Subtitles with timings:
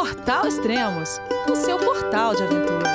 [0.00, 2.88] Portal Extremos, o seu portal de aventura.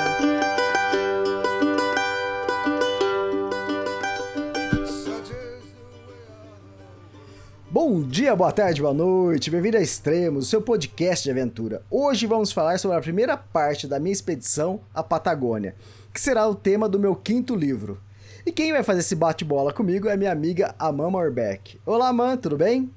[7.70, 11.80] Bom dia, boa tarde, boa noite, bem-vindo a Extremos, o seu podcast de aventura.
[11.88, 15.76] Hoje vamos falar sobre a primeira parte da minha expedição à Patagônia,
[16.12, 18.00] que será o tema do meu quinto livro.
[18.44, 21.78] E quem vai fazer esse bate-bola comigo é minha amiga Amanda Orbeck.
[21.86, 22.90] Olá, Amanda, tudo bem?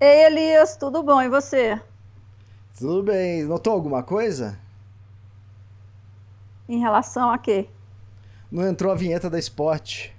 [0.00, 1.20] Ei, Elias, tudo bom?
[1.20, 1.80] E você?
[2.78, 3.44] Tudo bem.
[3.44, 4.58] Notou alguma coisa?
[6.68, 7.68] Em relação a quê?
[8.50, 10.10] Não entrou a vinheta da Spot.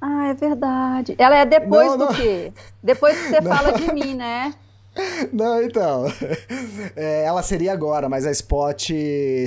[0.00, 1.14] Ah, é verdade.
[1.18, 2.14] Ela é depois não, do não.
[2.14, 2.52] quê?
[2.82, 3.54] Depois que você não.
[3.54, 4.54] fala de mim, né?
[5.32, 6.04] Não, então.
[6.94, 8.90] É, ela seria agora, mas a Spot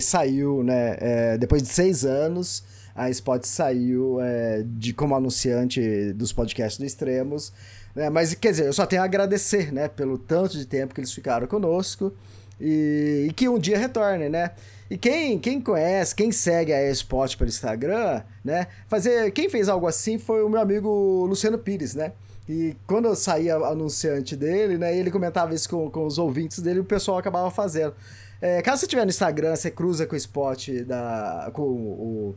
[0.01, 0.97] saiu, né?
[0.99, 2.63] É, depois de seis anos,
[2.95, 7.53] a Spot saiu é, de como anunciante dos podcasts do Extremos
[7.95, 8.09] né?
[8.09, 9.87] Mas, quer dizer, eu só tenho a agradecer, né?
[9.87, 12.13] Pelo tanto de tempo que eles ficaram conosco
[12.59, 14.51] e, e que um dia retornem, né?
[14.89, 18.67] E quem, quem conhece, quem segue a Spot pelo Instagram, né?
[18.87, 22.11] Fazer, quem fez algo assim foi o meu amigo Luciano Pires, né?
[22.47, 24.95] E quando eu saía anunciante dele, né?
[24.95, 27.95] ele comentava isso com, com os ouvintes dele, o pessoal acabava fazendo.
[28.39, 31.49] É, caso você tiver no Instagram, você cruza com o Spot da.
[31.51, 32.35] com o,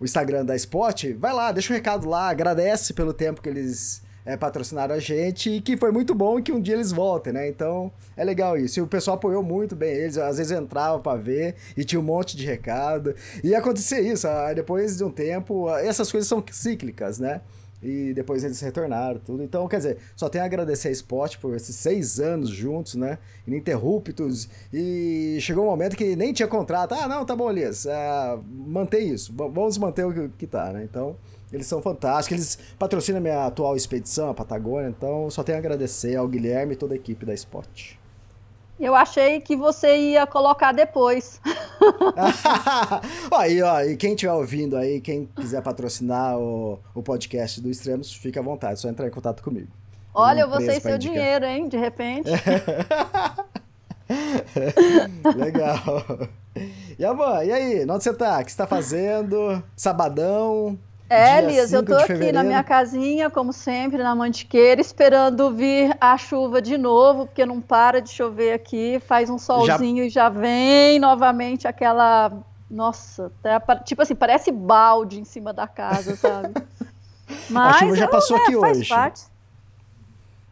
[0.00, 4.02] o Instagram da Spot, vai lá, deixa um recado lá, agradece pelo tempo que eles
[4.26, 7.48] é, patrocinaram a gente e que foi muito bom que um dia eles voltem, né?
[7.48, 8.80] Então é legal isso.
[8.80, 12.04] E o pessoal apoiou muito bem eles, às vezes entrava para ver e tinha um
[12.04, 13.14] monte de recado.
[13.42, 17.40] E acontecia isso, depois de um tempo, essas coisas são cíclicas, né?
[17.82, 19.42] E depois eles retornaram, tudo.
[19.42, 23.18] Então, quer dizer, só tenho a agradecer a Spot por esses seis anos juntos, né?
[23.46, 24.48] Ininterruptos.
[24.72, 26.94] E chegou um momento que nem tinha contrato.
[26.94, 27.84] Ah, não, tá bom, Elias.
[27.84, 29.32] Uh, mantém isso.
[29.36, 30.84] Vamos manter o que tá, né?
[30.84, 31.16] Então,
[31.56, 32.38] eles são fantásticos.
[32.38, 34.88] Eles patrocinam a minha atual expedição, a Patagônia.
[34.88, 37.96] Então, só tenho a agradecer ao Guilherme e toda a equipe da Spot.
[38.78, 41.40] Eu achei que você ia colocar depois.
[43.32, 48.12] aí, ó, e quem estiver ouvindo aí, quem quiser patrocinar o, o podcast do Extremos,
[48.12, 49.68] fica à vontade, só entrar em contato comigo.
[50.12, 52.28] Olha, eu vou ser seu dinheiro, hein, de repente.
[55.36, 56.04] Legal.
[56.98, 58.40] E, Amor, e aí, onde você tá?
[58.40, 59.62] O que você tá fazendo?
[59.74, 60.78] Sabadão?
[61.08, 66.18] É, Elias, eu tô aqui na minha casinha, como sempre, na Mantiqueira, esperando vir a
[66.18, 70.06] chuva de novo, porque não para de chover aqui, faz um solzinho já...
[70.06, 72.32] e já vem novamente aquela.
[72.68, 76.54] Nossa, tá, tipo assim, parece balde em cima da casa, sabe?
[77.48, 78.88] Mas, a chuva já passou é, aqui hoje.
[78.88, 79.22] Parte.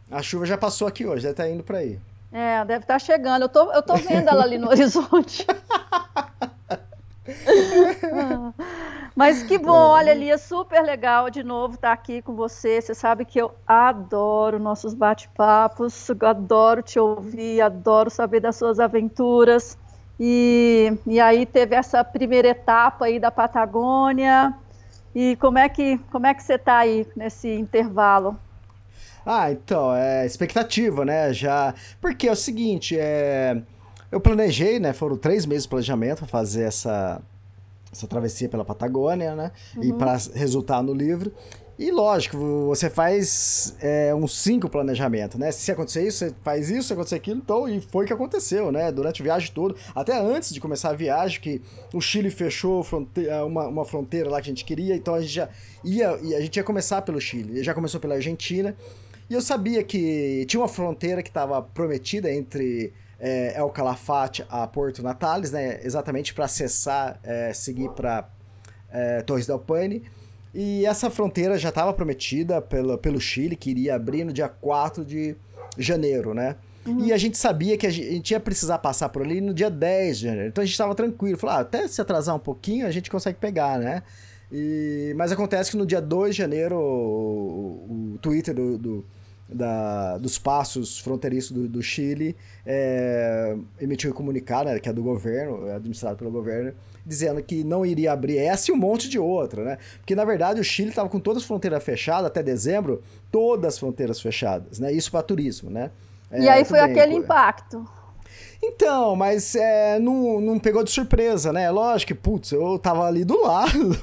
[0.09, 1.99] A chuva já passou aqui hoje, deve estar tá indo para aí.
[2.31, 3.43] É, deve estar tá chegando.
[3.43, 5.45] Eu tô, eu tô vendo ela ali no horizonte.
[9.15, 12.81] Mas que bom, olha, Lia, super legal de novo estar aqui com você.
[12.81, 19.77] Você sabe que eu adoro nossos bate-papos, adoro te ouvir, adoro saber das suas aventuras.
[20.19, 24.53] E, e aí teve essa primeira etapa aí da Patagônia.
[25.15, 28.37] E como é que, como é que você está aí nesse intervalo?
[29.25, 31.31] Ah, então, é expectativa, né?
[31.31, 31.73] Já.
[32.01, 33.61] Porque é o seguinte, é.
[34.11, 34.91] Eu planejei, né?
[34.91, 37.21] Foram três meses de planejamento para fazer essa,
[37.95, 39.51] essa travessia pela Patagônia, né?
[39.77, 39.83] Uhum.
[39.83, 41.31] E para resultar no livro.
[41.77, 45.51] E lógico, você faz é, uns cinco planejamentos, né?
[45.51, 48.71] Se acontecer isso, você faz isso, se acontecer aquilo, então, e foi o que aconteceu,
[48.71, 48.91] né?
[48.91, 51.61] Durante a viagem toda, até antes de começar a viagem, que
[51.93, 55.33] o Chile fechou fronteira, uma, uma fronteira lá que a gente queria, então a gente
[55.33, 55.49] já
[55.83, 58.73] ia, a gente ia começar pelo Chile, já começou pela Argentina,
[59.29, 64.65] e eu sabia que tinha uma fronteira que estava prometida entre é, El Calafate a
[64.67, 65.79] Porto Natales, né?
[65.83, 68.29] Exatamente para acessar, é, seguir para
[68.91, 70.03] é, Torres del Paine.
[70.53, 75.03] E essa fronteira já estava prometida pelo, pelo Chile, que iria abrir no dia 4
[75.03, 75.35] de
[75.77, 76.55] janeiro, né?
[76.85, 77.03] Uhum.
[77.03, 80.19] E a gente sabia que a gente ia precisar passar por ali no dia 10
[80.19, 80.47] de janeiro.
[80.49, 81.37] Então a gente estava tranquilo.
[81.37, 84.03] Falou, ah, até se atrasar um pouquinho, a gente consegue pegar, né?
[84.51, 89.05] E, mas acontece que no dia 2 de janeiro o, o Twitter do, do
[89.47, 92.35] da, dos passos fronteiriços do, do Chile
[92.65, 96.73] é, emitiu um comunicado, né, que é do governo, é administrado pelo governo,
[97.05, 99.77] dizendo que não iria abrir essa e um monte de outra, né?
[99.97, 103.79] Porque, na verdade, o Chile estava com todas as fronteiras fechadas até dezembro, todas as
[103.79, 104.91] fronteiras fechadas, né?
[104.91, 105.91] Isso para turismo, né?
[106.31, 107.87] É, e aí foi bem, aquele impacto.
[108.67, 111.69] Então, mas é, não, não pegou de surpresa, né?
[111.69, 113.95] Lógico que, putz, eu tava ali do lado.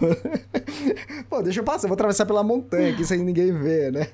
[1.29, 4.09] Pô, deixa eu passar, eu vou atravessar pela montanha aqui sem ninguém ver, né?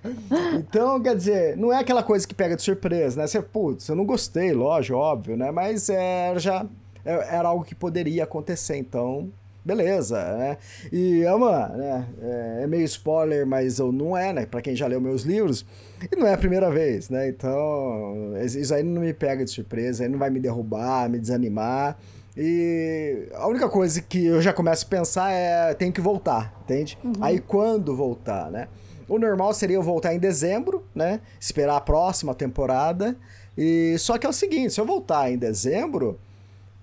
[0.55, 3.27] Então, quer dizer, não é aquela coisa que pega de surpresa, né?
[3.27, 5.51] Você, putz, eu não gostei, lógico, óbvio, né?
[5.51, 6.65] Mas é, já
[7.05, 9.31] é, era algo que poderia acontecer, então
[9.69, 10.57] beleza, né?
[10.91, 12.07] E é uma, né?
[12.23, 14.47] É, é meio spoiler, mas eu não é, né?
[14.47, 15.67] Pra quem já leu meus livros,
[16.11, 17.29] e não é a primeira vez, né?
[17.29, 21.99] Então, isso aí não me pega de surpresa, aí não vai me derrubar, me desanimar.
[22.35, 26.97] E a única coisa que eu já começo a pensar é tem que voltar, entende?
[27.05, 27.13] Uhum.
[27.21, 28.69] Aí quando voltar, né?
[29.07, 31.21] O normal seria eu voltar em dezembro, né?
[31.39, 33.17] Esperar a próxima temporada.
[33.57, 36.19] E só que é o seguinte, se eu voltar em dezembro,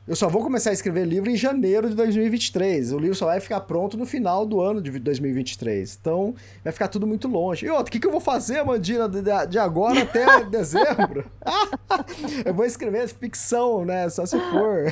[0.07, 2.93] eu só vou começar a escrever livro em janeiro de 2023.
[2.93, 5.97] O livro só vai ficar pronto no final do ano de 2023.
[5.99, 7.65] Então, vai ficar tudo muito longe.
[7.65, 11.25] E outra, o que, que eu vou fazer, Mandina, de, agora até dezembro?
[12.45, 14.07] eu vou escrever ficção, né?
[14.09, 14.91] Só se for.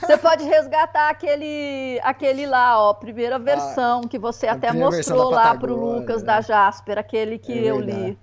[0.00, 5.56] Você pode resgatar aquele, aquele lá, ó, primeira versão a, que você até mostrou lá
[5.56, 8.18] pro Lucas da Jasper, aquele que é eu li.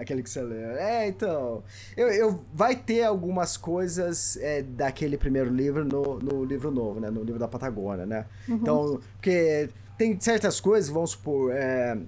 [0.00, 0.70] Aquele que você leu.
[0.76, 1.62] É, então.
[1.96, 7.10] Eu, eu, vai ter algumas coisas é, daquele primeiro livro no, no livro novo, né?
[7.10, 8.24] No livro da Patagônia, né?
[8.48, 8.56] Uhum.
[8.56, 9.68] Então, porque
[9.98, 11.52] tem certas coisas, vamos supor.
[11.52, 11.98] É,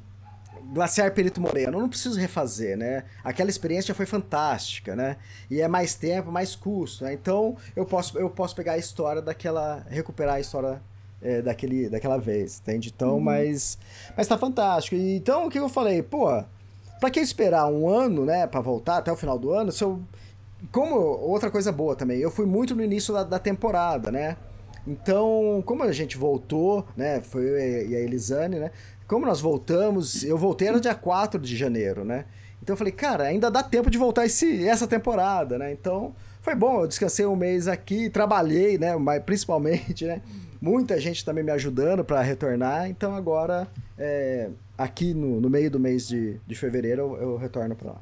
[0.72, 3.04] Glaciar Perito Moreno, eu não preciso refazer, né?
[3.22, 5.16] Aquela experiência já foi fantástica, né?
[5.50, 7.12] E é mais tempo, mais custo, né?
[7.12, 9.84] Então eu posso, eu posso pegar a história daquela.
[9.90, 10.80] recuperar a história
[11.20, 12.92] é, daquele, daquela vez, entende?
[12.94, 13.20] Então, uhum.
[13.20, 13.78] mas.
[14.16, 14.96] Mas tá fantástico.
[14.96, 16.02] Então, o que eu falei?
[16.02, 16.42] Pô,
[17.02, 20.00] Pra que esperar um ano, né, para voltar até o final do ano, se eu.
[20.70, 24.36] Como outra coisa boa também, eu fui muito no início da, da temporada, né?
[24.86, 27.20] Então, como a gente voltou, né?
[27.20, 28.70] Foi eu e a Elisane, né?
[29.08, 32.24] Como nós voltamos, eu voltei no dia 4 de janeiro, né?
[32.62, 35.72] Então eu falei, cara, ainda dá tempo de voltar esse, essa temporada, né?
[35.72, 38.94] Então, foi bom, eu descansei um mês aqui, trabalhei, né?
[38.94, 40.22] Mas principalmente, né?
[40.60, 43.66] Muita gente também me ajudando para retornar, então agora
[43.98, 44.50] é,
[44.82, 47.98] aqui no, no meio do mês de, de fevereiro eu, eu retorno para lá.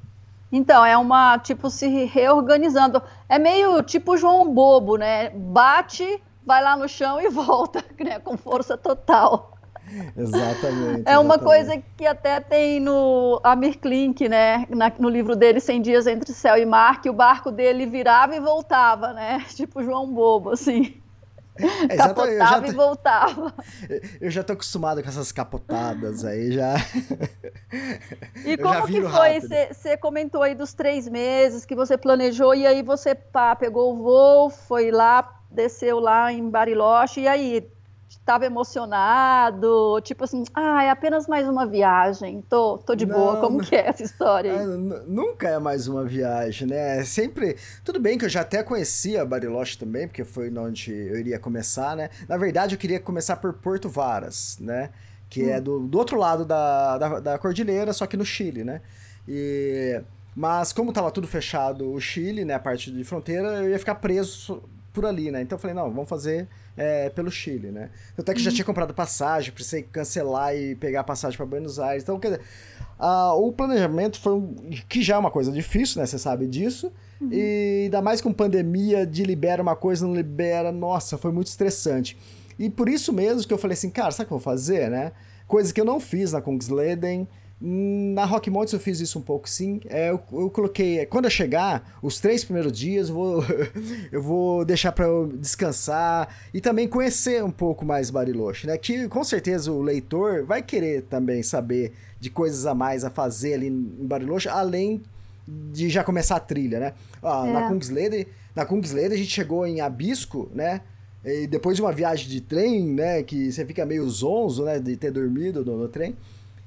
[0.52, 3.00] Então, é uma, tipo, se reorganizando.
[3.28, 5.30] É meio tipo João Bobo, né?
[5.30, 8.18] Bate, vai lá no chão e volta, né?
[8.18, 9.56] Com força total.
[10.16, 11.02] Exatamente.
[11.04, 14.66] É uma coisa que até tem no Amir Klink, né?
[14.70, 18.34] Na, no livro dele, 100 Dias Entre Céu e Mar, que o barco dele virava
[18.34, 19.44] e voltava, né?
[19.54, 20.99] Tipo João Bobo, assim.
[21.88, 23.54] É, Capotava tô, e voltava.
[24.20, 26.74] Eu já tô acostumado com essas capotadas aí, já.
[28.44, 29.40] E como que foi?
[29.40, 34.02] Você comentou aí dos três meses que você planejou, e aí você pá, pegou o
[34.02, 37.70] voo, foi lá, desceu lá em Bariloche, e aí?
[38.10, 43.40] Estava emocionado, tipo assim, ah, é apenas mais uma viagem, tô, tô de não, boa,
[43.40, 44.66] como que é essa história aí?
[45.06, 46.98] Nunca é mais uma viagem, né?
[46.98, 47.56] É sempre.
[47.84, 51.96] Tudo bem que eu já até conhecia Bariloche também, porque foi onde eu iria começar,
[51.96, 52.10] né?
[52.28, 54.90] Na verdade, eu queria começar por Porto Varas, né?
[55.28, 55.50] Que é hum.
[55.56, 58.80] é do, do outro lado da, da, da cordilheira, só que no Chile, né?
[59.28, 60.00] E.
[60.34, 63.96] Mas como tava tudo fechado o Chile, né, a parte de fronteira, eu ia ficar
[63.96, 65.42] preso por ali, né?
[65.42, 67.90] Então eu falei, não, vamos fazer é, pelo Chile, né?
[68.16, 68.44] Tanto é que uhum.
[68.44, 72.02] já tinha comprado passagem, precisei cancelar e pegar a passagem para Buenos Aires.
[72.02, 72.42] Então, quer dizer,
[73.36, 74.54] o planejamento foi um,
[74.88, 76.06] que já é uma coisa difícil, né?
[76.06, 76.92] Você sabe disso.
[77.20, 77.28] Uhum.
[77.32, 80.72] E ainda mais com pandemia, de libera uma coisa, não libera.
[80.72, 82.18] Nossa, foi muito estressante.
[82.58, 84.90] E por isso mesmo que eu falei assim, cara, sabe o que eu vou fazer,
[84.90, 85.12] né?
[85.46, 87.26] Coisa que eu não fiz na Kungsleden,
[87.62, 89.80] na Rock Mountains eu fiz isso um pouco, sim.
[89.84, 93.44] É, eu, eu, coloquei, quando eu chegar, os três primeiros dias, eu vou,
[94.10, 98.78] eu vou deixar para eu descansar e também conhecer um pouco mais Bariloche, né?
[98.78, 103.54] Que com certeza o leitor vai querer também saber de coisas a mais a fazer
[103.54, 105.02] ali em Bariloche, além
[105.46, 106.94] de já começar a trilha, né?
[107.22, 107.52] Ah, é.
[107.52, 108.26] Na Kungsleden,
[108.56, 110.80] na Kungsleden a gente chegou em Abisco, né?
[111.22, 113.22] E depois de uma viagem de trem, né?
[113.22, 114.78] Que você fica meio zonzo, né?
[114.78, 116.16] De ter dormido no, no trem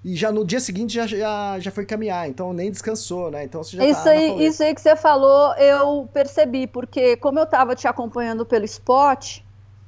[0.04, 3.46] e já no dia seguinte já, já, já foi caminhar, então nem descansou, né?
[3.46, 7.40] Então você já isso tá aí, Isso aí que você falou, eu percebi, porque como
[7.40, 9.40] eu tava te acompanhando pelo spot,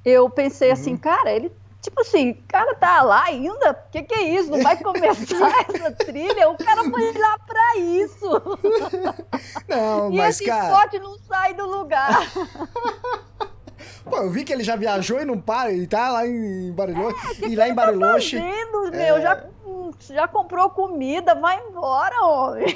[0.05, 0.95] eu pensei assim, uhum.
[0.95, 1.51] assim, cara, ele
[1.85, 3.71] tipo assim, o cara tá lá ainda?
[3.71, 4.49] O que, que é isso?
[4.49, 6.49] Não vai começar essa trilha?
[6.49, 8.29] O cara foi lá pra isso.
[9.69, 10.73] Não, e mas, esse cara...
[10.73, 12.21] spot não sai do lugar.
[14.05, 17.43] Pô, eu vi que ele já viajou e não para, ele tá lá em Bariloche.
[17.43, 18.37] É, e lá em tá Bariloche.
[18.37, 18.97] Tá fazendo, é...
[18.97, 19.21] meu?
[19.21, 19.43] Já
[20.13, 22.75] já comprou comida, vai embora, homem.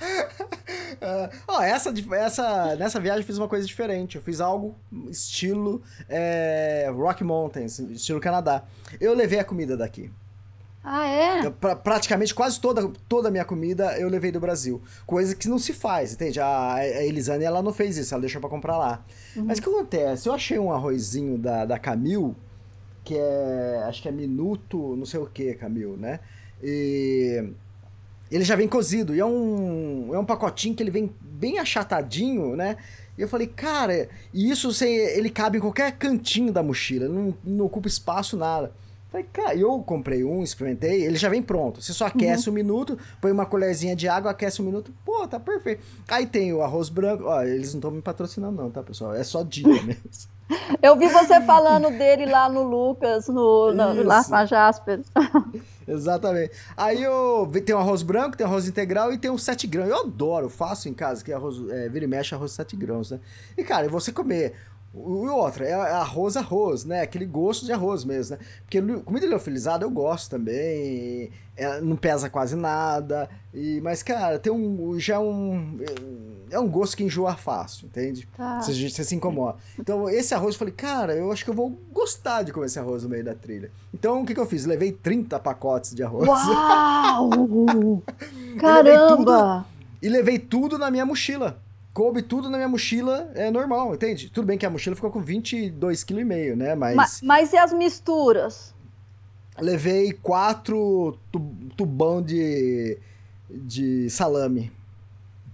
[0.00, 4.16] uh, oh, essa, essa, nessa viagem eu fiz uma coisa diferente.
[4.16, 4.74] Eu fiz algo
[5.08, 8.64] estilo é, Rock Mountains, estilo Canadá.
[9.00, 10.10] Eu levei a comida daqui.
[10.82, 11.50] Ah, é?
[11.50, 14.80] pra, praticamente quase toda, toda a minha comida eu levei do Brasil.
[15.06, 16.40] Coisa que não se faz, entende?
[16.40, 19.04] A, a Elisane, ela não fez isso, ela deixou para comprar lá.
[19.36, 19.44] Uhum.
[19.44, 20.28] Mas o que acontece?
[20.28, 22.34] Eu achei um arrozinho da, da Camil
[23.04, 23.82] que é.
[23.88, 26.20] Acho que é minuto, não sei o que, Camil, né?
[26.62, 27.52] E.
[28.30, 32.54] Ele já vem cozido, e é um, é um pacotinho que ele vem bem achatadinho,
[32.54, 32.76] né?
[33.18, 37.64] E eu falei, cara, isso sem, ele cabe em qualquer cantinho da mochila, não, não
[37.64, 38.72] ocupa espaço, nada.
[39.10, 41.82] Falei, cara, eu comprei um, experimentei, ele já vem pronto.
[41.82, 42.52] Você só aquece uhum.
[42.52, 45.84] um minuto, põe uma colherzinha de água, aquece um minuto, pô, tá perfeito.
[46.08, 49.12] Aí tem o arroz branco, ó, eles não estão me patrocinando não, tá, pessoal?
[49.12, 50.30] É só dia mesmo.
[50.82, 55.00] Eu vi você falando dele lá no Lucas, no, no lá na Jasper.
[55.86, 56.52] Exatamente.
[56.76, 59.88] Aí eu tem o arroz branco, tem o arroz integral e tem o 7 grãos.
[59.88, 63.10] Eu adoro, faço em casa, que é arroz, é, vira e mexe arroz 7 grãos,
[63.10, 63.18] né?
[63.56, 64.54] E, cara, você comer
[64.92, 67.02] o outro é arroz, arroz, né?
[67.02, 68.42] Aquele gosto de arroz mesmo, né?
[68.62, 74.52] Porque comida liofilizada eu gosto também, é, não pesa quase nada, e, mas, cara, tem
[74.52, 75.78] um, já é um,
[76.50, 78.26] é um gosto que enjoa fácil, entende?
[78.36, 78.60] Tá.
[78.60, 79.58] Você, você se incomoda.
[79.78, 82.78] Então, esse arroz, eu falei, cara, eu acho que eu vou gostar de comer esse
[82.78, 83.70] arroz no meio da trilha.
[83.94, 84.66] Então, o que, que eu fiz?
[84.66, 86.26] Levei 30 pacotes de arroz.
[86.26, 88.02] Uau!
[88.58, 89.66] Caramba!
[90.02, 91.60] e levei tudo na minha mochila
[92.00, 94.30] coube tudo na minha mochila, é normal, entende?
[94.30, 96.74] Tudo bem que a mochila ficou com 22,5 kg, né?
[96.74, 96.96] Mas...
[96.96, 97.20] mas...
[97.20, 98.74] Mas e as misturas?
[99.58, 101.18] Levei quatro
[101.76, 102.96] tubão de,
[103.50, 104.72] de salame.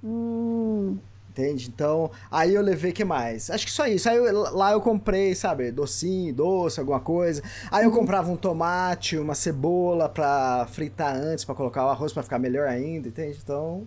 [0.04, 0.98] Hum.
[1.30, 1.68] Entende?
[1.68, 3.50] Então, aí eu levei que mais?
[3.50, 4.08] Acho que só isso.
[4.08, 7.42] Aí eu, lá eu comprei, sabe, docinho, doce, alguma coisa.
[7.72, 7.96] Aí eu uhum.
[7.96, 12.68] comprava um tomate, uma cebola pra fritar antes, pra colocar o arroz pra ficar melhor
[12.68, 13.36] ainda, entende?
[13.42, 13.86] Então,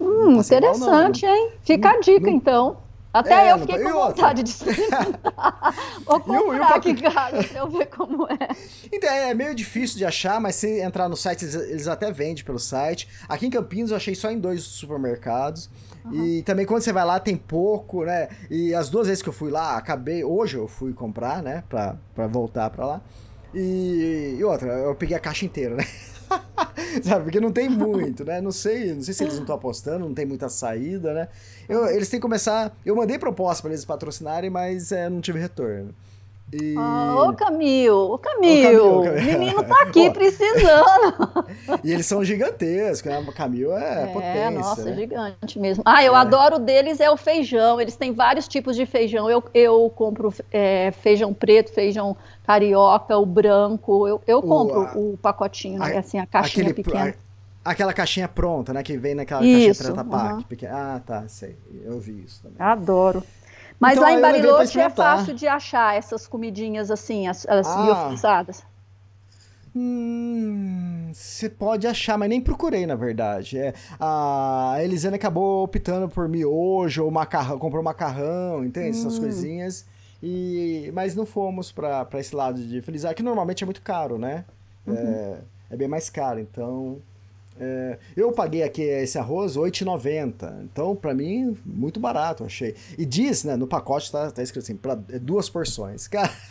[0.00, 1.50] Hum, interessante, não, hein?
[1.62, 2.76] Fica a dica, não, então.
[3.12, 5.74] Até é, eu fiquei com vontade de experimentar.
[6.06, 8.48] Vou comprar aqui, cara, pra eu ver como é.
[8.90, 12.42] Então, é meio difícil de achar, mas se entrar no site, eles, eles até vendem
[12.42, 13.06] pelo site.
[13.28, 15.68] Aqui em Campinas eu achei só em dois supermercados.
[16.06, 16.24] Uhum.
[16.24, 18.28] E também quando você vai lá tem pouco, né?
[18.50, 20.24] E as duas vezes que eu fui lá, acabei.
[20.24, 21.64] Hoje eu fui comprar, né?
[21.68, 23.00] Pra, pra voltar pra lá.
[23.54, 25.84] E, e outra, eu peguei a caixa inteira, né?
[27.02, 28.40] Sabe, porque não tem muito, né?
[28.40, 31.28] Não sei, não sei se eles não estão apostando, não tem muita saída, né?
[31.68, 32.76] Eu, eles têm que começar.
[32.84, 35.94] Eu mandei proposta para eles patrocinarem, mas é, não tive retorno.
[36.52, 36.74] E...
[36.76, 41.46] Oh, ô Camil, ô Camil, o menino tá aqui precisando.
[41.82, 43.18] e eles são gigantescos, né?
[43.26, 44.50] O Camil é, é potência.
[44.50, 44.94] Nossa, né?
[44.94, 45.82] gigante mesmo.
[45.86, 46.18] Ah, eu é.
[46.18, 47.80] adoro deles é o feijão.
[47.80, 49.30] Eles têm vários tipos de feijão.
[49.30, 52.14] Eu, eu compro é, feijão preto, feijão
[52.46, 54.06] carioca, o branco.
[54.06, 55.96] Eu, eu compro o, a, o pacotinho, né?
[55.96, 57.14] assim, a caixinha aquele, pequena.
[57.64, 58.82] A, aquela caixinha pronta, né?
[58.82, 60.68] Que vem naquela isso, caixinha preta uh -huh.
[60.70, 61.56] Ah, tá, sei.
[61.82, 62.56] Eu vi isso também.
[62.58, 63.22] Adoro.
[63.82, 68.46] Mas então, lá em Bariloche é fácil de achar essas comidinhas assim, as, as ah.
[69.74, 73.58] Hum, você pode achar, mas nem procurei, na verdade.
[73.58, 78.96] É, a Elisane acabou optando por miojo ou macarrão, comprou macarrão, entende?
[78.96, 79.00] Hum.
[79.00, 79.84] Essas coisinhas.
[80.22, 84.44] E, mas não fomos para esse lado de felizar, que normalmente é muito caro, né?
[84.86, 84.94] Uhum.
[84.96, 85.38] É,
[85.72, 86.98] é bem mais caro, então
[87.64, 90.64] é, eu paguei aqui esse arroz R$ 8,90.
[90.64, 92.74] Então, para mim, muito barato, achei.
[92.98, 96.10] E diz, né, no pacote tá, tá escrito assim, para é duas porções.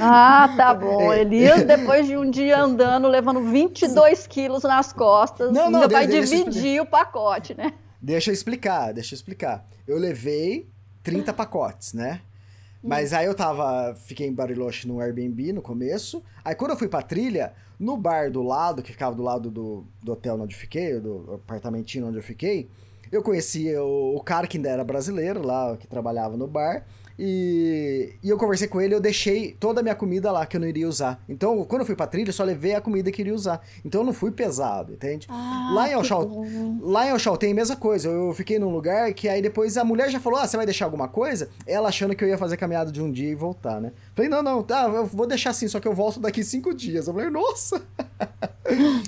[0.00, 1.12] ah, tá bom.
[1.12, 1.20] É.
[1.20, 4.28] Elias, depois de um dia andando, levando 22 Sim.
[4.30, 7.74] quilos nas costas, não, não, ainda vai dividir o pacote, né?
[8.00, 9.68] Deixa eu explicar, deixa eu explicar.
[9.86, 10.66] Eu levei
[11.02, 12.22] 30 pacotes, né?
[12.82, 16.22] Mas aí eu tava, fiquei em Bariloche no Airbnb no começo.
[16.44, 19.84] Aí quando eu fui pra trilha, no bar do lado, que ficava do lado do,
[20.00, 22.68] do hotel onde eu fiquei, do apartamentinho onde eu fiquei,
[23.10, 26.84] eu conheci o, o cara que ainda era brasileiro lá, que trabalhava no bar.
[27.18, 30.60] E, e eu conversei com ele, eu deixei toda a minha comida lá que eu
[30.60, 31.22] não iria usar.
[31.28, 33.60] Então, quando eu fui pra trilha, eu só levei a comida que iria usar.
[33.84, 35.26] Então eu não fui pesado, entende?
[35.30, 36.28] Ah, lá em Oxal,
[36.80, 38.08] lá em Oxal tem a mesma coisa.
[38.08, 40.86] Eu fiquei num lugar que aí depois a mulher já falou: "Ah, você vai deixar
[40.86, 43.92] alguma coisa?" Ela achando que eu ia fazer caminhada de um dia e voltar, né?
[44.14, 47.06] Falei: "Não, não, tá, eu vou deixar assim, só que eu volto daqui cinco dias."
[47.06, 47.82] Eu falei: "Nossa!"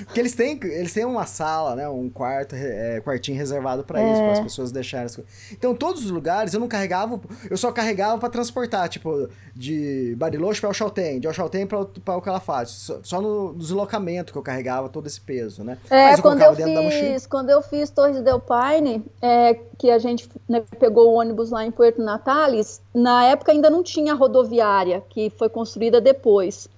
[0.04, 4.12] Porque eles têm, eles têm uma sala, né, um quarto, é, quartinho reservado para é.
[4.12, 5.32] isso, para as pessoas deixarem as coisas.
[5.52, 10.60] Então, todos os lugares eu não carregava, eu só carregava para transportar, tipo, de Bariloche
[10.60, 12.72] para Alchaltén, de Alchaltén para o Calafate.
[12.72, 15.78] Só, só no deslocamento que eu carregava todo esse peso, né?
[15.88, 19.98] É, Mas eu quando eu fiz, quando eu fiz Torres del Paine, é, que a
[19.98, 24.93] gente né, pegou o ônibus lá em Puerto Natales, na época ainda não tinha rodoviária,
[25.00, 26.68] que foi construída depois.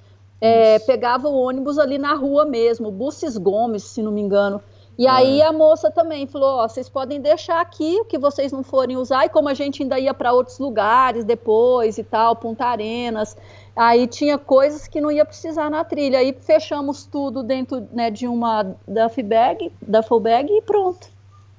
[0.41, 4.61] É, pegava o ônibus ali na rua mesmo, Busses Gomes, se não me engano.
[4.99, 8.63] E aí a moça também falou: ó, vocês podem deixar aqui o que vocês não
[8.63, 12.65] forem usar, e como a gente ainda ia para outros lugares depois e tal, Punta
[12.65, 13.37] Arenas,
[13.75, 16.19] aí tinha coisas que não ia precisar na trilha.
[16.19, 21.09] Aí fechamos tudo dentro né, de uma duffel bag, duffel bag e pronto.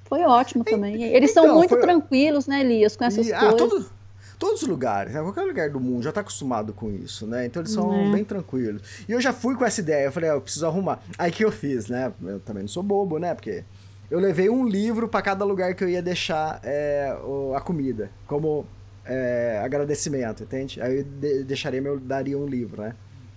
[0.06, 1.04] Foi ótimo também.
[1.04, 1.82] Eles então, são muito foi...
[1.82, 3.88] tranquilos, né, Elias, com essas e, coisas.
[3.92, 3.97] Ah,
[4.40, 5.22] Todos os lugares, né?
[5.22, 7.46] qualquer lugar do mundo já tá acostumado com isso, né?
[7.46, 8.12] Então eles são é.
[8.12, 8.82] bem tranquilos.
[9.08, 11.00] E eu já fui com essa ideia, eu falei, ah, eu preciso arrumar.
[11.18, 12.14] Aí que eu fiz, né?
[12.24, 13.34] Eu também não sou bobo, né?
[13.34, 13.64] Porque
[14.12, 17.18] eu levei um livro para cada lugar que eu ia deixar é,
[17.56, 18.66] a comida, como
[19.06, 20.82] é, agradecimento, entende?
[20.82, 22.94] Aí eu de, deixaria meu, daria um livro, né?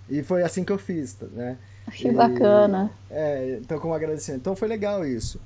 [0.08, 1.56] E foi assim que eu fiz, né?
[1.92, 2.90] Que e, bacana.
[3.10, 4.40] É, então como agradecimento.
[4.40, 5.40] Então foi legal isso.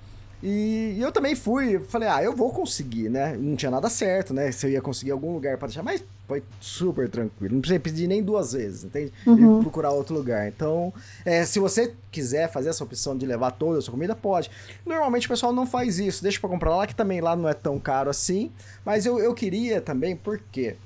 [0.44, 3.34] E, e, eu também fui, falei, ah, eu vou conseguir, né?
[3.34, 4.52] Não tinha nada certo, né?
[4.52, 7.54] Se eu ia conseguir algum lugar para deixar, mas foi super tranquilo.
[7.54, 9.10] Não precisei pedir nem duas vezes, entende?
[9.26, 9.60] Uhum.
[9.60, 10.46] E procurar outro lugar.
[10.46, 10.92] Então,
[11.24, 14.50] é, se você quiser fazer essa opção de levar toda a sua comida, pode.
[14.84, 17.54] Normalmente o pessoal não faz isso, deixa para comprar lá, que também lá não é
[17.54, 18.52] tão caro assim.
[18.84, 20.76] Mas eu, eu queria também, por quê?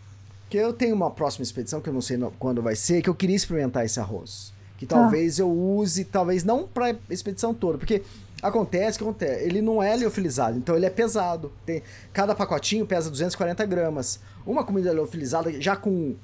[0.43, 3.15] Porque eu tenho uma próxima expedição, que eu não sei quando vai ser, que eu
[3.15, 4.53] queria experimentar esse arroz.
[4.79, 4.95] Que tá.
[4.95, 8.03] talvez eu use, talvez não pra expedição toda, porque
[8.43, 11.53] Acontece que acontece, ele não é liofilizado, então ele é pesado.
[11.67, 14.21] Tem, cada pacotinho pesa 240 gramas.
[14.47, 16.15] Uma comida liofilizada, já com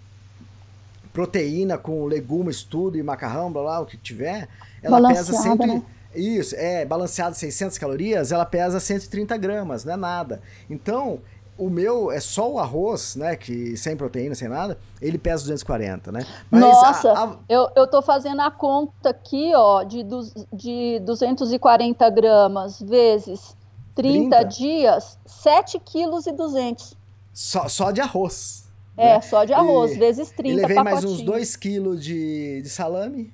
[1.12, 4.48] proteína, com legumes, tudo, e macarrão, blá, blá, o que tiver,
[4.82, 5.82] ela pesa 100, né?
[6.14, 10.40] Isso, é, balanceado 600 calorias, ela pesa 130 gramas, não é nada.
[10.70, 11.20] Então,
[11.56, 13.36] o meu é só o arroz, né?
[13.36, 16.26] Que sem proteína, sem nada, ele pesa 240, né?
[16.50, 17.36] Mas Nossa, a, a...
[17.48, 20.20] Eu, eu tô fazendo a conta aqui, ó, de, du,
[20.52, 23.56] de 240 gramas vezes
[23.94, 24.44] 30, 30?
[24.44, 26.96] dias, 7 quilos e 200.
[27.32, 28.64] Só, só de arroz.
[28.96, 29.20] É, né?
[29.20, 33.32] só de arroz, e, vezes 30 E levei mais uns 2 quilos de, de salame.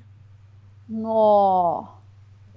[0.88, 1.99] Nossa.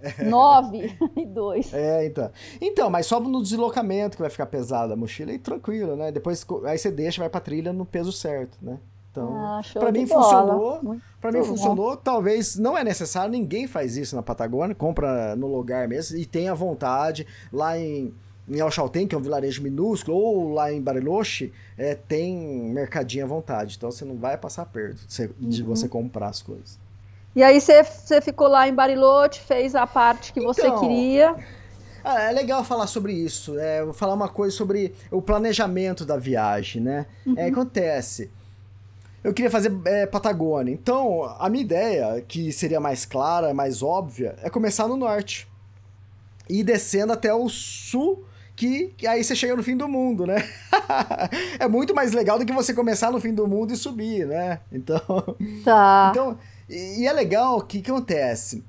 [0.23, 1.73] 9 e 2.
[1.73, 2.31] É, então.
[2.61, 6.11] Então, mas só no deslocamento que vai ficar pesado a mochila e tranquilo, né?
[6.11, 8.77] Depois aí você deixa, vai pra trilha no peso certo, né?
[9.11, 10.23] Então, ah, para mim bola.
[10.23, 10.97] funcionou.
[11.21, 11.95] Para mim funcionou.
[11.95, 16.55] Talvez não é necessário, ninguém faz isso na Patagônia, compra no lugar mesmo e tenha
[16.55, 18.11] vontade lá em
[18.47, 22.35] em Alchalten, que é um vilarejo minúsculo, ou lá em Bariloche, é, tem
[22.73, 23.75] mercadinho à vontade.
[23.77, 25.07] Então você não vai passar perto
[25.39, 25.67] de, uhum.
[25.67, 26.77] você comprar as coisas.
[27.35, 31.35] E aí você ficou lá em Bariloche, fez a parte que então, você queria.
[32.03, 33.57] Ah, é legal falar sobre isso.
[33.57, 37.05] É, vou falar uma coisa sobre o planejamento da viagem, né?
[37.25, 37.35] Uhum.
[37.37, 38.29] É, acontece.
[39.23, 40.71] Eu queria fazer é, Patagônia.
[40.71, 45.47] Então, a minha ideia, que seria mais clara, mais óbvia, é começar no norte.
[46.49, 50.27] E ir descendo até o sul, que, que aí você chega no fim do mundo,
[50.27, 50.47] né?
[51.57, 54.59] é muito mais legal do que você começar no fim do mundo e subir, né?
[54.69, 55.01] Então.
[55.63, 56.09] Tá.
[56.11, 56.37] Então,
[56.69, 58.63] e, é legal o que, que acontece.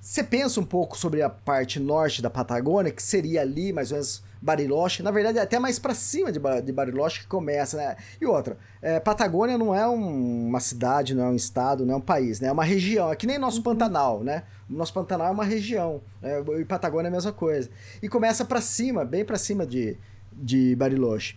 [0.00, 3.96] Você pensa um pouco sobre a parte norte da Patagônia, que seria ali mais ou
[3.96, 7.96] menos Bariloche, na verdade é até mais para cima de, de Bariloche que começa, né?
[8.20, 11.96] E outra, é, Patagônia não é um, uma cidade, não é um estado, não é
[11.96, 12.48] um país, né?
[12.48, 14.44] É uma região, é que nem nosso Pantanal, né?
[14.68, 16.42] Nosso Pantanal é uma região, né?
[16.60, 17.68] e Patagônia é a mesma coisa.
[18.00, 19.96] E começa para cima, bem para cima de,
[20.32, 21.36] de Bariloche.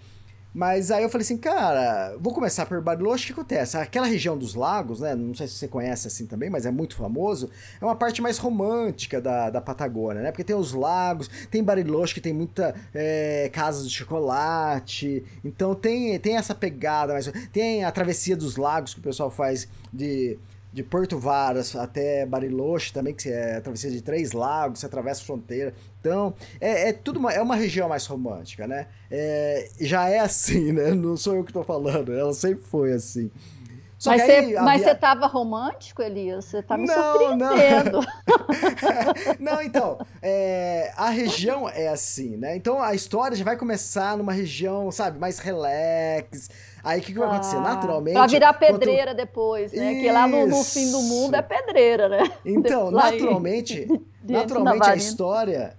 [0.54, 3.78] Mas aí eu falei assim, cara, vou começar por Bariloche, o que acontece?
[3.78, 5.16] Aquela região dos lagos, né?
[5.16, 7.50] Não sei se você conhece assim também, mas é muito famoso.
[7.80, 10.32] É uma parte mais romântica da, da Patagônia, né?
[10.32, 15.24] Porque tem os lagos, tem Bariloche que tem muita é, casas de chocolate.
[15.44, 19.70] Então tem, tem essa pegada, mas tem a travessia dos lagos que o pessoal faz
[19.94, 20.38] de
[20.74, 25.22] de Porto Varas até Bariloche também, que é a travessia de três lagos, você atravessa
[25.22, 25.74] a fronteira.
[26.00, 28.88] Então, é, é tudo uma, é uma região mais romântica, né?
[29.10, 30.92] É, já é assim, né?
[30.92, 33.30] Não sou eu que estou falando, ela sempre foi assim.
[34.02, 34.92] Só mas você via...
[34.94, 36.46] estava romântico, Elias?
[36.46, 38.00] Você está me não, surpreendendo.
[39.40, 42.56] Não, não então, é, a região é assim, né?
[42.56, 46.50] Então a história já vai começar numa região, sabe, mais relax.
[46.84, 47.58] Aí o que, que vai acontecer?
[47.58, 48.16] Ah, Naturalmente.
[48.16, 49.18] Pra virar pedreira quanto...
[49.18, 49.92] depois, né?
[49.92, 50.02] Isso.
[50.02, 52.32] Que lá no, no, fim do mundo é pedreira, né?
[52.44, 53.88] Então, naturalmente,
[54.28, 55.78] naturalmente a história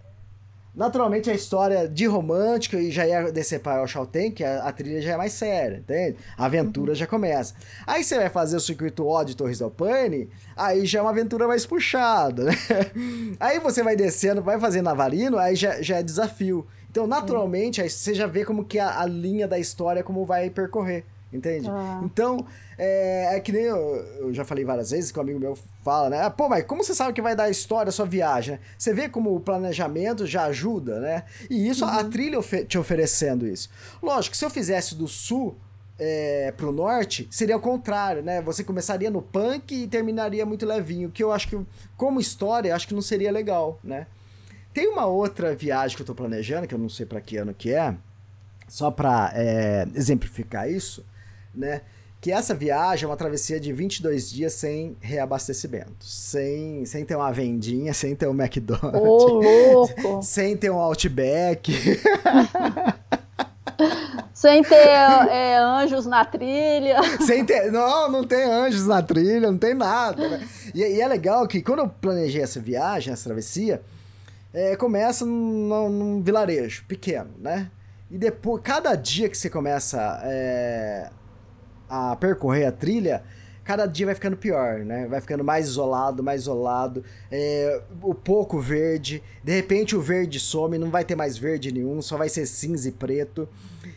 [0.74, 4.72] Naturalmente a história de romântica e já ia descer para o Chalten, que a, a,
[4.72, 6.16] trilha já é mais séria, entende?
[6.34, 6.96] A aventura uhum.
[6.96, 7.54] já começa.
[7.86, 11.10] Aí você vai fazer o circuito O de Torres del Paine, aí já é uma
[11.10, 12.54] aventura mais puxada, né?
[13.38, 16.66] Aí você vai descendo, vai fazer Navarino, aí já, já é desafio.
[16.90, 20.50] Então, naturalmente, aí você já vê como que a, a linha da história como vai
[20.50, 21.68] percorrer, entende?
[21.68, 22.00] Ah.
[22.04, 22.44] Então,
[22.76, 23.78] é, é, que nem eu,
[24.18, 26.30] eu, já falei várias vezes que um amigo meu fala, né?
[26.30, 28.54] Pô, mas como você sabe que vai dar história a sua viagem?
[28.54, 28.60] Né?
[28.76, 31.24] Você vê como o planejamento já ajuda, né?
[31.48, 31.90] E isso, uhum.
[31.90, 33.70] a trilha ofe te oferecendo isso.
[34.02, 35.56] Lógico, se eu fizesse do sul
[35.98, 38.42] é, pro norte, seria o contrário, né?
[38.42, 41.60] Você começaria no punk e terminaria muito levinho, que eu acho que,
[41.96, 44.06] como história, acho que não seria legal, né?
[44.72, 47.52] Tem uma outra viagem que eu tô planejando, que eu não sei para que ano
[47.52, 47.94] que é,
[48.66, 51.04] só para é, exemplificar isso,
[51.54, 51.82] né?
[52.22, 57.32] que essa viagem é uma travessia de 22 dias sem reabastecimento, sem, sem ter uma
[57.32, 60.22] vendinha, sem ter um McDonald's, Ô, louco.
[60.22, 61.72] sem ter um Outback.
[64.32, 67.00] sem ter é, anjos na trilha.
[67.26, 70.28] Sem ter, não, não tem anjos na trilha, não tem nada.
[70.28, 70.48] Né?
[70.72, 73.82] E, e, é legal que quando eu planejei essa viagem, essa travessia,
[74.54, 77.68] é, começa num, num, vilarejo pequeno, né?
[78.08, 81.10] E depois, cada dia que você começa é,
[81.92, 83.22] a percorrer a trilha,
[83.62, 85.06] cada dia vai ficando pior, né?
[85.06, 87.04] Vai ficando mais isolado, mais isolado.
[87.30, 89.22] É, o pouco verde.
[89.44, 92.88] De repente o verde some, não vai ter mais verde nenhum, só vai ser cinza
[92.88, 93.46] e preto.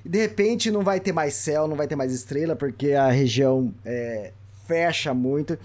[0.03, 3.73] De repente não vai ter mais céu, não vai ter mais estrela, porque a região
[3.86, 4.34] é,
[4.67, 5.58] fecha muito.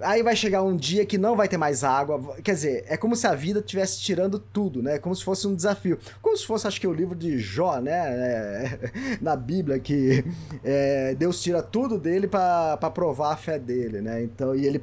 [0.00, 2.36] Aí vai chegar um dia que não vai ter mais água.
[2.42, 4.98] Quer dizer, é como se a vida estivesse tirando tudo, né?
[4.98, 5.98] Como se fosse um desafio.
[6.20, 7.92] Como se fosse, acho que, o livro de Jó, né?
[7.92, 8.78] É,
[9.22, 10.24] na Bíblia, que
[10.64, 14.22] é, Deus tira tudo dele para provar a fé dele, né?
[14.22, 14.82] Então, e ele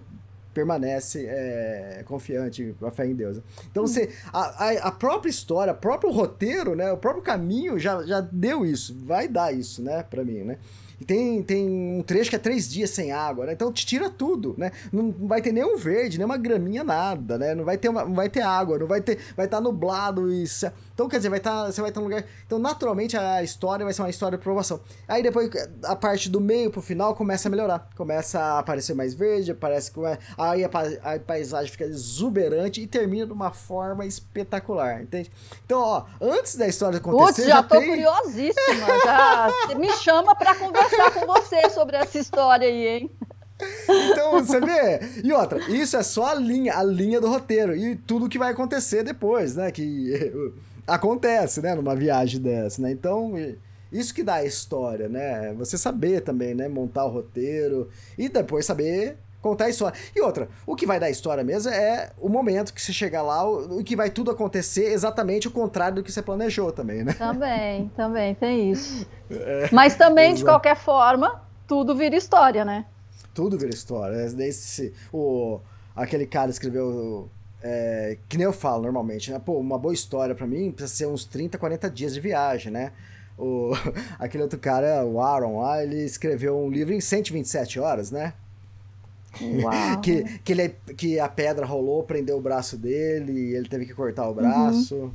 [0.54, 3.42] permanece é, confiante com a fé em Deus.
[3.70, 8.20] Então você a, a, própria história, o próprio roteiro, né, o próprio caminho já, já
[8.20, 10.58] deu isso, vai dar isso, né, para mim, né?
[11.02, 13.54] E tem, tem um trecho que é três dias sem água, né?
[13.54, 14.72] Então te tira tudo, né?
[14.94, 17.56] Não vai ter nenhum verde, nem uma graminha, nada, né?
[17.56, 19.18] Não vai ter, uma, não vai ter água, não vai ter.
[19.36, 20.46] Vai estar tá nublado e.
[21.02, 22.24] Então, quer dizer, vai tá, você vai estar tá num lugar.
[22.46, 24.82] Então, naturalmente, a história vai ser uma história de provação.
[25.08, 25.50] Aí depois,
[25.84, 27.90] a parte do meio pro final começa a melhorar.
[27.96, 30.00] Começa a aparecer mais verde, parece que.
[30.38, 30.70] Aí a,
[31.20, 35.32] paisagem fica exuberante e termina de uma forma espetacular, entende?
[35.66, 37.26] Então, ó, antes da história acontecer.
[37.26, 37.90] Putz, já, já tô tem...
[37.90, 38.88] curiosíssima.
[39.04, 43.12] Já me chama pra conversar conversar com você sobre essa história aí, hein?
[43.90, 45.00] Então, você vê.
[45.24, 47.76] E outra, isso é só a linha, a linha do roteiro.
[47.76, 49.72] E tudo que vai acontecer depois, né?
[49.72, 50.54] Que
[50.88, 51.76] acontece, né?
[51.76, 52.92] Numa viagem dessa, né?
[52.92, 53.34] Então,
[53.92, 55.54] isso que dá a história, né?
[55.54, 56.68] Você saber também, né?
[56.68, 59.98] Montar o roteiro e depois saber contar a história.
[60.16, 63.24] E outra, o que vai dar a história mesmo é o momento que você chegar
[63.24, 67.14] lá, o, que vai tudo acontecer exatamente o contrário do que você planejou também, né?
[67.14, 69.06] Também, também tem isso.
[69.30, 70.38] É, Mas também, exato.
[70.38, 72.86] de qualquer forma, tudo vira história, né?
[73.34, 74.16] Tudo vira história.
[74.40, 75.60] Esse, o,
[75.96, 77.30] aquele cara escreveu.
[77.64, 79.40] É, que nem eu falo normalmente, né?
[79.40, 82.92] Pô, uma boa história para mim precisa ser uns 30, 40 dias de viagem, né?
[83.38, 83.72] O,
[84.20, 88.34] aquele outro cara, o Aaron lá, ele escreveu um livro em 127 horas, né?
[90.02, 93.94] que, que, ele, que a pedra rolou, prendeu o braço dele, e ele teve que
[93.94, 94.96] cortar o braço.
[94.96, 95.12] Uhum.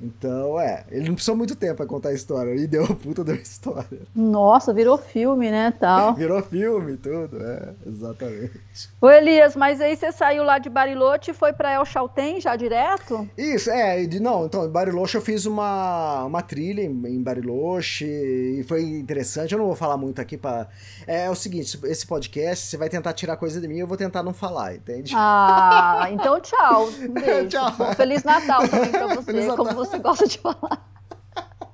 [0.00, 2.54] Então, é, ele não precisou muito tempo pra contar a história.
[2.54, 4.00] E deu puta da história.
[4.14, 6.14] Nossa, virou filme, né, tal.
[6.14, 8.60] virou filme, tudo, é, exatamente.
[9.00, 12.56] Ô Elias, mas aí você saiu lá de Bariloche e foi pra El Chaltén já
[12.56, 13.28] direto?
[13.38, 18.64] Isso, é, não, então, em Bariloche eu fiz uma, uma trilha em, em Bariloche e
[18.68, 19.52] foi interessante.
[19.52, 20.66] Eu não vou falar muito aqui pra...
[21.06, 23.96] É, é o seguinte, esse podcast, você vai tentar tirar coisa de mim, eu vou
[23.96, 25.12] tentar não falar, entende?
[25.16, 26.88] Ah, então tchau.
[26.88, 27.48] Um beijo.
[27.48, 27.94] tchau.
[27.96, 29.64] Feliz Natal também pra você, Feliz Natal.
[29.64, 30.94] como você gosta de falar.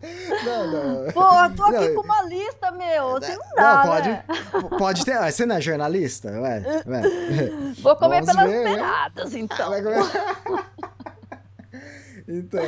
[0.45, 1.13] Não, não.
[1.13, 3.17] Pô, eu tô aqui não, com uma lista, meu.
[3.17, 4.25] Assim não dá, não, pode, né?
[4.79, 5.33] pode ter.
[5.33, 6.31] Você não é jornalista?
[6.31, 7.03] Ué, ué.
[7.83, 8.65] Vou comer Vamos pelas né?
[8.65, 9.41] beiradas, né?
[9.41, 9.71] então.
[12.33, 12.61] Então,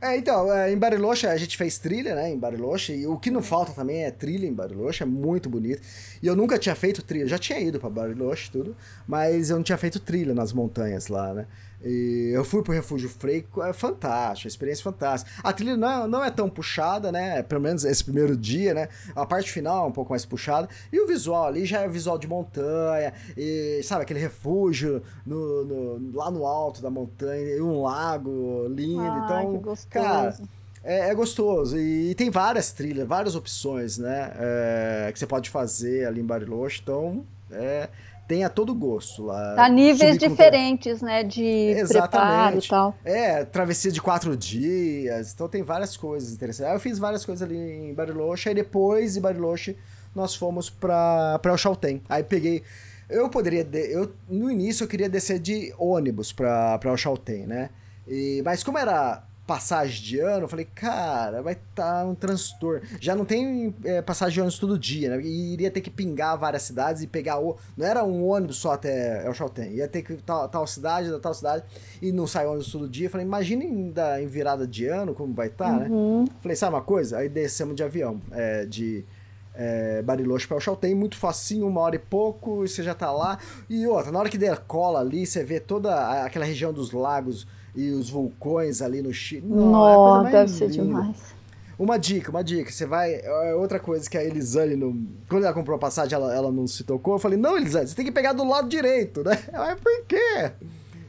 [0.00, 3.30] é, então é, em Bariloche a gente fez trilha, né, em Bariloche, e o que
[3.30, 5.82] não falta também é trilha em Bariloche, é muito bonito.
[6.22, 8.74] E eu nunca tinha feito trilha, já tinha ido para Bariloche tudo,
[9.06, 11.46] mas eu não tinha feito trilha nas montanhas lá, né?
[11.82, 15.30] E eu fui pro Refúgio Frei, é fantástico, experiência fantástica.
[15.42, 17.42] A trilha não, não é tão puxada, né?
[17.42, 18.88] Pelo menos esse primeiro dia, né?
[19.14, 20.68] A parte final é um pouco mais puxada.
[20.92, 26.12] E o visual ali já é visual de montanha, e sabe, aquele refúgio no, no
[26.12, 29.00] lá no alto da montanha, e um lago lindo.
[29.00, 30.36] Ah, então, cara.
[30.82, 31.78] É, é, gostoso.
[31.78, 34.32] E, e, tem várias trilhas, várias opções, né?
[34.36, 36.80] É, que você pode fazer ali em Bariloche.
[36.82, 37.88] Então, é,
[38.30, 39.56] tem a todo gosto lá.
[39.64, 41.24] A níveis diferentes, né?
[41.24, 42.10] De Exatamente.
[42.10, 42.94] preparo e tal.
[43.04, 45.32] É, travessia de quatro dias.
[45.34, 46.70] Então tem várias coisas interessantes.
[46.70, 48.48] Aí eu fiz várias coisas ali em Bariloche.
[48.48, 49.76] Aí depois de Bariloche
[50.14, 52.00] nós fomos pra, pra Chaltén.
[52.08, 52.62] Aí peguei...
[53.08, 53.64] Eu poderia...
[53.64, 57.70] De, eu, no início eu queria descer de ônibus pra, pra Chaltén, né?
[58.06, 62.86] E, mas como era passagem de ano, eu falei, cara, vai estar tá um transtorno.
[63.00, 65.22] Já não tem é, passagem de ônibus todo dia, né?
[65.24, 67.56] E iria ter que pingar várias cidades e pegar o.
[67.76, 69.72] Não era um ônibus só até El Chaltén.
[69.72, 71.64] Ia ter que tal, tal cidade, da tal cidade,
[72.00, 73.08] e não sai ônibus todo dia.
[73.08, 76.22] Eu falei, imagina ainda em virada de ano, como vai estar, tá, uhum.
[76.22, 76.28] né?
[76.40, 77.18] Falei, sabe uma coisa?
[77.18, 79.04] Aí descemos de avião, é, de.
[79.52, 83.10] É, Bariloche para El Chaltén, muito facinho, uma hora e pouco, e você já tá
[83.10, 83.36] lá.
[83.68, 87.48] E outra, na hora que der cola ali, você vê toda aquela região dos lagos
[87.74, 89.46] e os vulcões ali no Chile.
[89.46, 91.40] Nossa, é deve ser demais.
[91.80, 92.70] Uma dica, uma dica.
[92.70, 93.14] Você vai.
[93.14, 94.94] É outra coisa que a Elisane, não,
[95.30, 97.14] quando ela comprou a passagem, ela, ela não se tocou.
[97.14, 99.38] Eu falei, não, Elisane, você tem que pegar do lado direito, né?
[99.50, 100.52] Mas por quê?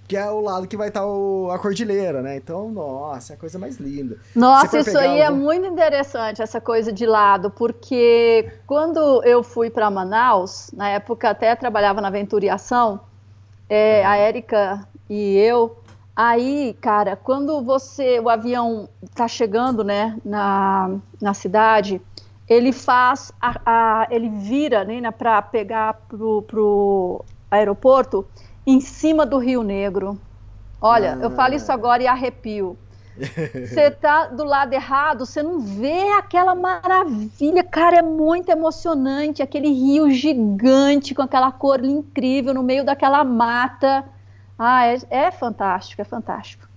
[0.07, 2.37] Que é o lado que vai estar o, a cordilheira, né?
[2.37, 4.17] Então, nossa, é a coisa mais linda.
[4.33, 5.23] Nossa, isso aí o...
[5.23, 11.29] é muito interessante, essa coisa de lado, porque quando eu fui para Manaus, na época
[11.29, 13.01] até trabalhava na Venturiação,
[13.69, 15.77] é, a Érica e eu,
[16.15, 22.01] Aí, cara, quando você, o avião tá chegando, né, na, na cidade,
[22.47, 28.25] ele faz, a, a ele vira, né, para pegar pro, pro aeroporto
[28.67, 30.19] em cima do Rio Negro.
[30.81, 31.23] Olha, ah.
[31.23, 32.77] eu falo isso agora e arrepio.
[33.15, 39.69] Você tá do lado errado, você não vê aquela maravilha, cara, é muito emocionante, aquele
[39.69, 44.03] rio gigante com aquela cor incrível no meio daquela mata.
[44.63, 46.67] Ah, é, é fantástico, é fantástico.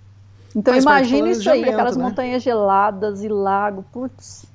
[0.56, 2.02] Então imagine isso aí, aquelas né?
[2.02, 4.46] montanhas geladas e lago, putz.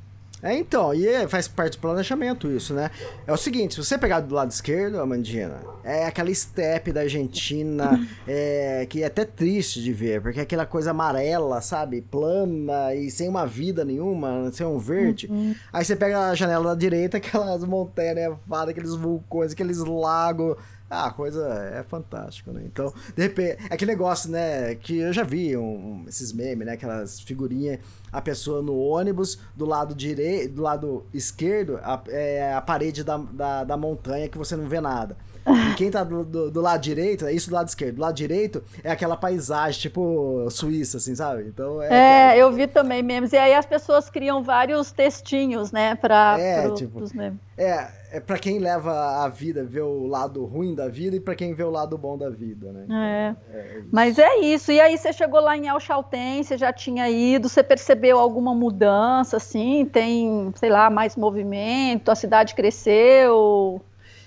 [0.41, 2.89] É, então, e é, faz parte do planejamento isso, né?
[3.27, 8.03] É o seguinte, se você pegar do lado esquerdo, Amandina, é aquela estepe da Argentina,
[8.25, 12.01] é, que é até triste de ver, porque é aquela coisa amarela, sabe?
[12.01, 15.27] Plana e sem uma vida nenhuma, sem um verde.
[15.29, 15.53] Uhum.
[15.71, 20.57] Aí você pega a janela da direita, aquelas montanhas nevadas, aqueles vulcões, aqueles lagos
[20.89, 22.63] ah, a coisa é fantástica, né?
[22.65, 24.73] Então, de repente, é aquele negócio, né?
[24.75, 26.73] Que eu já vi um, esses memes, né?
[26.73, 27.79] Aquelas figurinhas,
[28.11, 33.17] a pessoa no ônibus, do lado direito, do lado esquerdo, a, é a parede da,
[33.17, 35.15] da, da montanha que você não vê nada.
[35.45, 37.95] E quem tá do, do, do, lado direito, é isso do lado esquerdo.
[37.95, 41.43] Do lado direito é aquela paisagem, tipo Suíça, assim, sabe?
[41.47, 42.33] Então é.
[42.33, 43.33] É, eu vi também memes.
[43.33, 47.39] E aí as pessoas criam vários textinhos, né, pra, é, pro, tipo, pros memes.
[47.57, 51.35] É, é pra quem leva a vida, ver o lado ruim da vida e pra
[51.35, 53.35] quem vê o lado bom da vida, né?
[53.51, 53.55] é.
[53.55, 54.71] é, é Mas é isso.
[54.71, 59.37] E aí você chegou lá em Alchalten, você já tinha ido, você percebeu alguma mudança,
[59.37, 59.85] assim?
[59.85, 63.81] Tem, sei lá, mais movimento, a cidade cresceu?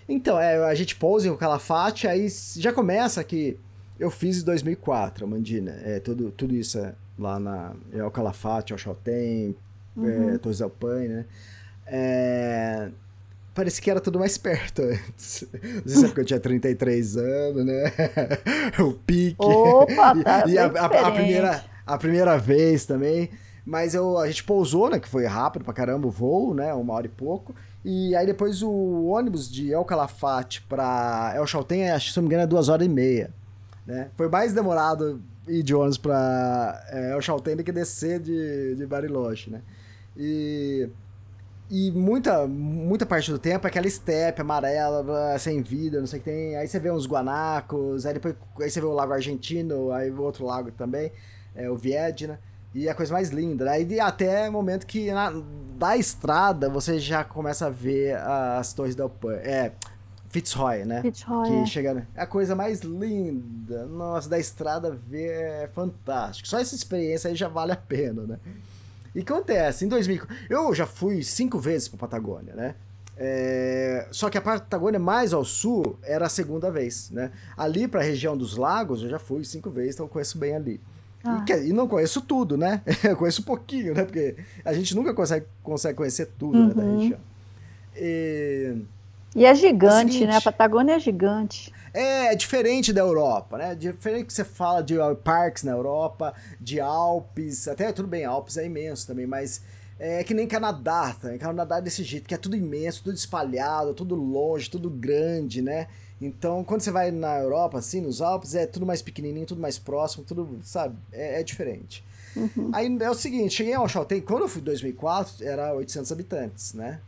[0.08, 3.58] Então, é, a gente pousa em Calafate, aí já começa que
[3.98, 5.78] eu fiz em 2004, a Mandina.
[5.84, 9.54] É, tudo, tudo isso é lá na El Calafate, El Chaltén,
[9.96, 10.30] uhum.
[10.30, 11.24] é, Torres del Paine, né?
[11.86, 12.88] É,
[13.54, 15.46] parecia que era tudo mais perto antes.
[15.52, 17.92] Não sei se é porque eu tinha 33 anos, né?
[18.80, 19.36] o pique.
[19.38, 23.30] Opa, tá e, e a, a, a, primeira, a primeira vez também.
[23.64, 24.98] Mas eu, a gente pousou, né?
[24.98, 26.74] Que foi rápido pra caramba o voo, né?
[26.74, 27.54] Uma hora e pouco.
[27.84, 32.22] E aí depois o ônibus de El Calafate para El Chaltén, acho que se não
[32.22, 33.30] me engano é duas horas e meia.
[33.86, 34.08] Né?
[34.16, 38.86] Foi mais demorado ir de ônibus para é, El Chaltén do que descer de, de
[38.86, 39.60] Bariloche, né?
[40.16, 40.88] E,
[41.70, 46.22] e muita, muita parte do tempo é aquela estepe amarela, sem vida, não sei o
[46.22, 46.56] que tem.
[46.56, 50.22] Aí você vê uns guanacos, aí depois aí você vê o Lago Argentino, aí o
[50.22, 51.10] outro lago também,
[51.54, 52.38] é o Viedna.
[52.74, 53.82] E a coisa mais linda, né?
[53.82, 55.32] E até o momento que na,
[55.76, 59.08] da estrada você já começa a ver as torres da
[59.42, 59.72] É,
[60.30, 61.02] Fitzroy, né?
[61.02, 61.48] Fitzroy.
[61.48, 61.66] Que é.
[61.66, 62.06] chega.
[62.14, 63.84] É a coisa mais linda.
[63.86, 66.48] Nossa, da estrada ver é fantástico.
[66.48, 68.38] Só essa experiência aí já vale a pena, né?
[69.14, 70.26] E acontece, em 2000.
[70.48, 72.74] Eu já fui cinco vezes pra Patagônia, né?
[73.14, 77.30] É, só que a Patagônia mais ao sul era a segunda vez, né?
[77.54, 80.56] Ali para a região dos lagos eu já fui cinco vezes, então eu conheço bem
[80.56, 80.80] ali.
[81.24, 81.44] Ah.
[81.48, 82.82] E, e, não conheço tudo, né?
[83.04, 84.04] Eu conheço um pouquinho, né?
[84.04, 86.68] Porque a gente nunca consegue, consegue conhecer tudo uhum.
[86.68, 86.98] né, da uhum.
[86.98, 87.20] região.
[87.96, 88.76] E,
[89.34, 90.36] e é gigante, é seguinte, né?
[90.36, 91.72] A Patagônia é gigante.
[91.94, 93.74] É, é diferente da Europa, né?
[93.74, 98.66] Diferente que você fala de parques na Europa, de Alpes, até tudo bem, Alpes é
[98.66, 99.62] imenso também, mas
[99.98, 101.36] é que nem Canadá, tá?
[101.38, 105.86] Canadá é desse jeito, que é tudo imenso, tudo espalhado, tudo longe, tudo grande, né?
[106.26, 109.78] Então, quando você vai na Europa, assim, nos Alpes, é tudo mais pequenininho, tudo mais
[109.78, 110.96] próximo, tudo, sabe?
[111.10, 112.04] É, é diferente.
[112.36, 112.70] Uhum.
[112.72, 116.74] Aí é o seguinte, cheguei ao Chaltén, quando eu fui em 2004, era 800 habitantes,
[116.74, 117.00] né?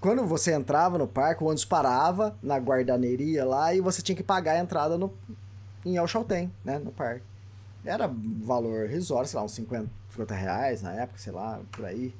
[0.00, 4.22] Quando você entrava no parque, o ônibus parava na guardaneria lá e você tinha que
[4.22, 5.12] pagar a entrada no,
[5.86, 6.78] em El Chaltén, né?
[6.78, 7.22] No parque.
[7.84, 8.10] Era
[8.44, 12.12] valor risório, sei lá, uns 50, 50 reais na época, sei lá, por aí.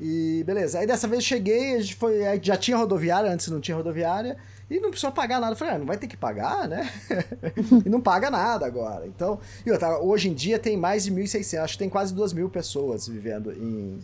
[0.00, 0.78] E beleza.
[0.78, 4.36] Aí dessa vez cheguei, a gente foi, já tinha rodoviária, antes não tinha rodoviária.
[4.70, 5.52] E não precisou pagar nada.
[5.52, 6.88] Eu falei, ah, não vai ter que pagar, né?
[7.84, 9.04] e não paga nada agora.
[9.04, 12.32] Então, e outra, hoje em dia tem mais de 1.600, acho que tem quase 2
[12.32, 13.98] mil pessoas vivendo em,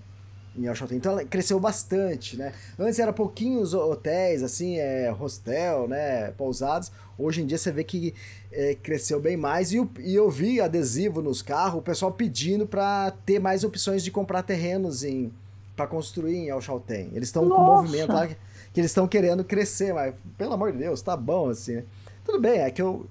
[0.56, 0.98] em Alchotem.
[0.98, 2.52] Então ela cresceu bastante, né?
[2.76, 6.32] Antes era pouquinhos hotéis, assim, é, hostel, né?
[6.32, 6.90] Pousados.
[7.16, 8.12] Hoje em dia você vê que
[8.50, 9.72] é, cresceu bem mais.
[9.72, 14.10] E, e eu vi adesivo nos carros, o pessoal pedindo para ter mais opções de
[14.10, 15.32] comprar terrenos em
[15.76, 17.10] para construir em El Chaltén.
[17.12, 18.36] Eles estão com movimento lá que
[18.80, 21.84] eles estão querendo crescer, mas pelo amor de Deus, tá bom assim, né?
[22.24, 23.06] Tudo bem, é que eu.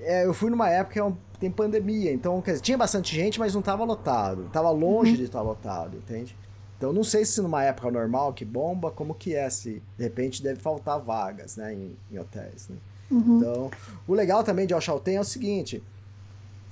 [0.00, 3.40] É, eu fui numa época que é tem pandemia, então quer dizer, tinha bastante gente,
[3.40, 4.48] mas não estava lotado.
[4.52, 5.16] Tava longe uhum.
[5.16, 6.36] de estar lotado, entende?
[6.78, 10.40] Então não sei se numa época normal que bomba, como que é, se de repente
[10.40, 12.76] deve faltar vagas, né, em, em hotéis, né?
[13.10, 13.38] Uhum.
[13.38, 13.70] Então,
[14.06, 15.82] o legal também de Alchalten é o seguinte,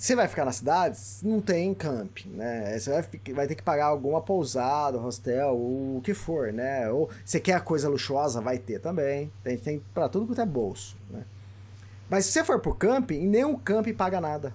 [0.00, 2.78] você vai ficar na cidade, não tem camping, né?
[2.78, 6.88] Você vai, vai, ter que pagar alguma pousada, hostel, o que for, né?
[6.88, 9.30] Ou você quer a coisa luxuosa, vai ter também.
[9.44, 11.22] Tem, tem para tudo quanto é bolso, né?
[12.08, 14.54] Mas se você for pro camping, nenhum camping paga nada.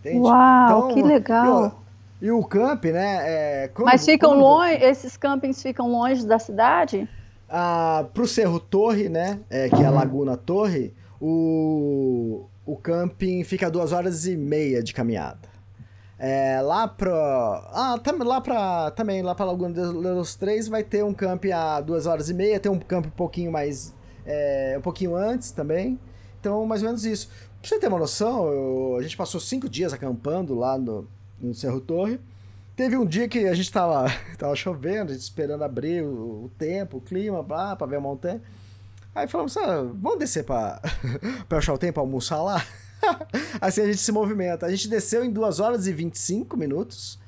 [0.00, 0.18] Entende?
[0.18, 1.82] Uau, então, que legal!
[2.20, 3.20] E o camp, né?
[3.22, 7.08] É, quando, Mas ficam longe, esses campings ficam longe da cidade?
[7.48, 9.40] Ah, pro Cerro Torre, né?
[9.48, 14.92] É, que é a Laguna Torre, o, o camping fica duas horas e meia de
[14.92, 15.52] caminhada.
[16.18, 17.12] É, lá pro.
[17.12, 18.92] Ah, tam, lá pra.
[18.92, 22.60] Também, lá pra Laguna dos Três vai ter um camp a duas horas e meia,
[22.60, 23.92] tem um camp um pouquinho mais.
[24.24, 25.98] É, um pouquinho antes também.
[26.38, 27.28] Então, mais ou menos isso.
[27.60, 31.08] Pra você ter uma noção, eu, a gente passou cinco dias acampando lá no,
[31.40, 32.20] no Cerro Torre.
[32.76, 34.06] Teve um dia que a gente tava,
[34.38, 38.00] tava chovendo, a gente esperando abrir o, o tempo, o clima, pra, pra ver a
[38.00, 38.40] montanha.
[39.14, 40.80] Aí falamos, ah, vamos descer pra,
[41.48, 42.64] pra achar o tempo, almoçar lá?
[43.60, 44.66] assim a gente se movimenta.
[44.66, 47.20] A gente desceu em 2 horas e 25 minutos.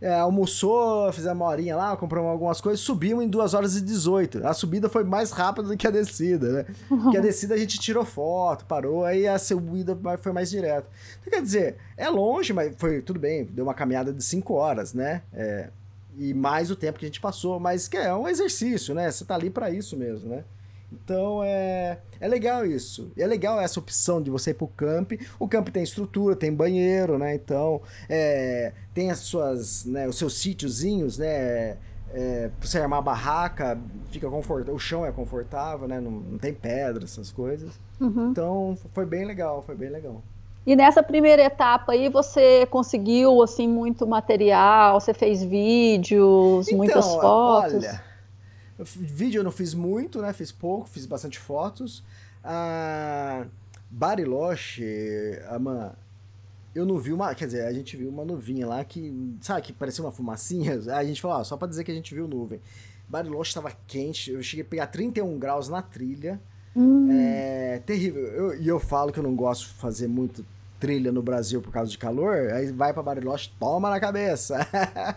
[0.00, 4.46] É, almoçou, fizemos uma horinha lá, compramos algumas coisas, subimos em 2 horas e 18.
[4.46, 6.66] A subida foi mais rápida do que a descida, né?
[6.88, 10.86] Porque a descida a gente tirou foto, parou, aí a subida foi mais direta.
[11.20, 14.94] Então, quer dizer, é longe, mas foi tudo bem, deu uma caminhada de 5 horas,
[14.94, 15.22] né?
[15.32, 15.68] É,
[16.16, 19.10] e mais o tempo que a gente passou, mas que é um exercício, né?
[19.10, 20.44] Você tá ali para isso mesmo, né?
[20.92, 23.10] Então é, é legal isso.
[23.16, 25.12] E é legal essa opção de você ir pro camp.
[25.38, 27.34] O camp tem estrutura, tem banheiro, né?
[27.34, 31.76] Então é, tem as suas, né, os seus sítiozinhos, né?
[32.10, 33.78] É, pra você armar barraca,
[34.10, 36.00] fica confortável, o chão é confortável, né?
[36.00, 37.78] Não, não tem pedra, essas coisas.
[38.00, 38.30] Uhum.
[38.30, 40.22] Então foi bem legal, foi bem legal.
[40.66, 47.06] E nessa primeira etapa aí você conseguiu assim muito material, você fez vídeos, então, muitas
[47.06, 47.84] fotos.
[47.84, 48.07] Olha,
[48.78, 50.32] Vídeo eu não fiz muito, né?
[50.32, 52.04] Fiz pouco, fiz bastante fotos.
[52.44, 53.46] Ah,
[53.90, 54.84] Bariloche,
[55.50, 55.96] Ama,
[56.74, 57.34] eu não vi uma.
[57.34, 59.12] Quer dizer, a gente viu uma nuvinha lá que.
[59.40, 60.78] Sabe, que parecia uma fumacinha?
[60.94, 62.60] A gente falou, ah, só pra dizer que a gente viu nuvem.
[63.08, 66.40] Bariloche estava quente, eu cheguei a pegar 31 graus na trilha.
[66.76, 67.08] Hum.
[67.10, 68.54] É terrível.
[68.54, 70.44] E eu, eu falo que eu não gosto de fazer muito
[70.78, 74.66] trilha no Brasil por causa de calor, aí vai para Bariloche, toma na cabeça.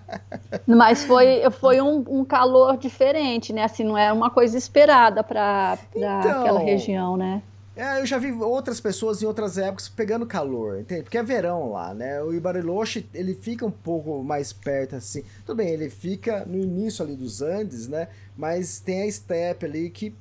[0.65, 3.63] Mas foi, foi um, um, calor diferente, né?
[3.63, 7.41] Assim, não era uma coisa esperada para então, aquela região, né?
[7.75, 11.03] É, eu já vi outras pessoas em outras épocas pegando calor, entende?
[11.03, 12.21] Porque é verão lá, né?
[12.21, 15.23] O Bariloche, ele fica um pouco mais perto, assim.
[15.45, 18.09] Tudo bem, ele fica no início ali dos Andes, né?
[18.35, 20.13] Mas tem a estepe ali que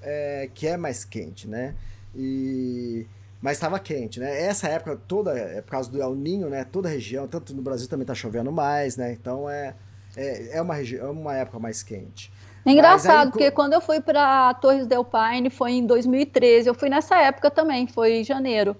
[0.00, 1.74] é, que é mais quente, né?
[2.14, 3.06] E
[3.42, 4.40] mas estava quente, né?
[4.42, 6.64] Essa época toda, é por causa do El Ninho, né?
[6.64, 9.12] Toda a região, tanto no Brasil também está chovendo mais, né?
[9.12, 9.74] Então é,
[10.16, 12.32] é, é, uma, é uma época mais quente.
[12.64, 16.74] É engraçado, aí, porque quando eu fui para Torres del Paine foi em 2013, eu
[16.74, 18.76] fui nessa época também, foi em janeiro.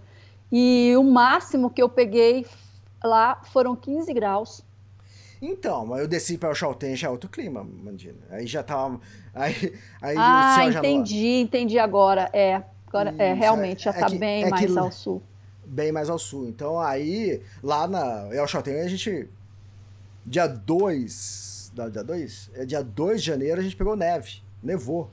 [0.52, 2.46] E o máximo que eu peguei
[3.02, 4.62] lá foram 15 graus.
[5.40, 8.20] Então, eu desci para o Chaltén, já é outro clima, Mandina.
[8.30, 9.00] Aí já tava.
[9.34, 12.30] Aí, aí ah, entendi, entendi agora.
[12.32, 12.62] É.
[12.92, 15.22] Agora, é, realmente, já está é bem é mais que, ao sul.
[15.64, 16.46] Bem mais ao sul.
[16.48, 19.28] Então, aí, lá na El Chaltén, a gente.
[20.26, 21.72] Dia 2.
[21.74, 22.50] Dia 2?
[22.54, 24.42] É dia 2 de janeiro a gente pegou neve.
[24.62, 25.10] Nevou.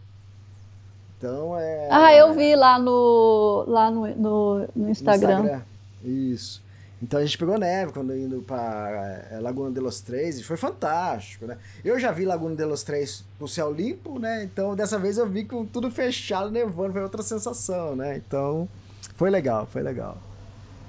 [1.18, 1.90] Então é.
[1.92, 5.40] Ah, eu vi lá no, lá no, no, no Instagram.
[5.40, 5.62] No Instagram.
[6.04, 6.62] Isso.
[7.02, 10.58] Então a gente pegou neve quando indo para é, Laguna de los Três e foi
[10.58, 11.58] fantástico, né?
[11.84, 14.44] Eu já vi Laguna de los Três com céu limpo, né?
[14.44, 18.18] Então dessa vez eu vi com tudo fechado, nevando, foi outra sensação, né?
[18.18, 18.68] Então
[19.16, 20.18] foi legal, foi legal.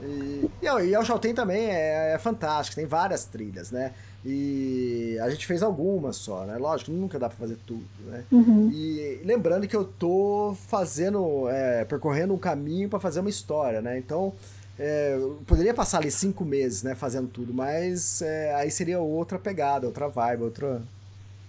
[0.02, 3.92] E, e, e El Chaltén também é, é, fantástico, tem várias trilhas, né?
[4.24, 6.56] E a gente fez algumas só, né?
[6.58, 8.24] Lógico, nunca dá para fazer tudo, né?
[8.30, 8.70] Uhum.
[8.72, 13.98] E lembrando que eu tô fazendo, é, percorrendo um caminho para fazer uma história, né?
[13.98, 14.34] Então
[14.82, 19.86] é, poderia passar ali cinco meses, né, fazendo tudo, mas é, aí seria outra pegada,
[19.86, 20.80] outra vibe, outra.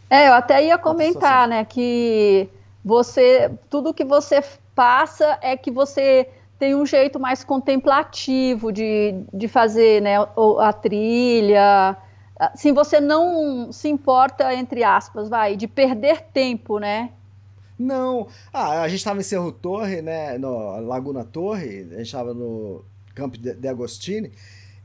[0.10, 2.50] É, eu até ia comentar, né, que
[2.84, 4.44] você, tudo que você
[4.76, 6.28] passa é que você
[6.60, 10.18] tem um jeito mais contemplativo de, de fazer, né,
[10.60, 11.96] a trilha.
[12.38, 17.12] Assim, você não se importa, entre aspas, vai, de perder tempo, né?
[17.80, 18.28] Não.
[18.52, 22.84] Ah, a gente estava em Cerro Torre, né, no Laguna Torre, a gente estava no
[23.22, 24.32] Campo de Agostini,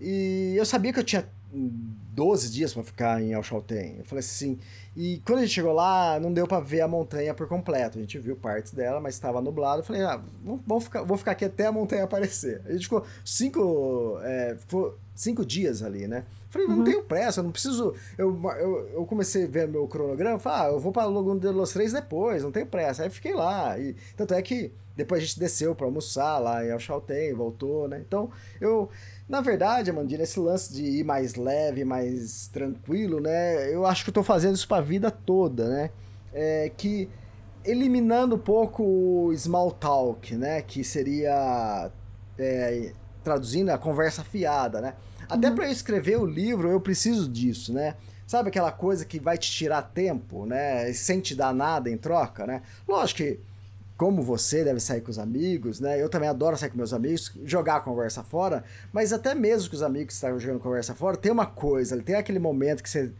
[0.00, 3.96] e eu sabia que eu tinha 12 dias para ficar em El Chaltén.
[3.98, 4.58] Eu falei assim,
[4.96, 7.98] e quando a gente chegou lá, não deu para ver a montanha por completo.
[7.98, 9.80] A gente viu partes dela, mas estava nublado.
[9.80, 10.20] Eu falei, ah,
[10.66, 12.60] vamos ficar, vou ficar aqui até a montanha aparecer.
[12.66, 16.24] A gente ficou cinco, é, ficou cinco dias ali, né?
[16.46, 16.84] Eu falei, não uhum.
[16.84, 17.94] tenho pressa, não preciso.
[18.18, 21.48] Eu, eu, eu comecei a ver meu cronograma, falei, ah, eu vou para Laguna de
[21.48, 23.02] los Três depois, não tenho pressa.
[23.02, 23.78] Aí fiquei lá.
[23.78, 27.86] E, tanto é que depois a gente desceu para almoçar lá em El Chaltén, voltou,
[27.86, 28.02] né?
[28.04, 28.30] Então,
[28.60, 28.88] eu,
[29.28, 33.72] na verdade, Amandina, esse lance de ir mais leve, mais tranquilo, né?
[33.72, 35.90] Eu acho que eu tô fazendo isso para a vida toda, né?
[36.32, 37.10] É que
[37.62, 40.62] eliminando um pouco o small talk, né?
[40.62, 41.90] Que seria
[42.38, 42.92] é,
[43.22, 44.94] traduzindo a conversa fiada, né?
[45.28, 47.96] Até para eu escrever o livro eu preciso disso, né?
[48.26, 50.90] Sabe aquela coisa que vai te tirar tempo, né?
[50.92, 52.62] Sem te dar nada em troca, né?
[52.88, 53.40] Lógico que
[53.96, 56.00] como você deve sair com os amigos, né?
[56.00, 59.76] Eu também adoro sair com meus amigos, jogar a conversa fora, mas até mesmo com
[59.76, 63.12] os amigos que estão jogando conversa fora, tem uma coisa, tem aquele momento que você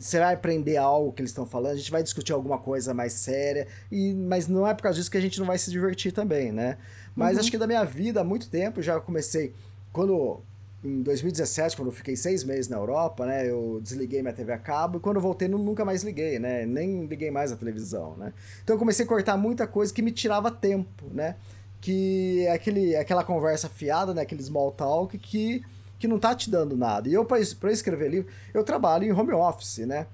[0.00, 3.12] você vai aprender algo que eles estão falando, a gente vai discutir alguma coisa mais
[3.12, 6.10] séria, e, mas não é por causa disso que a gente não vai se divertir
[6.10, 6.78] também, né?
[7.14, 7.40] Mas uhum.
[7.40, 9.52] acho que da minha vida, há muito tempo, já comecei.
[9.92, 10.40] Quando.
[10.82, 13.48] Em 2017, quando eu fiquei seis meses na Europa, né?
[13.48, 16.64] Eu desliguei minha TV a cabo e quando eu voltei, nunca mais liguei, né?
[16.64, 18.32] Nem liguei mais a televisão, né?
[18.64, 21.36] Então eu comecei a cortar muita coisa que me tirava tempo, né?
[21.80, 24.22] Que é aquele, aquela conversa fiada, né?
[24.22, 25.62] Aquele small talk que
[26.00, 27.08] que não tá te dando nada.
[27.08, 27.38] E eu, para
[27.70, 30.06] escrever livro, eu trabalho em home office, né?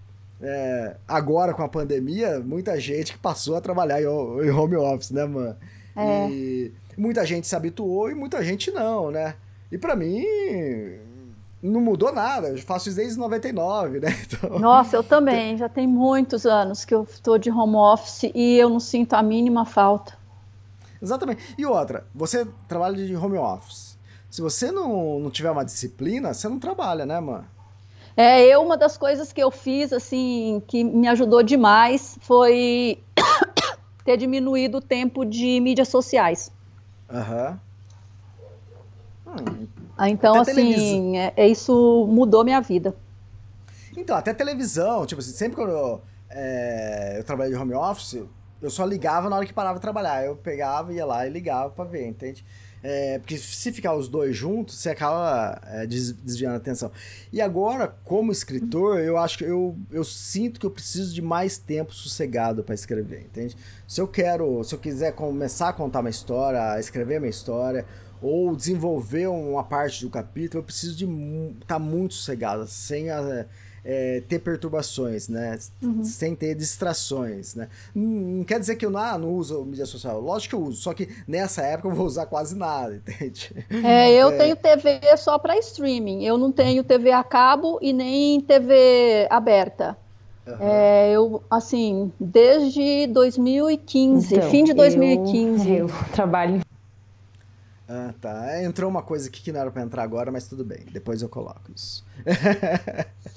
[0.43, 5.25] É, agora, com a pandemia, muita gente que passou a trabalhar em, home office, né,
[5.25, 5.57] mano?
[5.95, 6.29] É.
[6.29, 9.37] E muita gente se habituou e muita gente não, né?
[9.71, 10.25] E para mim,
[11.62, 12.49] não mudou nada.
[12.49, 14.09] Eu faço isso desde 99, né?
[14.27, 14.59] Então...
[14.59, 15.57] Nossa, eu também.
[15.57, 19.23] Já tem muitos anos que eu estou de home office e eu não sinto a
[19.23, 20.17] mínima falta.
[21.01, 21.55] Exatamente.
[21.59, 23.97] E outra, você trabalha de home office.
[24.31, 27.47] Se você não, não tiver uma disciplina, você não trabalha, né, mano?
[28.17, 33.03] É, eu, uma das coisas que eu fiz, assim, que me ajudou demais foi
[34.05, 36.51] ter diminuído o tempo de mídias sociais.
[37.11, 37.53] Aham.
[37.53, 37.66] Hum,
[39.97, 42.95] ah, então, assim, é, é, isso mudou minha vida.
[43.97, 48.22] Então, até televisão, tipo assim, sempre quando eu, é, eu trabalhei de home office,
[48.61, 50.24] eu só ligava na hora que parava de trabalhar.
[50.24, 52.45] Eu pegava, ia lá e ligava pra ver, entende?
[52.82, 56.93] É, porque se ficar os dois juntos, você acaba é, desviando a atenção.
[57.32, 61.59] E agora, como escritor, eu acho que eu, eu sinto que eu preciso de mais
[61.59, 63.57] tempo sossegado para escrever, entende?
[63.89, 67.84] Se eu quero, se eu quiser começar a contar uma história, a escrever uma história,
[68.21, 73.47] ou desenvolver uma parte do capítulo, eu preciso de estar tá muito sossegado, sem a,
[73.89, 75.57] é, ter perturbações, né?
[75.81, 76.03] Uhum.
[76.03, 77.69] Sem ter distrações, né?
[77.95, 80.21] Não, quer dizer que eu não, ah, não uso mídia social.
[80.21, 83.55] Lógico que eu uso, só que nessa época eu vou usar quase nada, entende?
[83.85, 84.37] É, eu é...
[84.37, 86.25] tenho TV só para streaming.
[86.25, 89.97] Eu não tenho TV a cabo e nem TV aberta.
[90.45, 90.57] Uhum.
[90.61, 95.71] É, eu, assim, desde 2015, então, fim de 2015.
[95.71, 96.61] Eu, eu trabalho.
[97.89, 98.62] Ah, tá.
[98.62, 100.80] Entrou uma coisa aqui que não era pra entrar agora, mas tudo bem.
[100.93, 102.05] Depois eu coloco isso.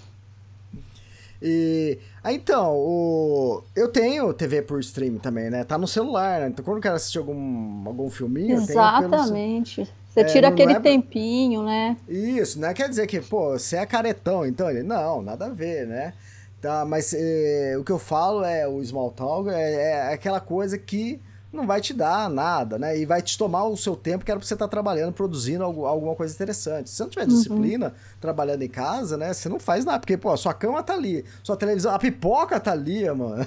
[1.42, 5.64] E ah, então, o, eu tenho TV por stream também, né?
[5.64, 6.48] Tá no celular, né?
[6.48, 9.90] Então quando eu quero assistir algum, algum filminho, Exatamente.
[10.10, 10.80] Você é, tira é, aquele é...
[10.80, 11.96] tempinho, né?
[12.08, 14.84] Isso, não quer dizer que, pô, você é caretão, então ele.
[14.84, 16.14] Não, nada a ver, né?
[16.62, 20.78] Tá, mas é, o que eu falo é o small talk, é, é aquela coisa
[20.78, 21.22] que
[21.52, 22.98] não vai te dar nada, né?
[22.98, 25.64] E vai te tomar o seu tempo que era pra você estar tá trabalhando, produzindo
[25.64, 26.90] algo, alguma coisa interessante.
[26.90, 27.30] Se você não tiver uhum.
[27.30, 29.34] disciplina trabalhando em casa, né?
[29.34, 32.72] Você não faz nada, porque, pô, sua cama tá ali, sua televisão, a pipoca tá
[32.72, 33.46] ali, mano.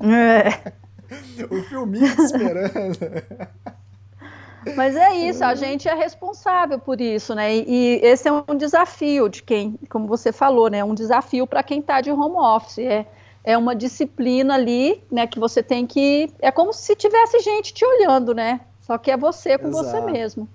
[0.00, 0.72] É.
[1.50, 2.98] o filminho te esperando.
[4.76, 7.52] Mas é isso, a gente é responsável por isso, né?
[7.52, 10.84] E, e esse é um desafio de quem, como você falou, né?
[10.84, 12.78] Um desafio para quem está de home office.
[12.78, 13.04] É,
[13.44, 16.32] é uma disciplina ali, né, que você tem que.
[16.38, 18.60] É como se tivesse gente te olhando, né?
[18.80, 19.84] Só que é você com Exato.
[19.84, 20.48] você mesmo.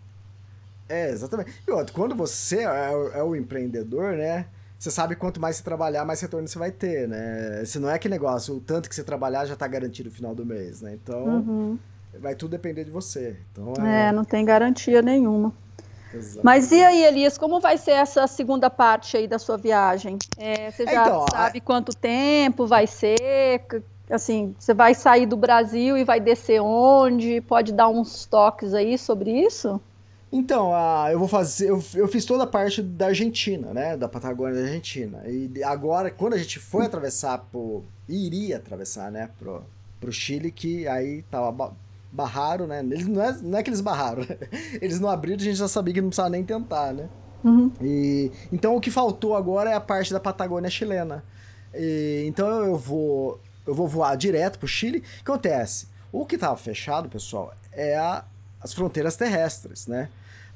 [0.90, 1.52] É, exatamente.
[1.68, 4.46] E outro, quando você é o, é o, empreendedor, né?
[4.80, 7.66] Você sabe quanto mais você trabalhar, mais retorno você vai ter, né?
[7.66, 10.36] Se não é que negócio, o tanto que você trabalhar já está garantido no final
[10.36, 10.94] do mês, né?
[10.94, 11.80] Então, uhum.
[12.20, 13.36] vai tudo depender de você.
[13.52, 14.10] Então, é...
[14.10, 15.52] é, não tem garantia nenhuma.
[16.44, 20.18] Mas e aí, Elias, como vai ser essa segunda parte aí da sua viagem?
[20.38, 21.62] É, você já então, sabe a...
[21.62, 23.84] quanto tempo vai ser?
[24.10, 27.42] Assim, você vai sair do Brasil e vai descer onde?
[27.42, 29.82] Pode dar uns toques aí sobre isso?
[30.32, 30.72] Então,
[31.10, 31.70] eu vou fazer.
[31.70, 33.96] Eu, eu, fiz toda a parte da Argentina, né?
[33.96, 35.24] Da Patagônia da Argentina.
[35.26, 37.84] E agora, quando a gente foi atravessar pro.
[38.10, 39.30] iria atravessar, né?
[39.40, 39.64] Pro,
[40.00, 41.74] pro Chile, que aí tava
[42.18, 42.80] barraram, né?
[42.80, 44.38] Eles não é, não é que eles barraram, né?
[44.82, 47.08] eles não abriram, a gente já sabia que não precisava nem tentar, né?
[47.44, 47.72] Uhum.
[47.80, 51.24] E, então o que faltou agora é a parte da Patagônia chilena.
[51.74, 55.00] E, então eu vou eu vou voar direto pro Chile.
[55.00, 55.88] O que acontece?
[56.12, 58.24] O que estava fechado, pessoal, é a,
[58.62, 60.10] as fronteiras terrestres, né?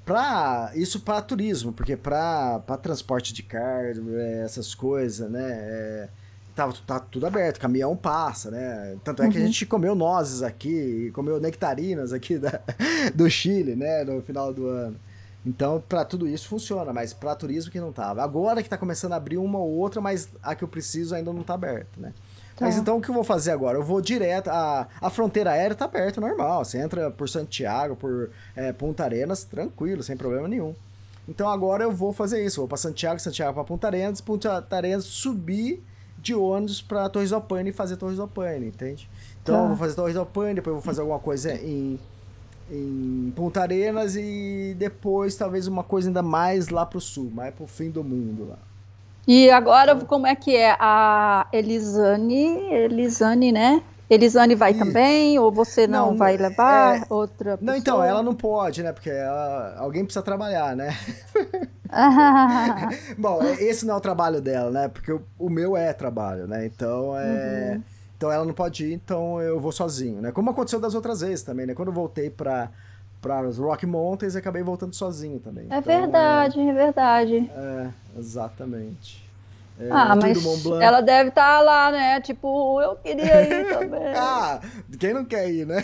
[0.06, 4.02] Pra, isso para turismo, porque para transporte de carga,
[4.44, 5.48] essas coisas, né?
[5.52, 6.10] É,
[6.56, 8.98] tava tá tudo aberto, caminhão passa, né?
[9.04, 9.48] Tanto é que a uhum.
[9.48, 12.62] gente comeu nozes aqui, comeu nectarinas aqui da,
[13.16, 14.04] do Chile, né?
[14.04, 14.98] No final do ano.
[15.46, 18.24] Então, para tudo isso funciona, mas para turismo que não tava.
[18.24, 21.34] Agora que tá começando a abrir uma ou outra, mas a que eu preciso ainda
[21.34, 22.14] não tá aberta, né?
[22.56, 22.66] Tá.
[22.66, 23.78] Mas então o que eu vou fazer agora?
[23.78, 24.50] Eu vou direto.
[24.50, 26.64] A, a fronteira aérea tá aberta, normal.
[26.64, 30.76] Você entra por Santiago, por é, Punta Arenas, tranquilo, sem problema nenhum.
[31.28, 32.62] Então agora eu vou fazer isso.
[32.62, 35.84] Vou para Santiago, Santiago para Punta Arenas, Punta Arenas subir
[36.22, 39.10] de ônibus para Torres do Paine e fazer Torres do Paine, entende?
[39.42, 39.62] Então tá.
[39.62, 42.00] eu vou fazer Torres do Paine, depois eu vou fazer alguma coisa em
[42.72, 47.68] em Punta Arenas e depois talvez uma coisa ainda mais lá pro sul, mais pro
[47.68, 48.58] fim do mundo lá.
[49.28, 53.84] E agora como é que é a Elisane, Elisane, né?
[54.14, 54.78] Elisane vai e...
[54.78, 57.04] também ou você não, não vai levar é...
[57.10, 57.72] outra pessoa?
[57.72, 58.92] Não, então ela não pode, né?
[58.92, 59.76] Porque ela...
[59.78, 60.96] alguém precisa trabalhar, né?
[63.18, 64.88] Bom, esse não é o trabalho dela, né?
[64.88, 66.66] Porque o, o meu é trabalho, né?
[66.66, 67.84] Então é uhum.
[68.22, 70.32] Então ela não pode ir, então eu vou sozinho, né?
[70.32, 71.74] Como aconteceu das outras vezes também, né?
[71.74, 72.70] Quando eu voltei para
[73.20, 75.64] para os Rock Mountains, acabei voltando sozinho também.
[75.70, 77.52] É então, verdade, é, é, verdade.
[77.56, 79.21] É, exatamente.
[79.82, 80.38] É, ah, mas
[80.80, 82.22] ela deve estar tá lá, né?
[82.22, 84.14] Tipo, eu queria ir também.
[84.16, 84.60] ah,
[85.00, 85.84] quem não quer ir, né?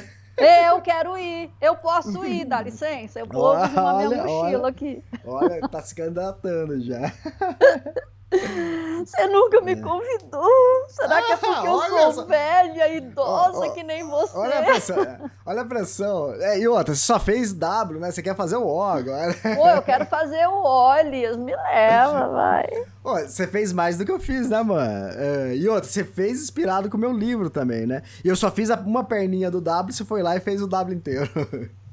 [0.70, 5.04] Eu quero ir, eu posso ir, dá licença, eu vou arrumar minha mochila olha, aqui.
[5.26, 7.12] Olha, tá se candidatando já.
[8.30, 9.76] Você nunca me é.
[9.78, 10.50] convidou.
[10.90, 12.26] Será que é porque eu sou essa...
[12.26, 14.38] velha, idosa, oh, oh, que nem você?
[14.38, 15.32] Olha a pressão.
[15.46, 16.34] Olha a pressão.
[16.34, 18.12] É, e outra, você só fez W, né?
[18.12, 19.34] Você quer fazer o O agora.
[19.56, 21.38] Pô, eu quero fazer o Olias.
[21.38, 22.68] Me leva, vai.
[23.26, 25.10] Você fez mais do que eu fiz, né, mano?
[25.16, 28.02] É, e outra, você fez inspirado com o meu livro também, né?
[28.26, 30.96] E eu só fiz uma perninha do W, você foi lá e fez o W
[30.96, 31.30] inteiro.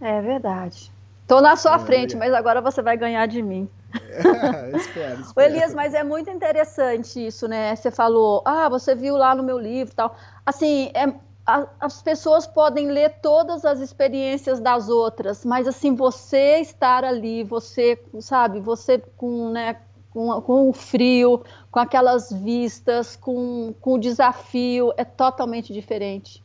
[0.00, 0.92] É verdade.
[1.28, 3.68] Tô na sua é, frente, mas agora você vai ganhar de mim.
[3.94, 5.46] É, espero, espero.
[5.46, 7.76] Elias, mas é muito interessante isso, né?
[7.76, 10.16] Você falou, ah, você viu lá no meu livro tal.
[10.46, 11.12] Assim, é,
[11.46, 17.44] a, as pessoas podem ler todas as experiências das outras, mas assim, você estar ali,
[17.44, 19.76] você, sabe, você com, né,
[20.10, 26.42] com, com o frio, com aquelas vistas, com, com o desafio, é totalmente diferente.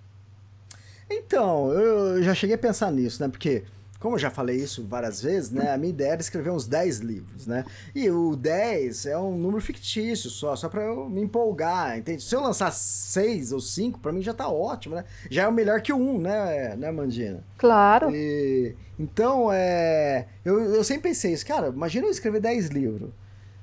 [1.10, 3.30] Então, eu já cheguei a pensar nisso, né?
[3.30, 3.64] Porque
[4.04, 5.72] como eu já falei isso várias vezes, né?
[5.72, 7.64] A minha ideia era escrever uns 10 livros, né?
[7.96, 12.22] E o 10 é um número fictício só, só para eu me empolgar, entende?
[12.22, 15.06] Se eu lançar 6 ou 5, para mim já tá ótimo, né?
[15.32, 17.46] Já é o melhor que o 1, né, né Mandina?
[17.58, 18.14] Claro.
[18.14, 20.28] E, então, é...
[20.44, 23.10] Eu, eu sempre pensei isso, cara, imagina eu escrever 10 livros.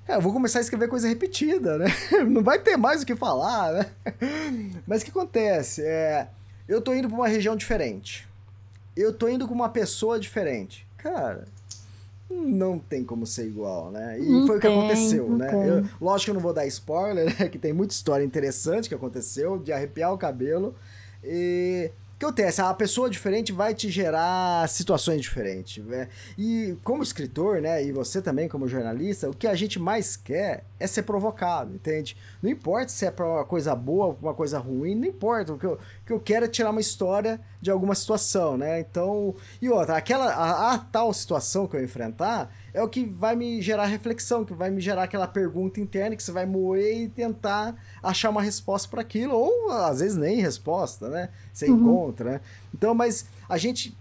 [0.06, 1.88] Cara, eu vou começar a escrever coisa repetida, né?
[2.26, 3.86] Não vai ter mais o que falar, né?
[4.88, 5.82] Mas o que acontece?
[5.84, 6.28] É...
[6.66, 8.29] Eu tô indo para uma região diferente
[9.00, 10.86] eu tô indo com uma pessoa diferente.
[10.96, 11.46] Cara,
[12.28, 14.18] não tem como ser igual, né?
[14.20, 15.50] E não foi o que aconteceu, né?
[15.52, 17.48] Eu, lógico que eu não vou dar spoiler, né?
[17.48, 20.74] Que tem muita história interessante que aconteceu, de arrepiar o cabelo.
[21.24, 21.90] E
[22.20, 22.60] que acontece?
[22.60, 25.82] A pessoa diferente vai te gerar situações diferentes.
[25.84, 26.08] Né?
[26.36, 30.64] E como escritor, né, e você também como jornalista, o que a gente mais quer
[30.80, 32.16] é ser provocado, entende?
[32.42, 35.52] Não importa se é para uma coisa boa ou uma coisa ruim, não importa.
[35.52, 38.80] O que eu, o que eu quero é tirar uma história de alguma situação, né?
[38.80, 43.36] Então, e outra, aquela a, a tal situação que eu enfrentar, é o que vai
[43.36, 47.08] me gerar reflexão, que vai me gerar aquela pergunta interna que você vai moer e
[47.08, 51.28] tentar achar uma resposta para aquilo, ou às vezes nem resposta, né?
[51.52, 51.76] Você uhum.
[51.76, 52.40] encontra, né?
[52.74, 53.94] Então, mas a gente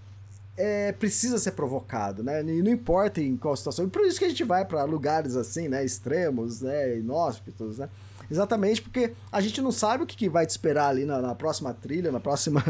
[0.59, 2.41] é, precisa ser provocado, né?
[2.41, 3.85] E não importa em qual situação.
[3.85, 5.85] E por isso que a gente vai para lugares assim, né?
[5.85, 6.97] Extremos, né?
[6.97, 7.87] Inóspitos, né?
[8.29, 11.33] Exatamente porque a gente não sabe o que, que vai te esperar ali na, na
[11.33, 12.61] próxima trilha, na próxima,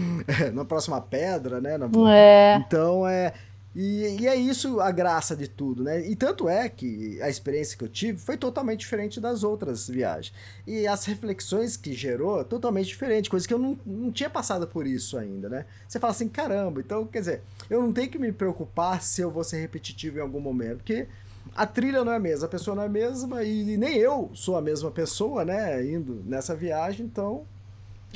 [0.52, 1.78] na próxima pedra, né?
[1.78, 1.88] Na...
[2.12, 2.56] É.
[2.58, 3.32] Então é
[3.80, 6.04] e, e, é isso a graça de tudo, né?
[6.04, 10.34] E tanto é que a experiência que eu tive foi totalmente diferente das outras viagens.
[10.66, 14.84] E as reflexões que gerou, totalmente diferente, coisa que eu não, não tinha passado por
[14.84, 15.64] isso ainda, né?
[15.86, 19.30] Você fala assim, caramba, então, quer dizer, eu não tenho que me preocupar se eu
[19.30, 21.06] vou ser repetitivo em algum momento, porque
[21.54, 24.28] a trilha não é a mesma, a pessoa não é a mesma, e nem eu
[24.34, 25.86] sou a mesma pessoa, né?
[25.86, 27.46] Indo nessa viagem, então.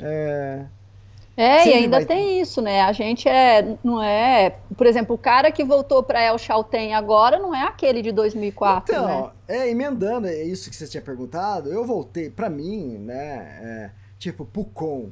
[0.01, 0.65] É,
[1.35, 2.81] é, e ainda tem isso, né?
[2.81, 7.39] A gente é, não é, por exemplo, o cara que voltou para El Chaltén agora
[7.39, 9.31] não é aquele de 2004, então, né?
[9.47, 11.71] é emendando é isso que você tinha perguntado.
[11.71, 13.59] Eu voltei para mim, né?
[13.61, 15.09] É, tipo Pucon,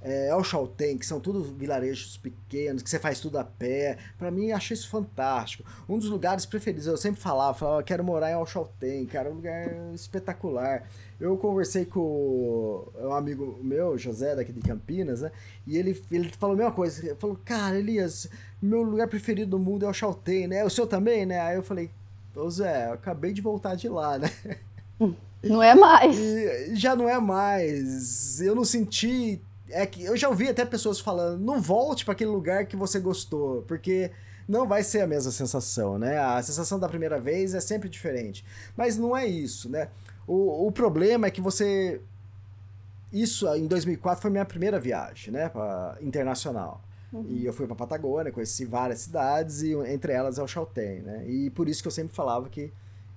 [0.00, 3.98] é, El Chaltén, que são tudo vilarejos pequenos, que você faz tudo a pé.
[4.16, 5.64] Para mim, achei isso fantástico.
[5.88, 9.34] Um dos lugares preferidos, eu sempre falava, falava, quero morar em El Chaltén, cara, um
[9.34, 10.84] lugar espetacular.
[11.20, 15.32] Eu conversei com um amigo meu, José, daqui de Campinas, né?
[15.66, 17.04] E ele, ele falou a mesma coisa.
[17.04, 18.28] Ele falou, cara, Elias,
[18.62, 20.64] meu lugar preferido do mundo é o Chaltén, né?
[20.64, 21.40] O seu também, né?
[21.40, 21.90] Aí eu falei,
[22.36, 24.30] ô Zé, eu acabei de voltar de lá, né?
[25.42, 26.18] Não é mais.
[26.18, 28.40] E já não é mais.
[28.40, 29.40] Eu não senti.
[29.70, 32.98] É que eu já ouvi até pessoas falando, não volte para aquele lugar que você
[32.98, 34.10] gostou, porque
[34.48, 36.18] não vai ser a mesma sensação, né?
[36.18, 38.44] A sensação da primeira vez é sempre diferente.
[38.76, 39.88] Mas não é isso, né?
[40.28, 42.00] O, o problema é que você
[43.12, 46.82] isso em 2004 foi minha primeira viagem, né, pra, internacional.
[47.12, 47.24] Uhum.
[47.26, 51.26] E eu fui para Patagônia, conheci várias cidades e entre elas é o Chaltén, né?
[51.26, 52.70] E por isso que eu sempre falava que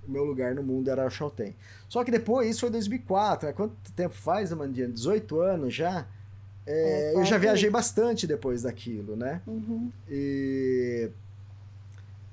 [0.08, 1.54] o meu lugar no mundo era o Chaltén.
[1.90, 3.52] Só que depois, isso foi 2004, né?
[3.52, 4.88] Quanto tempo faz, Amandinha?
[4.88, 6.06] 18 anos já?
[6.66, 9.42] É, é, eu já viajei bastante depois daquilo, né?
[9.46, 9.92] Uhum.
[10.08, 11.10] E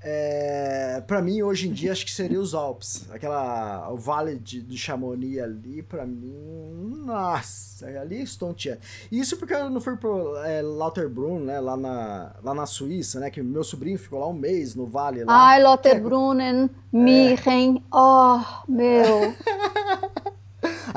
[0.02, 3.06] é, para mim, hoje em dia, acho que seria os Alpes.
[3.10, 8.80] Aquela, o Vale de, do Chamonix ali, para mim, nossa, ali estonteante.
[9.12, 13.30] Isso porque eu não fui pro é, Lauterbrunnen, né, lá na, lá na Suíça, né,
[13.30, 15.48] que meu sobrinho ficou lá um mês no Vale lá.
[15.48, 19.34] Ai, Lauterbrunnen, é, Mirren, oh, meu...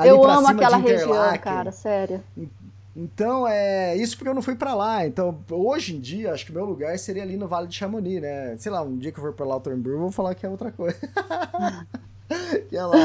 [0.02, 2.22] eu amo aquela região, cara, sério.
[2.96, 5.06] Então, é isso porque eu não fui para lá.
[5.06, 8.22] Então, hoje em dia, acho que o meu lugar seria ali no Vale de Chamonix,
[8.22, 8.56] né?
[8.56, 10.70] Sei lá, um dia que eu for para Lauterbrunnen, eu vou falar que é outra
[10.70, 10.96] coisa.
[12.68, 12.96] que é lá.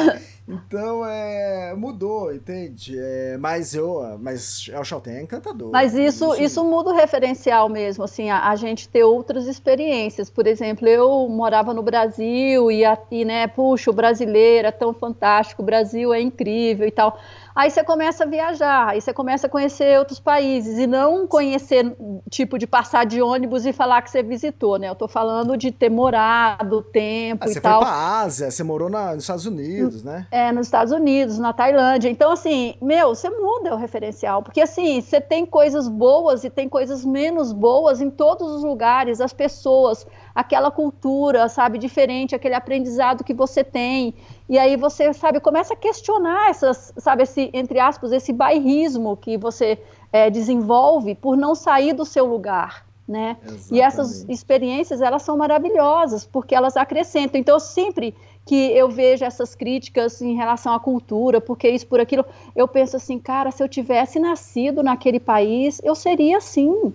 [0.48, 2.98] Então, é, mudou, entende?
[2.98, 5.72] É, mas eu, mas El Chaltén é encantador.
[5.72, 10.28] Mas isso, isso, isso muda o referencial mesmo, assim, a, a, gente ter outras experiências.
[10.28, 12.82] Por exemplo, eu morava no Brasil e,
[13.12, 17.20] e, né, puxa, o brasileiro é tão fantástico, o Brasil é incrível e tal.
[17.60, 21.94] Aí você começa a viajar, aí você começa a conhecer outros países e não conhecer
[22.30, 24.88] tipo de passar de ônibus e falar que você visitou, né?
[24.88, 27.82] Eu tô falando de ter morado, tempo ah, e tal.
[27.82, 30.26] Você foi pra Ásia, você morou na, nos Estados Unidos, né?
[30.32, 32.08] É, nos Estados Unidos, na Tailândia.
[32.08, 36.70] Então, assim, meu, você muda o referencial, porque assim, você tem coisas boas e tem
[36.70, 40.08] coisas menos boas em todos os lugares, as pessoas,
[40.40, 44.14] aquela cultura, sabe, diferente, aquele aprendizado que você tem.
[44.48, 49.38] E aí você, sabe, começa a questionar essas, sabe, esse, entre aspas, esse bairrismo que
[49.38, 49.78] você
[50.14, 53.36] é, desenvolve por não sair do seu lugar, né?
[53.44, 53.74] Exatamente.
[53.74, 57.38] E essas experiências, elas são maravilhosas, porque elas acrescentam.
[57.38, 58.16] Então, sempre
[58.46, 62.26] que eu vejo essas críticas em relação à cultura, porque isso, por aquilo,
[62.56, 66.94] eu penso assim, cara, se eu tivesse nascido naquele país, eu seria assim.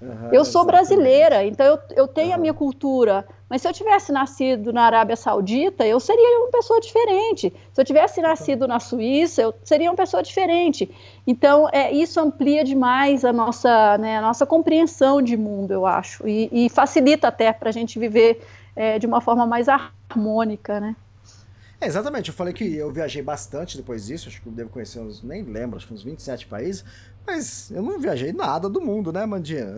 [0.00, 2.34] Uhum, eu sou brasileira, então eu, eu tenho uhum.
[2.34, 6.80] a minha cultura, mas se eu tivesse nascido na Arábia Saudita, eu seria uma pessoa
[6.80, 7.52] diferente.
[7.72, 10.88] Se eu tivesse nascido na Suíça, eu seria uma pessoa diferente.
[11.26, 16.26] Então, é, isso amplia demais a nossa, né, a nossa compreensão de mundo, eu acho,
[16.28, 18.40] e, e facilita até para a gente viver
[18.76, 20.94] é, de uma forma mais harmônica, né?
[21.80, 24.98] É, exatamente, eu falei que eu viajei bastante depois disso, acho que eu devo conhecer
[24.98, 26.84] uns, nem lembro, acho que uns 27 países,
[27.26, 29.74] mas eu não viajei nada do mundo, né, Mandinha?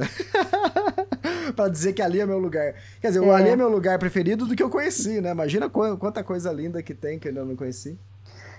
[1.54, 2.74] pra dizer que ali é meu lugar.
[3.00, 3.30] Quer dizer, é.
[3.30, 5.30] ali é meu lugar preferido do que eu conheci, né?
[5.30, 7.98] Imagina quanta coisa linda que tem que eu ainda não conheci.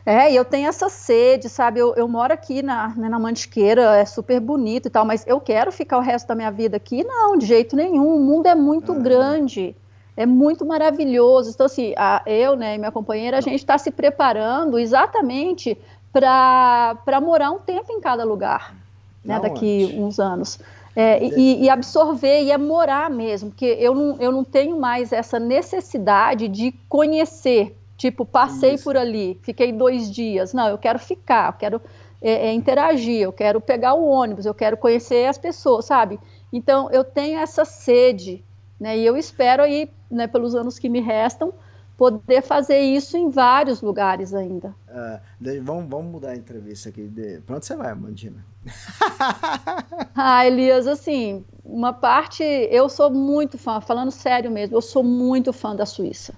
[0.06, 1.80] É, e eu tenho essa sede, sabe?
[1.80, 5.40] Eu, eu moro aqui na, né, na Mantiqueira, é super bonito e tal, mas eu
[5.40, 7.04] quero ficar o resto da minha vida aqui?
[7.04, 8.16] Não, de jeito nenhum.
[8.16, 8.96] O mundo é muito ah.
[8.96, 9.76] grande
[10.16, 11.52] é muito maravilhoso.
[11.52, 15.78] Então, assim, a, eu né, e minha companheira, a gente está se preparando exatamente
[16.12, 18.76] para morar um tempo em cada lugar,
[19.24, 20.60] né, daqui uns anos.
[20.94, 25.14] É, e, e, absorver e é morar mesmo, porque eu não, eu não tenho mais
[25.14, 28.84] essa necessidade de conhecer, tipo, passei Isso.
[28.84, 30.54] por ali, fiquei dois dias.
[30.54, 31.82] Não, eu quero ficar, eu quero
[32.22, 36.20] é, é, interagir, eu quero pegar o ônibus, eu quero conhecer as pessoas, sabe?
[36.52, 38.44] Então, eu tenho essa sede
[38.82, 38.98] né?
[38.98, 41.54] E eu espero aí, né, pelos anos que me restam,
[42.02, 44.74] poder fazer isso em vários lugares ainda.
[44.90, 47.04] Uh, vamos, vamos mudar a entrevista aqui.
[47.04, 47.42] De...
[47.42, 48.44] Pra onde você vai, Amandina?
[50.16, 52.42] ah, Elias, assim, uma parte.
[52.44, 56.34] Eu sou muito fã, falando sério mesmo, eu sou muito fã da Suíça.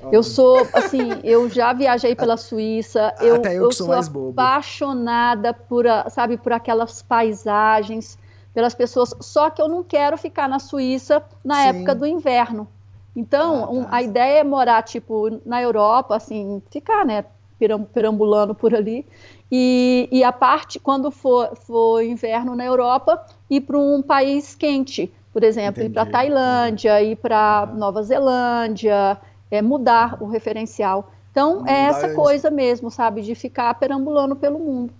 [0.00, 0.08] Oh.
[0.10, 3.14] Eu sou, assim, eu já viajei pela Suíça.
[3.20, 8.16] Eu, Até eu, eu sou, sou apaixonada por, sabe, por aquelas paisagens
[8.54, 11.68] pelas pessoas, só que eu não quero ficar na Suíça na Sim.
[11.68, 12.66] época do inverno.
[13.18, 13.96] Então, ah, um, tá.
[13.96, 17.24] a ideia é morar, tipo, na Europa, assim, ficar, né,
[17.92, 19.04] perambulando por ali.
[19.50, 25.12] E, e a parte, quando for, for inverno na Europa, ir para um país quente,
[25.32, 25.90] por exemplo, Entendi.
[25.90, 27.66] ir para Tailândia, ir para ah.
[27.66, 29.18] Nova Zelândia,
[29.50, 31.10] é, mudar o referencial.
[31.32, 34.92] Então, é essa coisa mesmo, sabe, de ficar perambulando pelo mundo.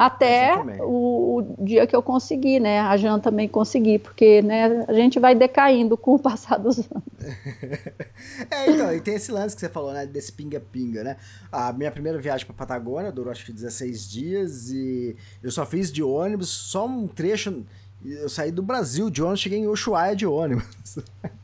[0.00, 2.80] Até o, o, dia que eu consegui, né?
[2.80, 7.04] A Jan também consegui, porque né, a gente vai decaindo com o passar dos anos.
[8.50, 10.06] é, então, e tem esse lance que você falou, né?
[10.06, 11.18] Desse pinga-pinga, né?
[11.52, 15.92] A minha primeira viagem para Patagônia durou acho que 16 dias e eu só fiz
[15.92, 17.62] de ônibus, só um trecho.
[18.02, 20.98] Eu saí do Brasil de ônibus, cheguei em Ushuaia de ônibus.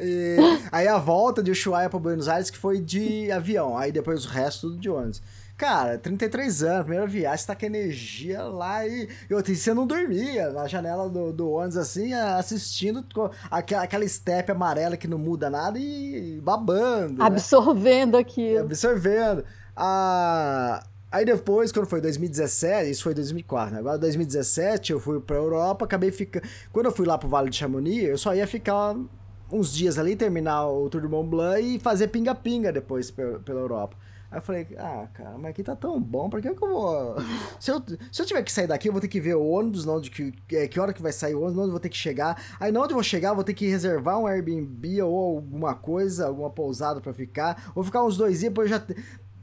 [0.00, 0.36] E
[0.72, 4.28] aí a volta de Ushuaia para Buenos Aires que foi de avião, aí depois o
[4.28, 5.22] resto de ônibus.
[5.56, 10.50] Cara, 33 anos, primeira viagem, você tá com energia lá e, e você não dormia
[10.50, 13.04] na janela do, do ônibus assim, assistindo
[13.48, 17.22] aquela, aquela estepe amarela que não muda nada e babando.
[17.22, 18.18] Absorvendo né?
[18.18, 18.64] aquilo.
[18.64, 19.44] Absorvendo.
[19.76, 20.84] A,
[21.14, 23.78] Aí depois, quando foi 2017, isso foi 2004, né?
[23.78, 26.44] Agora 2017 eu fui pra Europa, acabei ficando...
[26.72, 28.96] Quando eu fui lá pro Vale de Chamonix, eu só ia ficar
[29.52, 33.96] uns dias ali, terminar o Tour de Mont Blanc e fazer pinga-pinga depois pela Europa.
[34.34, 37.14] Aí eu falei, ah, cara, mas aqui tá tão bom, por que, eu vou.
[37.60, 37.80] Se eu,
[38.10, 40.10] se eu tiver que sair daqui, eu vou ter que ver o ônibus, não, de
[40.10, 40.32] que,
[40.66, 42.42] que hora que vai sair o ônibus, onde eu vou ter que chegar.
[42.58, 45.76] Aí não onde eu vou chegar, eu vou ter que reservar um Airbnb ou alguma
[45.76, 47.70] coisa, alguma pousada para ficar.
[47.76, 48.84] Vou ficar uns dois dias, depois eu já.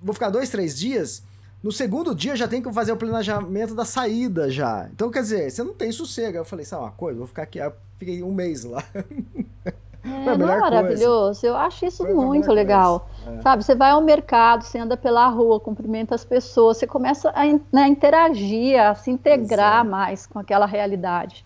[0.02, 1.24] Vou ficar dois, três dias.
[1.64, 4.90] No segundo dia já tem que fazer o planejamento da saída já.
[4.94, 6.38] Então, quer dizer, você não tem sossego.
[6.38, 7.18] Eu falei, sabe uma coisa?
[7.18, 7.62] Vou ficar aqui.
[7.62, 8.84] Aí eu fiquei um mês lá.
[10.04, 11.42] É, não é maravilhoso?
[11.42, 11.48] Coisa.
[11.48, 13.10] Eu acho isso Foi muito legal.
[13.28, 13.42] É.
[13.42, 17.44] Sabe, você vai ao mercado, você anda pela rua, cumprimenta as pessoas, você começa a,
[17.72, 21.46] né, interagir, a se integrar mais com aquela realidade.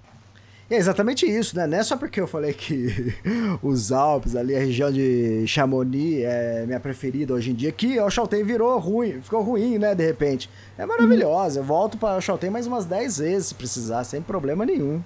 [0.68, 1.68] É exatamente isso, né?
[1.68, 3.14] Não é só porque eu falei que
[3.62, 8.10] os Alpes, ali, a região de Chamonix é minha preferida hoje em dia, que o
[8.10, 10.50] Chaltén virou ruim, ficou ruim, né, de repente.
[10.76, 14.66] É maravilhosa, eu volto para o Chaltén mais umas 10 vezes se precisar, sem problema
[14.66, 15.04] nenhum.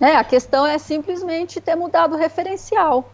[0.00, 3.10] É, a questão é simplesmente ter mudado o referencial.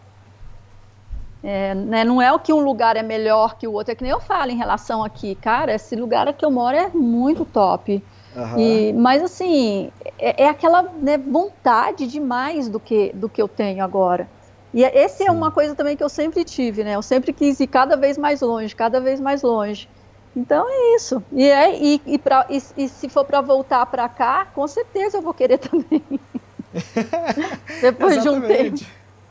[1.43, 4.01] É, né, não é o que um lugar é melhor que o outro, é que
[4.01, 8.03] nem eu falo em relação aqui, cara, esse lugar que eu moro é muito top.
[8.35, 8.59] Uhum.
[8.59, 13.83] E, mas assim, é, é aquela né, vontade demais do que, do que eu tenho
[13.83, 14.27] agora.
[14.73, 16.95] E é, esse é uma coisa também que eu sempre tive, né?
[16.95, 19.87] Eu sempre quis ir cada vez mais longe, cada vez mais longe.
[20.35, 21.23] Então é isso.
[21.31, 25.17] E, é, e, e, pra, e, e se for para voltar para cá, com certeza
[25.17, 26.03] eu vou querer também.
[27.81, 28.85] Depois de um tempo.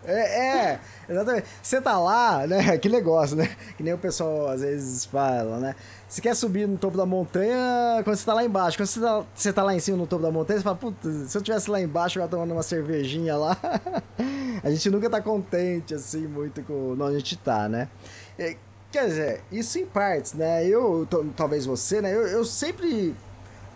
[0.07, 1.47] É, é, exatamente.
[1.62, 2.76] Você tá lá, né?
[2.78, 3.57] Que negócio, né?
[3.76, 5.74] Que nem o pessoal às vezes fala, né?
[6.09, 8.76] Você quer subir no topo da montanha quando você tá lá embaixo.
[8.76, 11.11] Quando você tá, você tá lá em cima no topo da montanha, você fala, puta,
[11.11, 13.57] se eu tivesse lá embaixo, eu tomando uma cervejinha lá.
[14.62, 17.88] a gente nunca tá contente, assim, muito com onde a gente tá, né?
[18.92, 20.64] Quer dizer, isso em partes, né?
[20.66, 22.14] Eu, talvez você, né?
[22.14, 23.14] Eu, eu sempre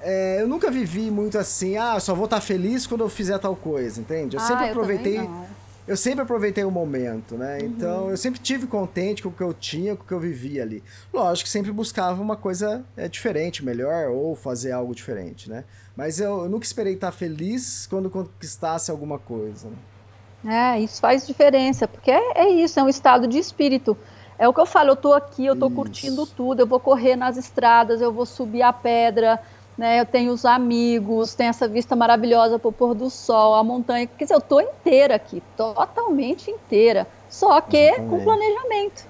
[0.03, 3.57] é, eu nunca vivi muito assim, ah, só vou estar feliz quando eu fizer tal
[3.57, 4.37] coisa, entende?
[4.37, 5.19] Eu ah, sempre aproveitei.
[5.19, 5.47] Eu,
[5.87, 7.59] eu, sempre aproveitei o momento, né?
[7.59, 7.67] Uhum.
[7.67, 10.63] Então eu sempre tive contente com o que eu tinha, com o que eu vivia
[10.63, 10.83] ali.
[11.13, 15.65] Lógico que sempre buscava uma coisa é, diferente, melhor, ou fazer algo diferente, né?
[15.97, 19.69] Mas eu, eu nunca esperei estar feliz quando conquistasse alguma coisa.
[19.69, 20.77] Né?
[20.77, 23.97] É, isso faz diferença, porque é, é isso, é um estado de espírito.
[24.39, 25.75] É o que eu falo, eu tô aqui, eu tô isso.
[25.75, 29.43] curtindo tudo, eu vou correr nas estradas, eu vou subir a pedra,
[29.79, 30.01] né?
[30.01, 34.07] Eu tenho os amigos, tenho essa vista maravilhosa para o pôr do sol, a montanha.
[34.07, 37.07] Quer dizer, eu estou inteira aqui, totalmente inteira.
[37.31, 38.11] Só que Exatamente.
[38.11, 39.07] com planejamento.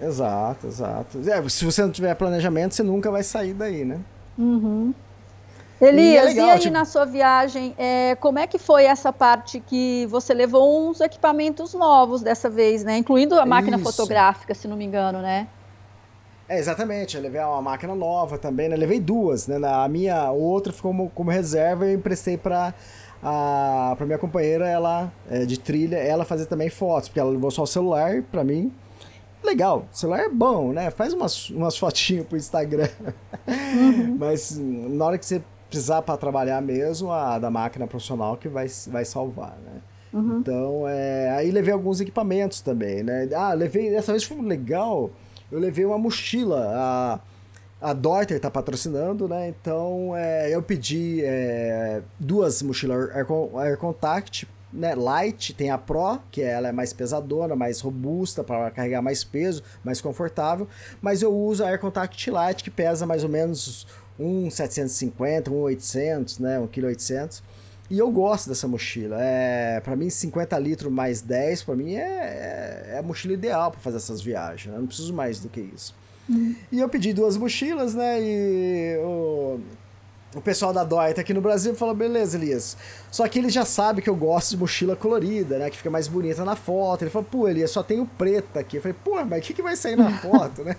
[0.00, 1.30] Exato, exato.
[1.30, 3.98] É, se você não tiver planejamento, você nunca vai sair daí, né?
[4.36, 4.92] Uhum.
[5.80, 6.72] Elias, e, é legal, e aí tipo...
[6.72, 11.74] na sua viagem, é, como é que foi essa parte que você levou uns equipamentos
[11.74, 12.98] novos dessa vez, né?
[12.98, 13.84] Incluindo a máquina Isso.
[13.84, 15.46] fotográfica, se não me engano, né?
[16.48, 17.16] É, exatamente.
[17.16, 18.76] Eu levei uma máquina nova também, né?
[18.76, 19.56] Levei duas, né?
[19.66, 22.74] A minha, outra ficou como, como reserva e eu emprestei para
[23.22, 27.50] a pra minha companheira, ela é, de trilha, ela fazer também fotos, porque ela levou
[27.50, 28.72] só o celular para mim.
[29.42, 30.90] Legal, o celular é bom, né?
[30.90, 32.88] Faz umas, umas fotinhas pro Instagram.
[33.46, 34.16] Uhum.
[34.18, 38.66] Mas na hora que você precisar para trabalhar mesmo, a da máquina profissional que vai,
[38.88, 39.80] vai salvar, né?
[40.12, 40.38] Uhum.
[40.38, 43.28] Então, é, aí levei alguns equipamentos também, né?
[43.34, 45.10] Ah, levei, dessa vez foi legal
[45.50, 46.72] eu levei uma mochila.
[46.74, 47.20] A,
[47.90, 49.48] a Dorter tá patrocinando, né?
[49.48, 53.26] Então é, eu pedi é, duas mochilas Air,
[53.58, 58.70] Air Contact né, Light, tem a Pro, que ela é mais pesadona, mais robusta para
[58.70, 60.68] carregar mais peso, mais confortável,
[61.00, 63.86] mas eu uso a Air Contact Light que pesa mais ou menos
[64.18, 67.42] 1,750, 1,800, né, 1,8 kg.
[67.88, 69.16] E eu gosto dessa mochila.
[69.20, 73.70] É, para mim, 50 litros mais 10, para mim é, é, é, a mochila ideal
[73.70, 74.66] para fazer essas viagens.
[74.66, 74.76] Né?
[74.76, 75.94] Eu não preciso mais do que isso.
[76.28, 76.56] Uhum.
[76.72, 78.20] E eu pedi duas mochilas, né?
[78.20, 79.60] E o,
[80.34, 82.76] o pessoal da Doita aqui no Brasil falou: beleza, Elias.
[83.12, 85.70] Só que ele já sabe que eu gosto de mochila colorida, né?
[85.70, 87.02] Que fica mais bonita na foto.
[87.02, 88.78] Ele falou: pô, Elias, só tenho preta aqui.
[88.78, 90.76] Eu falei: pô, mas o que, que vai sair na foto, né?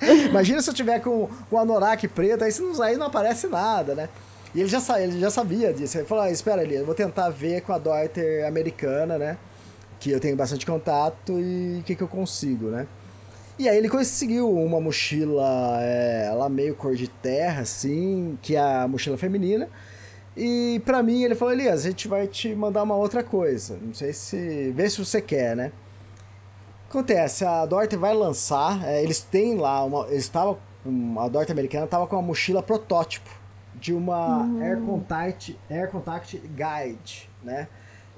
[0.28, 3.94] Imagina se eu tiver com, com a Norak preta, aí, não, aí não aparece nada,
[3.94, 4.08] né?
[4.56, 5.98] E ele já, ele já sabia disso.
[5.98, 9.36] Ele falou: ah, espera ali, eu vou tentar ver com a Deuter americana, né?
[10.00, 12.86] Que eu tenho bastante contato e o que, que eu consigo, né?
[13.58, 18.60] E aí ele conseguiu uma mochila, é, ela meio cor de terra, assim, que é
[18.60, 19.68] a mochila feminina.
[20.34, 23.78] E pra mim ele falou, Elias, a gente vai te mandar uma outra coisa.
[23.82, 24.72] Não sei se.
[24.74, 25.70] Vê se você quer, né?
[26.88, 30.06] Acontece, a Dorte vai lançar, é, eles têm lá uma.
[30.08, 30.32] Eles.
[30.34, 33.35] A Dorte americana estava com uma mochila protótipo
[33.80, 34.62] de uma uhum.
[34.62, 37.68] Air, Contact, Air Contact Guide, né?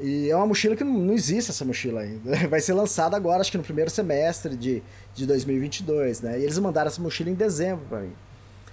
[0.01, 2.37] E é uma mochila que não, existe essa mochila ainda.
[2.49, 4.83] Vai ser lançada agora, acho que no primeiro semestre de,
[5.15, 6.39] de 2022, né?
[6.39, 8.13] E eles mandaram essa mochila em dezembro para mim.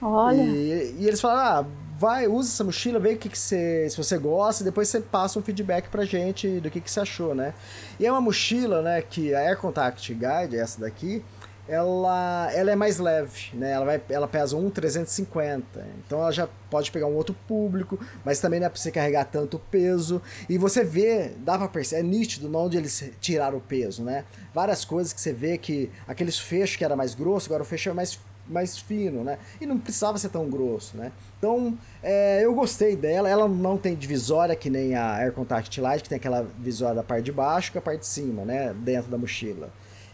[0.01, 0.41] Olha.
[0.41, 1.65] E, e eles falaram, ah,
[1.97, 4.99] vai, usa essa mochila, vê o que, que você, se você gosta, e depois você
[4.99, 7.53] passa um feedback pra gente do que, que você achou, né?
[7.99, 11.23] E é uma mochila, né, que a Air Contact Guide, essa daqui,
[11.67, 13.71] ela, ela é mais leve, né?
[13.71, 15.85] Ela, vai, ela pesa 1,350.
[16.05, 19.25] Então ela já pode pegar um outro público, mas também não é pra você carregar
[19.25, 20.21] tanto peso.
[20.47, 24.25] E você vê, dá pra perceber, é nítido onde eles tiraram o peso, né?
[24.53, 27.89] Várias coisas que você vê que aqueles fechos que era mais grosso, agora o fecho
[27.89, 29.39] é mais mais fino, né?
[29.59, 31.11] E não precisava ser tão grosso, né?
[31.37, 33.27] Então, é, eu gostei dela.
[33.27, 37.03] Ela não tem divisória que nem a Air Contact Light, que tem aquela divisória da
[37.03, 38.73] parte de baixo com a parte de cima, né?
[38.73, 39.69] Dentro da mochila.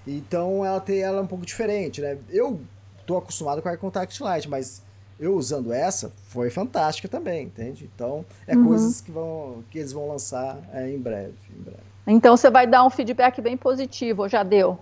[0.06, 2.18] Então, ela tem ela é um pouco diferente, né?
[2.30, 2.60] Eu
[3.06, 4.82] tô acostumado com a Contact Light, mas
[5.20, 7.90] eu usando essa foi fantástica também, entende?
[7.94, 8.66] Então, é uhum.
[8.66, 11.92] coisas que, vão, que eles vão lançar é, em breve, em breve.
[12.08, 14.80] Então, você vai dar um feedback bem positivo, já deu?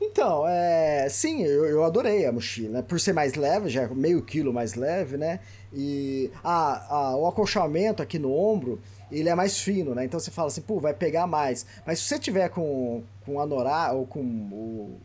[0.00, 2.82] Então, é, sim, eu, eu adorei a mochila, né?
[2.82, 5.40] Por ser mais leve, já é meio quilo mais leve, né?
[5.72, 8.80] E a, a, o acolchamento aqui no ombro,
[9.10, 10.04] ele é mais fino, né?
[10.04, 11.66] Então você fala assim, pô, vai pegar mais.
[11.86, 15.00] Mas se você tiver com, com anorá ou com o,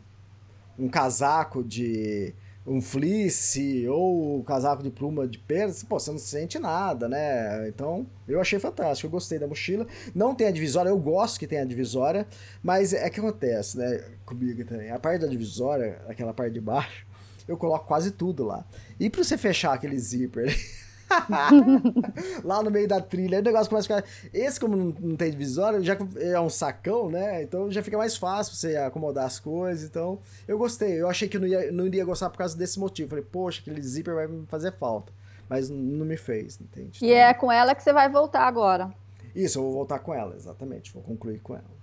[0.78, 2.34] um casaco de
[2.66, 7.68] um fleece ou um casaco de pluma de pera, pô, você não sente nada, né?
[7.68, 9.86] Então, eu achei fantástico, eu gostei da mochila.
[10.14, 12.26] Não tem a divisória, eu gosto que tenha a divisória,
[12.62, 14.90] mas é que acontece, né, comigo também.
[14.90, 17.06] A parte da divisória, aquela parte de baixo,
[17.48, 18.64] eu coloco quase tudo lá.
[18.98, 20.54] E para você fechar aquele zíper
[22.44, 23.38] lá no meio da trilha.
[23.38, 24.30] Aí o negócio começa a ficar.
[24.32, 27.42] Esse, como não, não tem divisória, já é um sacão, né?
[27.42, 29.88] Então já fica mais fácil você acomodar as coisas.
[29.88, 31.00] Então eu gostei.
[31.00, 33.10] Eu achei que não, ia, não iria gostar por causa desse motivo.
[33.10, 35.12] Falei, poxa, aquele zíper vai me fazer falta.
[35.48, 37.04] Mas não me fez, entende?
[37.04, 37.18] E então...
[37.18, 38.90] é com ela que você vai voltar agora.
[39.34, 40.92] Isso, eu vou voltar com ela, exatamente.
[40.92, 41.80] Vou concluir com ela.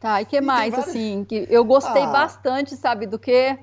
[0.00, 0.88] Tá, e que e mais, várias...
[0.88, 2.10] assim, que eu gostei ah.
[2.10, 3.58] bastante, sabe do quê?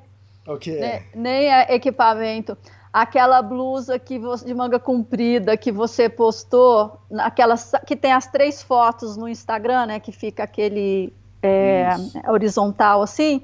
[0.47, 1.03] O quê?
[1.13, 2.57] Nem é equipamento
[2.91, 8.61] aquela blusa que você, de manga comprida que você postou, aquela que tem as três
[8.61, 9.99] fotos no Instagram, né?
[9.99, 11.89] Que fica aquele é,
[12.27, 13.41] horizontal assim.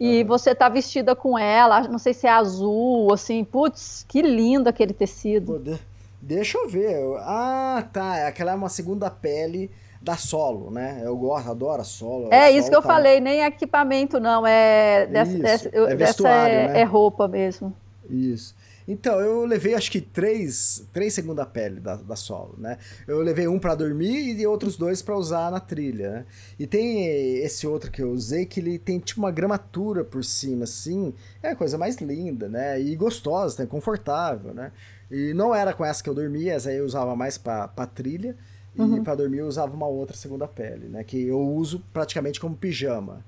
[0.00, 4.68] E você tá vestida com ela, não sei se é azul, assim, putz, que lindo
[4.68, 5.54] aquele tecido.
[5.54, 5.76] Pô, de,
[6.22, 6.96] deixa eu ver.
[7.18, 8.28] Ah, tá.
[8.28, 9.68] Aquela é uma segunda pele
[10.00, 11.00] da solo, né?
[11.04, 12.28] Eu gosto, adoro a solo.
[12.32, 12.86] É isso que eu tá...
[12.86, 16.80] falei, nem equipamento não, é dessa, dessa, é dessa é, né?
[16.80, 17.74] é roupa mesmo.
[18.08, 18.54] Isso.
[18.88, 22.78] Então, eu levei acho que três, três segunda pele da, da solo, né?
[23.06, 26.26] Eu levei um para dormir e outros dois para usar na trilha, né?
[26.58, 27.04] E tem
[27.42, 31.12] esse outro que eu usei que ele tem tipo uma gramatura por cima, assim.
[31.42, 32.80] É a coisa mais linda, né?
[32.80, 33.68] E gostosa, né?
[33.68, 34.72] confortável, né?
[35.10, 38.34] E não era com essa que eu dormia, essa aí eu usava mais para trilha.
[38.74, 39.04] E uhum.
[39.04, 41.04] para dormir eu usava uma outra segunda pele, né?
[41.04, 43.22] Que eu uso praticamente como pijama.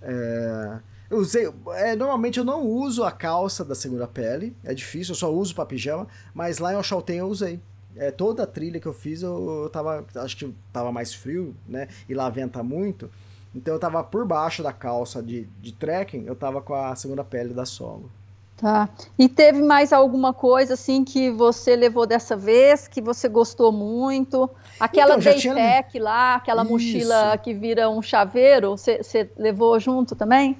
[0.00, 0.78] É...
[1.12, 1.52] Eu usei.
[1.74, 4.56] É, normalmente eu não uso a calça da segunda pele.
[4.64, 6.08] É difícil, eu só uso pra pijama.
[6.32, 7.60] Mas lá em Oxalten eu usei.
[7.94, 10.06] É, toda a trilha que eu fiz, eu, eu tava.
[10.16, 11.88] Acho que tava mais frio, né?
[12.08, 13.10] E lá venta muito.
[13.54, 17.22] Então eu tava por baixo da calça de, de trekking, eu tava com a segunda
[17.22, 18.10] pele da solo.
[18.56, 18.88] Tá.
[19.18, 24.48] E teve mais alguma coisa assim que você levou dessa vez, que você gostou muito?
[24.80, 25.54] Aquela então, tinha...
[26.00, 26.72] lá, aquela Isso.
[26.72, 30.56] mochila que vira um chaveiro, você levou junto também?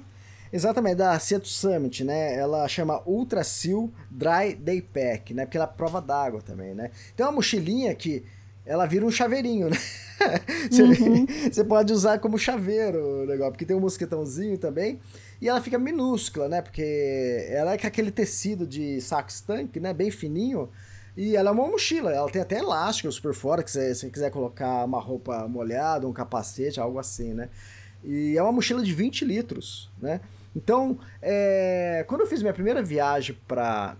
[0.53, 2.35] Exatamente, da Seattle Summit, né?
[2.35, 5.45] Ela chama Ultra Seal Dry Day Pack, né?
[5.45, 6.91] Porque ela é prova d'água também, né?
[7.11, 8.23] Então é uma mochilinha que
[8.63, 9.77] ela vira um chaveirinho, né?
[10.69, 11.25] você, uhum.
[11.51, 14.99] você pode usar como chaveiro o negócio, porque tem um mosquetãozinho também.
[15.41, 16.61] E ela fica minúscula, né?
[16.61, 19.91] Porque ela é com aquele tecido de saco estanque, né?
[19.91, 20.69] Bem fininho.
[21.17, 24.29] E ela é uma mochila, ela tem até elásticos por fora, que se você quiser
[24.29, 27.49] colocar uma roupa molhada, um capacete, algo assim, né?
[28.03, 30.21] E é uma mochila de 20 litros, né?
[30.55, 33.95] Então, é, quando eu fiz minha primeira viagem para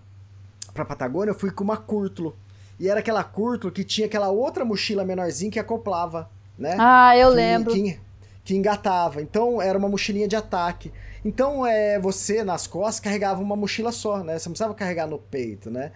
[0.72, 2.36] para Patagônia, eu fui com uma Curtlo.
[2.80, 6.28] E era aquela Curtlo que tinha aquela outra mochila menorzinha que acoplava,
[6.58, 6.74] né?
[6.78, 7.72] Ah, eu que, lembro.
[7.72, 8.00] Que,
[8.44, 9.22] que engatava.
[9.22, 10.92] Então, era uma mochilinha de ataque.
[11.24, 14.36] Então, é, você nas costas carregava uma mochila só, né?
[14.36, 15.92] Você não precisava carregar no peito, né?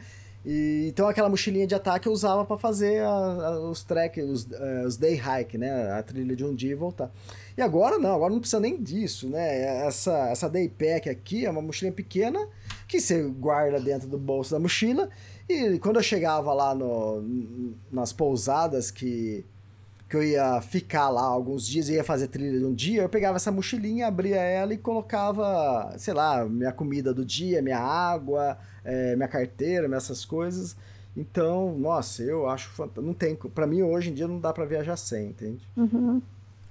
[0.51, 4.45] E, então aquela mochilinha de ataque eu usava para fazer a, a, os trek, os,
[4.45, 5.93] uh, os day hike, né?
[5.93, 7.13] A trilha de um dia e voltar.
[7.55, 9.87] E agora não, agora não precisa nem disso, né?
[9.87, 12.49] Essa, essa day pack aqui é uma mochilinha pequena
[12.89, 15.11] que você guarda dentro do bolso da mochila.
[15.47, 19.45] E quando eu chegava lá no, nas pousadas que,
[20.09, 23.37] que eu ia ficar lá alguns dias, ia fazer trilha de um dia, eu pegava
[23.37, 29.15] essa mochilinha, abria ela e colocava, sei lá, minha comida do dia, minha água, é,
[29.17, 30.75] minha carteira, essas coisas.
[31.15, 33.03] Então, nossa, eu acho fantástico.
[33.03, 35.61] Não tem, para mim hoje em dia não dá para viajar sem, entende?
[35.77, 36.23] Uhum.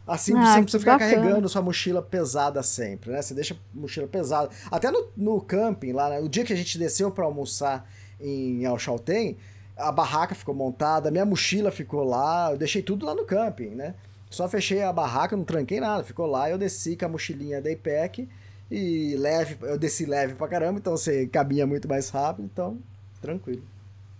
[0.07, 1.15] Assim ah, você precisa ficar bacana.
[1.15, 3.21] carregando sua mochila pesada sempre, né?
[3.21, 4.49] Você deixa a mochila pesada.
[4.71, 6.19] Até no, no camping lá, né?
[6.21, 7.87] o dia que a gente desceu para almoçar
[8.19, 9.37] em Alchalten,
[9.77, 13.93] a barraca ficou montada, minha mochila ficou lá, eu deixei tudo lá no camping, né?
[14.29, 17.71] Só fechei a barraca, não tranquei nada, ficou lá, eu desci com a mochilinha da
[17.71, 18.27] IPEC
[18.69, 22.77] e leve, eu desci leve pra caramba, então você cabia muito mais rápido, então
[23.21, 23.63] tranquilo.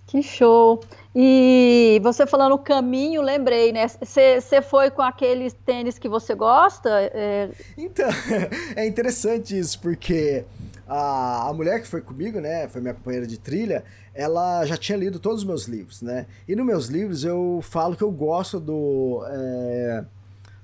[0.07, 0.81] Que show!
[1.13, 3.85] E você falando o caminho, lembrei, né?
[3.87, 6.89] Você foi com aqueles tênis que você gosta?
[7.13, 7.49] É...
[7.77, 8.07] Então,
[8.73, 10.45] é interessante isso, porque
[10.87, 13.83] a, a mulher que foi comigo, né, foi minha companheira de trilha,
[14.13, 16.25] ela já tinha lido todos os meus livros, né?
[16.47, 20.05] E nos meus livros eu falo que eu gosto do, é,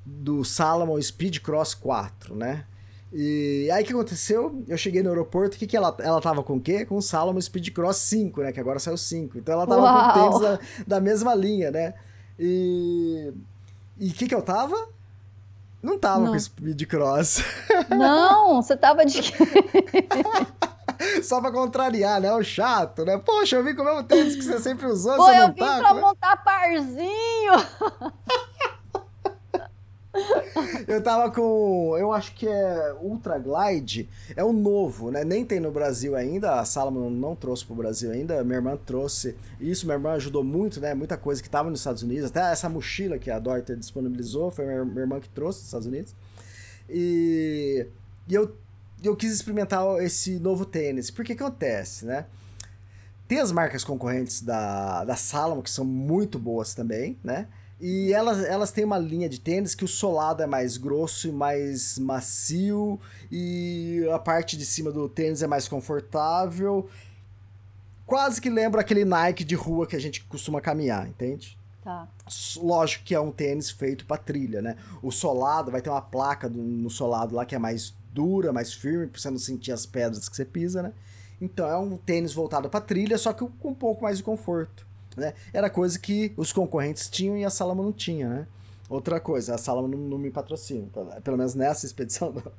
[0.05, 2.65] do Salomon Speed Cross 4, né?
[3.11, 4.63] E aí o que aconteceu?
[4.67, 6.84] Eu cheguei no aeroporto, o que, que ela, ela tava com o quê?
[6.84, 8.51] Com o Salomon Speed Cross 5, né?
[8.51, 9.38] Que agora saiu 5.
[9.38, 10.13] Então ela tava Uau.
[10.13, 11.93] com tênis da, da mesma linha, né?
[12.39, 13.32] E
[13.99, 14.76] o que que eu tava?
[15.84, 16.31] Não tava Não.
[16.31, 17.43] com Speed Cross.
[17.89, 19.21] Não, você tava de
[21.21, 22.31] Só pra contrariar, né?
[22.34, 23.17] O chato, né?
[23.17, 25.53] Poxa, eu vim com o mesmo tênis que você sempre usou, Pô, você eu não
[25.53, 27.51] vim tá, pra montar parzinho.
[30.88, 31.95] eu tava com.
[31.97, 34.07] Eu acho que é Ultra Glide.
[34.36, 35.24] É o novo, né?
[35.24, 36.59] Nem tem no Brasil ainda.
[36.59, 38.43] A Salomon não trouxe pro Brasil ainda.
[38.43, 39.36] Minha irmã trouxe.
[39.59, 40.93] Isso, minha irmã ajudou muito, né?
[40.93, 42.30] Muita coisa que tava nos Estados Unidos.
[42.30, 44.51] Até essa mochila que a Dorter disponibilizou.
[44.51, 46.16] Foi minha, irmã que trouxe dos Estados Unidos.
[46.88, 47.88] E,
[48.28, 48.55] e eu,
[49.03, 51.09] eu quis experimentar esse novo tênis.
[51.09, 52.26] Porque que acontece, né?
[53.28, 57.47] Tem as marcas concorrentes da, da Salomon, que são muito boas também, né?
[57.80, 61.32] E elas, elas têm uma linha de tênis que o solado é mais grosso e
[61.32, 62.99] mais macio,
[63.32, 66.88] e a parte de cima do tênis é mais confortável.
[68.05, 71.57] Quase que lembra aquele Nike de rua que a gente costuma caminhar, entende?
[71.84, 72.07] Tá.
[72.57, 74.78] Lógico que é um tênis feito para trilha, né?
[75.01, 78.74] O solado vai ter uma placa do, no solado lá que é mais dura, mais
[78.74, 80.93] firme, para você não sentir as pedras que você pisa, né?
[81.41, 84.86] Então é um tênis voltado para trilha, só que com um pouco mais de conforto.
[85.16, 85.34] Né?
[85.51, 88.47] Era coisa que os concorrentes tinham e a Salama não tinha, né?
[88.89, 91.01] Outra coisa, a Salama não, não, me patrocina, tá?
[91.24, 92.51] pelo menos nessa expedição não.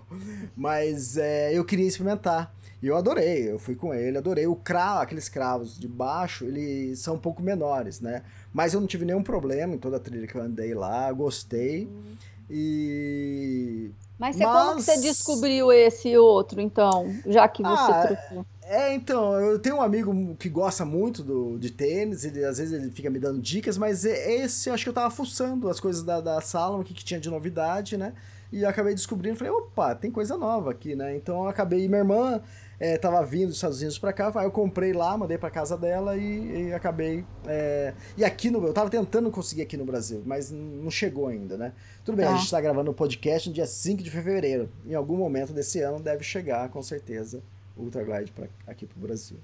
[0.57, 2.53] Mas é, eu queria experimentar.
[2.83, 4.47] E eu adorei, eu fui com ele, adorei.
[4.47, 8.23] O cravo, aqueles cravos de baixo, eles são um pouco menores, né?
[8.53, 11.87] Mas eu não tive nenhum problema em toda a trilha que eu andei lá, gostei.
[11.87, 12.15] Hum.
[12.51, 13.91] E.
[14.19, 17.15] Mas, você, Mas como que você descobriu esse outro, então?
[17.27, 18.47] Já que você ah, trocou?
[18.67, 22.73] É, então, eu tenho um amigo que gosta muito do, de tênis, ele às vezes
[22.73, 26.19] ele fica me dando dicas, mas esse acho que eu tava fuçando as coisas da,
[26.19, 28.15] da Salomon, o que, que tinha de novidade, né?
[28.51, 31.15] E acabei descobrindo, falei, opa, tem coisa nova aqui, né?
[31.15, 32.41] Então eu acabei, minha irmã
[32.81, 35.77] é, tava vindo dos Estados Unidos pra cá, aí eu comprei lá, mandei pra casa
[35.77, 37.23] dela e, e acabei.
[37.47, 37.93] É...
[38.17, 38.65] E aqui no.
[38.67, 41.73] Eu tava tentando conseguir aqui no Brasil, mas não chegou ainda, né?
[42.03, 44.71] Tudo bem, a gente tá gravando o podcast no dia 5 de fevereiro.
[44.87, 47.43] Em algum momento desse ano deve chegar, com certeza
[47.77, 49.39] Ultra Glide pra, aqui pro Brasil.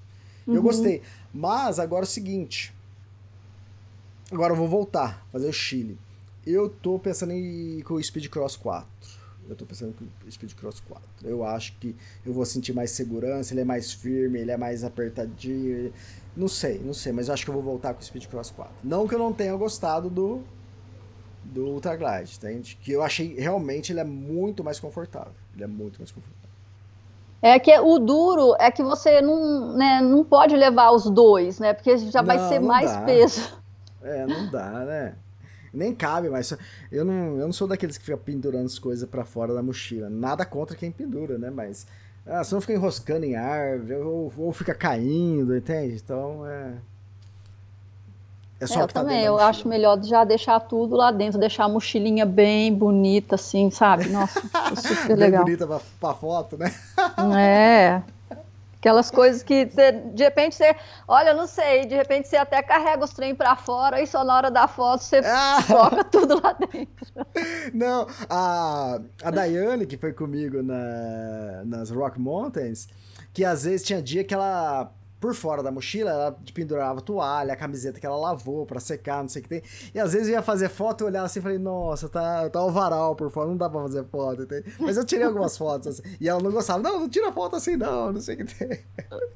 [0.47, 0.55] Uhum.
[0.55, 1.01] Eu gostei.
[1.33, 2.73] Mas agora é o seguinte.
[4.31, 5.97] Agora eu vou voltar, fazer o Chile.
[6.45, 8.87] Eu tô pensando em com o Speed Cross 4.
[9.49, 11.03] Eu tô pensando com o Speed Cross 4.
[11.23, 14.83] Eu acho que eu vou sentir mais segurança, ele é mais firme, ele é mais
[14.83, 15.91] apertadinho.
[16.35, 18.51] Não sei, não sei, mas eu acho que eu vou voltar com o Speed Cross
[18.51, 18.73] 4.
[18.83, 20.41] Não que eu não tenha gostado do
[21.43, 22.77] do Ultra Glide, entende?
[22.81, 25.33] Que eu achei realmente ele é muito mais confortável.
[25.53, 26.40] Ele é muito mais confortável.
[27.41, 31.73] É que o duro é que você não, né, não pode levar os dois, né?
[31.73, 33.01] Porque já não, vai ser mais dá.
[33.01, 33.61] peso.
[34.03, 35.15] É, não dá, né?
[35.73, 36.53] Nem cabe, mas
[36.91, 40.09] eu não, eu não sou daqueles que fica pendurando as coisas para fora da mochila.
[40.09, 41.49] Nada contra quem pendura, né?
[41.49, 41.87] Mas
[42.25, 45.95] ah, você não fica enroscando em árvore ou, ou fica caindo, entende?
[45.95, 46.73] Então é.
[48.61, 51.63] É só é, eu tá também, eu acho melhor já deixar tudo lá dentro, deixar
[51.63, 54.07] a mochilinha bem bonita, assim, sabe?
[54.09, 54.39] Nossa,
[54.77, 55.43] super bem legal.
[55.43, 56.71] bonita pra, pra, foto, né?
[57.35, 58.03] É.
[58.77, 60.75] Aquelas coisas que você, de repente você,
[61.07, 64.23] olha, eu não sei, de repente você até carrega os trem para fora e só
[64.23, 66.03] na hora da foto você ah.
[66.11, 67.27] tudo lá dentro.
[67.73, 72.87] Não, a, a Daiane, que foi comigo na, nas Rock Mountains,
[73.33, 74.91] que às vezes tinha dia que ela
[75.21, 79.29] por fora da mochila, ela pendurava toalha, a camiseta que ela lavou para secar, não
[79.29, 79.63] sei o que tem.
[79.93, 82.65] E às vezes eu ia fazer foto, eu olhava assim e falei, nossa, tá, tá
[82.65, 84.47] o varal por fora, não dá pra fazer foto.
[84.79, 87.77] Mas eu tirei algumas fotos assim, e ela não gostava, não, não tira foto assim
[87.77, 88.79] não, não sei o que tem.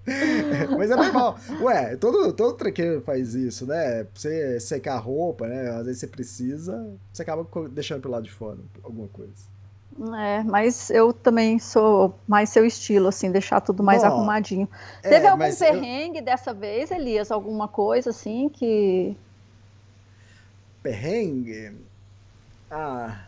[0.76, 1.38] Mas é normal.
[1.62, 4.06] Ué, todo, todo trequeiro faz isso, né?
[4.06, 5.70] Pra você secar a roupa, né?
[5.70, 9.55] Às vezes você precisa, você acaba deixando pro lado de fora alguma coisa.
[9.98, 14.68] É, mas eu também sou mais seu estilo, assim, deixar tudo mais Bom, arrumadinho.
[15.02, 16.24] É, Teve algum perrengue eu...
[16.24, 17.32] dessa vez, Elias?
[17.32, 19.16] Alguma coisa assim que.
[20.84, 21.74] Perrengue?
[22.70, 23.26] Ah.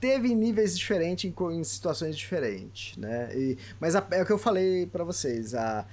[0.00, 3.28] Teve níveis diferentes em, em situações diferentes, né?
[3.34, 5.54] E, mas a, é o que eu falei para vocês.
[5.54, 5.84] A,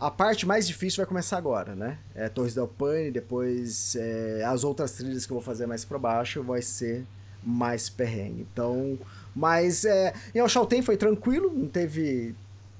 [0.00, 1.98] a parte mais difícil vai começar agora, né?
[2.12, 5.98] É Torres del Paine, depois é, as outras trilhas que eu vou fazer mais para
[5.98, 7.06] baixo vai ser
[7.42, 8.46] mais perrengue.
[8.52, 8.98] Então,
[9.34, 12.34] mas é, em Alchaltén foi tranquilo, não teve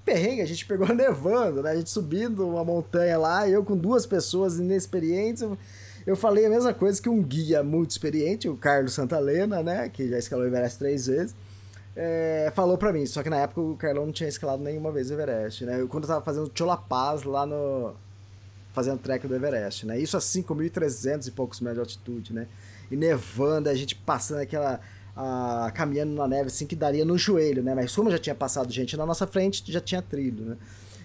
[0.04, 1.70] perrengue, a gente pegou nevando, né?
[1.70, 5.44] A gente subindo uma montanha lá, eu com duas pessoas inexperientes,
[6.06, 9.88] eu falei a mesma coisa que um guia muito experiente, o Carlos Santalena, né?
[9.88, 11.34] Que já escalou o Everest três vezes
[11.94, 13.06] é, falou pra mim.
[13.06, 15.80] Só que na época o Carlão não tinha escalado nenhuma vez o Everest, né?
[15.80, 17.94] Eu, quando eu tava fazendo Cholapaz lá no.
[18.72, 19.98] fazendo trek do Everest, né?
[19.98, 22.46] Isso a 5.300 e poucos metros de altitude, né?
[22.92, 24.78] E nevando, a gente passando aquela.
[25.16, 27.74] A, caminhando na neve assim que daria no joelho, né?
[27.74, 30.56] Mas como já tinha passado gente na nossa frente, já tinha trilho, né?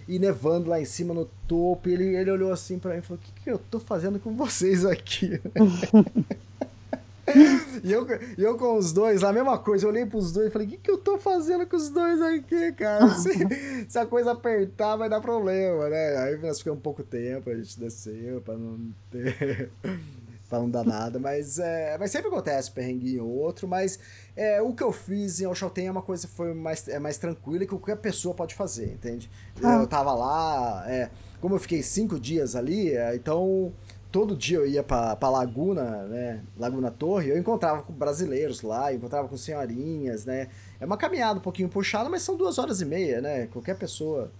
[0.06, 3.02] E nevando lá em cima no topo, e ele, ele olhou assim para mim e
[3.02, 5.40] falou: O que, que eu tô fazendo com vocês aqui?
[7.84, 10.66] e, eu, eu com os dois, a mesma coisa, eu olhei pros dois e falei,
[10.66, 13.08] o que, que eu tô fazendo com os dois aqui, cara?
[13.16, 16.16] Se, se, a coisa apertar, vai dar problema, né?
[16.18, 18.78] Aí nós ficamos um pouco tempo, a gente desceu pra não
[19.10, 19.70] ter.
[20.48, 23.98] Pra não dar nada, mas, é, mas sempre acontece perrenguinho ou outro, mas
[24.34, 27.18] é, o que eu fiz em Oxalten é uma coisa que foi mais, é mais
[27.18, 29.30] tranquila e que qualquer pessoa pode fazer, entende?
[29.62, 29.74] Ah.
[29.74, 33.72] Eu tava lá, é, como eu fiquei cinco dias ali, é, então
[34.10, 36.42] todo dia eu ia pra, pra Laguna, né?
[36.56, 40.48] Laguna Torre, eu encontrava com brasileiros lá, encontrava com senhorinhas, né?
[40.80, 43.46] É uma caminhada um pouquinho puxada, mas são duas horas e meia, né?
[43.48, 44.32] Qualquer pessoa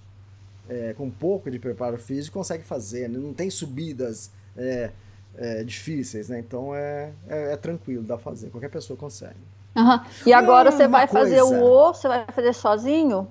[0.68, 3.18] é, com um pouco de preparo físico consegue fazer, né?
[3.18, 4.90] Não tem subidas é,
[5.38, 6.38] é, difíceis, né?
[6.38, 8.50] Então é, é, é, tranquilo, dá pra fazer.
[8.50, 9.38] Qualquer pessoa consegue.
[9.76, 10.00] Uhum.
[10.26, 11.24] E agora você vai coisa...
[11.24, 13.28] fazer o O, você vai fazer sozinho?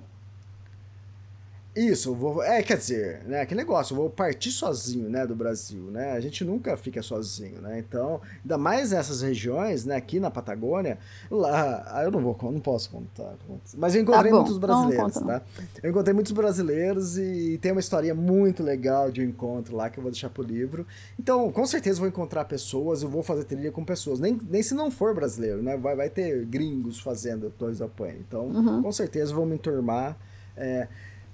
[1.78, 5.84] Isso, vou, é, quer dizer, né, que negócio, eu vou partir sozinho, né, do Brasil,
[5.84, 10.28] né, a gente nunca fica sozinho, né, então, ainda mais nessas regiões, né, aqui na
[10.28, 10.98] Patagônia,
[11.30, 13.36] lá, ah, eu não vou, não posso contar,
[13.76, 15.42] mas eu encontrei tá muitos brasileiros, não, tá,
[15.80, 20.00] eu encontrei muitos brasileiros e tem uma história muito legal de um encontro lá que
[20.00, 20.84] eu vou deixar pro livro,
[21.16, 24.74] então, com certeza vou encontrar pessoas, eu vou fazer trilha com pessoas, nem, nem se
[24.74, 28.82] não for brasileiro, né, vai, vai ter gringos fazendo Torres da Pane, então, uhum.
[28.82, 30.16] com certeza vou me enturmar,
[30.56, 30.88] é,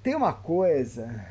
[0.05, 1.24] tem uma coisa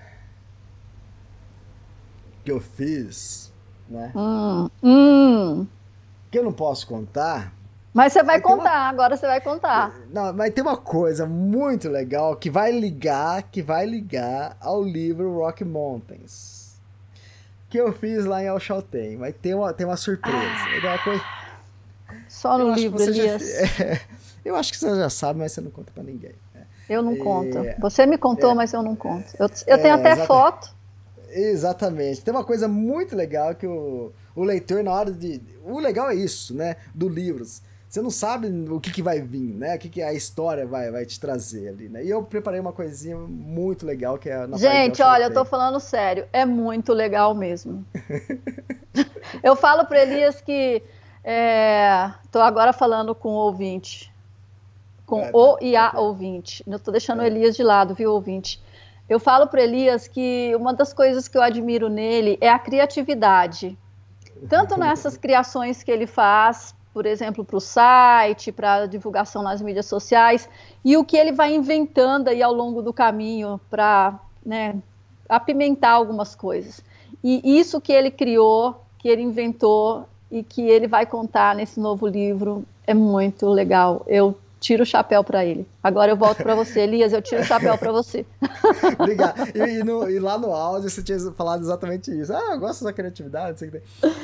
[2.43, 3.53] que eu fiz,
[3.87, 4.11] né?
[4.15, 5.67] Hum, hum.
[6.31, 7.53] Que eu não posso contar.
[7.93, 8.89] Mas você vai contar, uma...
[8.89, 9.93] agora você vai contar.
[10.11, 15.37] Não, mas tem uma coisa muito legal que vai ligar, que vai ligar ao livro
[15.37, 16.81] Rock Mountains.
[17.69, 19.17] Que eu fiz lá em Alchalten.
[19.17, 20.37] Vai ter uma, tem uma surpresa.
[20.37, 21.23] Ah, uma coisa...
[22.27, 23.43] Só no livro, Elias.
[23.43, 23.99] Já...
[24.43, 26.33] Eu acho que você já sabe, mas você não conta para ninguém.
[26.93, 27.57] Eu não conto.
[27.57, 29.25] É, Você me contou, é, mas eu não conto.
[29.39, 30.27] Eu, eu tenho é, até exatamente.
[30.27, 30.75] foto.
[31.29, 32.21] Exatamente.
[32.21, 35.41] Tem uma coisa muito legal que o, o leitor, na hora de.
[35.63, 36.75] O legal é isso, né?
[36.93, 37.61] Do livros.
[37.89, 39.75] Você não sabe o que, que vai vir, né?
[39.75, 42.03] O que, que a história vai, vai te trazer ali, né?
[42.03, 45.79] E eu preparei uma coisinha muito legal que é na Gente, olha, eu tô falando
[45.79, 46.25] sério.
[46.33, 47.85] É muito legal mesmo.
[49.43, 50.81] eu falo para Elias que.
[51.23, 54.12] É, tô agora falando com o ouvinte
[55.05, 56.63] com é, o e a ouvinte.
[56.67, 57.27] Não estou deixando o é.
[57.27, 58.61] Elias de lado, viu, ouvinte?
[59.07, 63.77] Eu falo para Elias que uma das coisas que eu admiro nele é a criatividade.
[64.49, 69.85] Tanto nessas criações que ele faz, por exemplo, para o site, para divulgação nas mídias
[69.85, 70.49] sociais,
[70.83, 74.75] e o que ele vai inventando aí ao longo do caminho para né,
[75.27, 76.83] apimentar algumas coisas.
[77.23, 82.07] E isso que ele criou, que ele inventou e que ele vai contar nesse novo
[82.07, 84.03] livro é muito legal.
[84.07, 85.67] Eu tiro o chapéu para ele.
[85.83, 88.25] Agora eu volto para você, Elias, eu tiro o chapéu para você.
[88.97, 89.49] Obrigado.
[89.53, 92.33] E, e, no, e, lá no áudio você tinha falado exatamente isso.
[92.33, 93.59] Ah, eu gosto da criatividade.
[93.59, 93.81] Sei que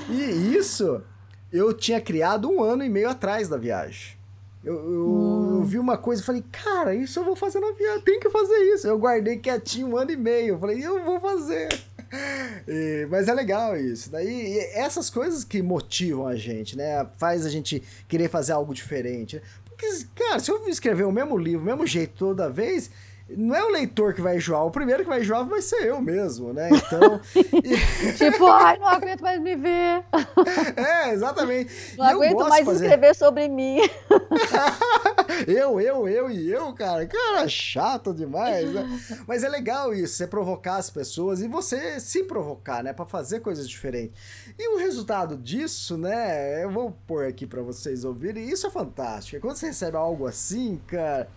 [0.10, 1.04] E isso
[1.52, 4.18] eu tinha criado um ano e meio atrás da viagem.
[4.64, 5.58] Eu, eu, hum.
[5.60, 8.30] eu, vi uma coisa e falei, cara, isso eu vou fazer na viagem, tem que
[8.30, 8.88] fazer isso.
[8.88, 10.56] Eu guardei quietinho um ano e meio.
[10.56, 11.68] Eu falei, eu vou fazer.
[12.68, 14.10] E, mas é legal isso.
[14.10, 17.06] Daí essas coisas que motivam a gente, né?
[17.20, 19.40] Faz a gente querer fazer algo diferente.
[20.16, 22.92] Cara, se eu escrever o mesmo livro, o mesmo jeito toda vez,
[23.38, 26.02] não é o leitor que vai enjoar, o primeiro que vai enjoar vai ser eu
[26.02, 26.70] mesmo, né?
[26.72, 27.22] Então.
[27.64, 28.14] e...
[28.14, 30.04] tipo, ai, não aguento mais me ver.
[30.76, 31.98] É, exatamente.
[31.98, 32.86] Não e aguento mais fazer...
[32.86, 33.80] escrever sobre mim.
[35.48, 37.06] eu, eu, eu e eu, cara.
[37.06, 38.88] Cara, chato demais, né?
[39.28, 42.94] Mas é legal isso, você provocar as pessoas e você se provocar, né?
[42.94, 44.18] Pra fazer coisas diferentes.
[44.58, 46.64] E o resultado disso, né?
[46.64, 48.50] Eu vou pôr aqui para vocês ouvirem.
[48.50, 49.42] Isso é fantástico.
[49.42, 51.28] Quando você recebe algo assim, cara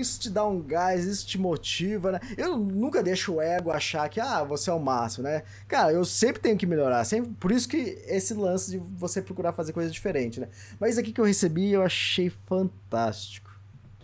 [0.00, 2.20] isso te dá um gás, isso te motiva, né?
[2.36, 5.42] Eu nunca deixo o ego achar que, ah, você é o máximo, né?
[5.68, 9.52] Cara, eu sempre tenho que melhorar, sempre, por isso que esse lance de você procurar
[9.52, 10.48] fazer coisa diferente, né?
[10.78, 13.50] Mas isso aqui que eu recebi, eu achei fantástico.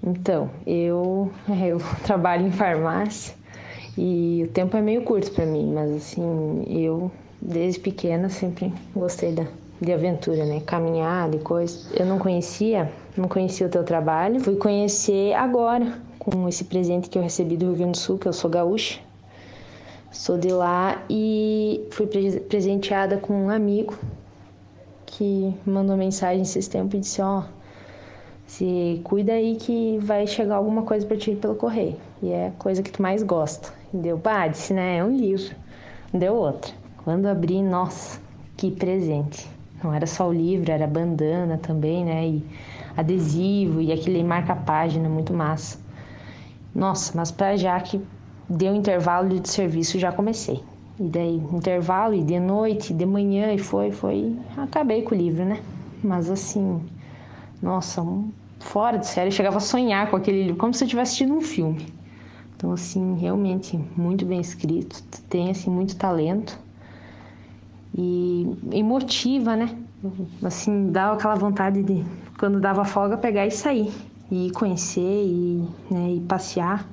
[0.03, 3.35] Então, eu, eu trabalho em farmácia
[3.97, 7.11] E o tempo é meio curto para mim, mas assim, eu
[7.41, 9.47] desde pequena sempre gostei da,
[9.81, 10.61] de aventura, né?
[10.61, 11.89] Caminhada e coisa.
[11.95, 14.41] Eu não conhecia, não conhecia o teu trabalho.
[14.41, 18.27] Fui conhecer agora com esse presente que eu recebi do Rio Grande do Sul, que
[18.27, 19.01] eu sou gaúcha.
[20.11, 23.99] Sou de lá e fui presenteada com um amigo
[25.07, 27.43] que mandou mensagem esses tempos e disse: Ó, oh,
[28.47, 31.97] se cuida aí que vai chegar alguma coisa para ti pelo correio.
[32.23, 33.73] E é a coisa que tu mais gosta.
[33.93, 34.99] E deu, pá, disse, né?
[34.99, 35.55] É um livro.
[36.13, 36.73] Deu outra.
[37.05, 38.21] Quando abri, nossa,
[38.57, 39.49] que presente.
[39.83, 42.27] Não era só o livro, era bandana também, né?
[42.27, 42.45] E
[42.97, 45.79] adesivo e aquele marca-página muito massa.
[46.75, 48.01] Nossa, mas para já que
[48.49, 50.63] deu intervalo de serviço, já comecei.
[50.99, 54.37] E daí, intervalo, e de noite, de manhã, e foi, foi.
[54.57, 55.61] Acabei com o livro, né?
[56.03, 56.81] Mas assim,
[57.61, 58.05] nossa,
[58.61, 61.35] fora de série, eu chegava a sonhar com aquele livro, como se eu estivesse assistindo
[61.35, 61.87] um filme.
[62.57, 66.59] Então, assim, realmente muito bem escrito, tem, assim, muito talento
[67.97, 69.77] e, e motiva, né?
[70.43, 72.05] Assim, dá aquela vontade de,
[72.43, 73.95] quando dava folga, pegar e sair,
[74.29, 76.85] e conhecer e, né, e passear.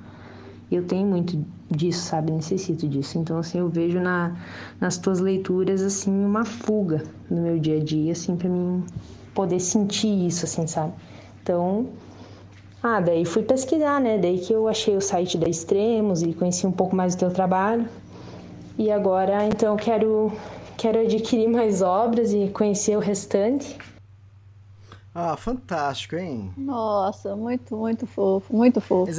[0.72, 2.32] Eu tenho muito disso, sabe?
[2.32, 3.18] Necessito disso.
[3.18, 4.38] Então, assim, eu vejo na,
[4.80, 7.02] nas tuas leituras, assim, uma fuga
[7.32, 8.84] no meu dia a dia, assim, para mim
[9.34, 10.94] poder sentir isso, assim, sabe?
[11.42, 11.88] Então,
[12.84, 14.20] ah, daí fui pesquisar, né?
[14.20, 17.32] Daí que eu achei o site da Extremos e conheci um pouco mais do teu
[17.32, 17.90] trabalho.
[18.78, 20.32] E agora, então, quero
[20.78, 23.78] Quero adquirir mais obras e conhecer o restante.
[25.14, 26.54] Ah, fantástico, hein?
[26.56, 29.12] Nossa, muito, muito fofo, muito fofo.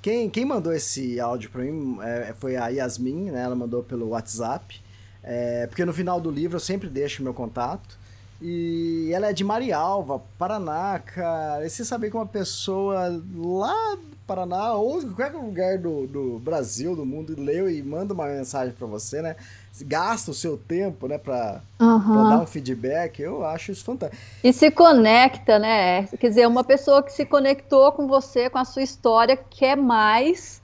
[0.00, 3.42] Quem, quem mandou esse áudio para mim é, foi a Yasmin, né?
[3.42, 4.80] Ela mandou pelo WhatsApp.
[5.22, 7.98] É, porque no final do livro eu sempre deixo meu contato.
[8.40, 11.66] E ela é de Marialva, Paraná, cara.
[11.66, 16.94] E você saber que uma pessoa lá do Paraná, ou qualquer lugar do, do Brasil,
[16.94, 19.34] do mundo, leu e manda uma mensagem para você, né?
[19.82, 22.00] Gasta o seu tempo, né, pra, uhum.
[22.00, 24.20] pra, dar um feedback, eu acho isso fantástico.
[24.42, 26.04] E se conecta, né?
[26.06, 30.60] Quer dizer, uma pessoa que se conectou com você, com a sua história, quer mais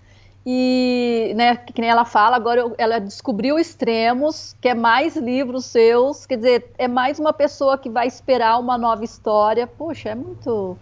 [0.47, 6.37] e, né, que nem ela fala, agora ela descobriu extremos, quer mais livros seus, quer
[6.37, 9.67] dizer, é mais uma pessoa que vai esperar uma nova história.
[9.67, 10.77] Poxa, é muito,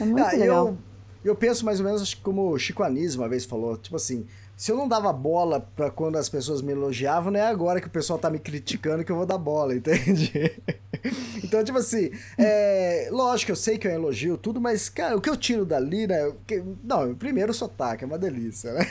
[0.00, 0.66] é muito ah, legal.
[0.68, 0.78] Eu,
[1.24, 4.26] eu penso mais ou menos como o Chico Anísio uma vez falou, tipo assim,
[4.56, 7.88] se eu não dava bola para quando as pessoas me elogiavam, não é agora que
[7.88, 10.62] o pessoal tá me criticando que eu vou dar bola, entende?
[11.42, 15.28] então, tipo assim, é, lógico, eu sei que eu elogio tudo, mas, cara, o que
[15.28, 16.32] eu tiro dali, né?
[16.46, 18.86] Que, não, primeiro o sotaque, é uma delícia, né?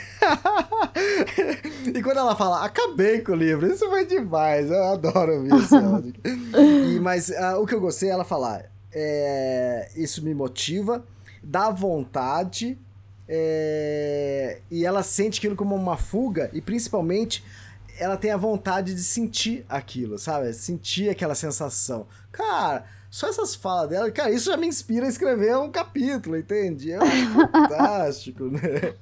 [1.94, 5.76] e quando ela fala, acabei com o livro, isso foi demais, eu adoro ouvir isso.
[6.94, 11.04] e, mas uh, o que eu gostei é ela falar, é, isso me motiva,
[11.42, 12.78] dá vontade
[13.28, 17.42] é, e ela sente aquilo como uma fuga e principalmente
[17.98, 20.52] ela tem a vontade de sentir aquilo, sabe?
[20.52, 22.06] Sentir aquela sensação.
[22.30, 26.92] Cara, só essas falas dela, cara, isso já me inspira a escrever um capítulo, entende?
[26.92, 26.98] É
[27.52, 28.94] fantástico, né?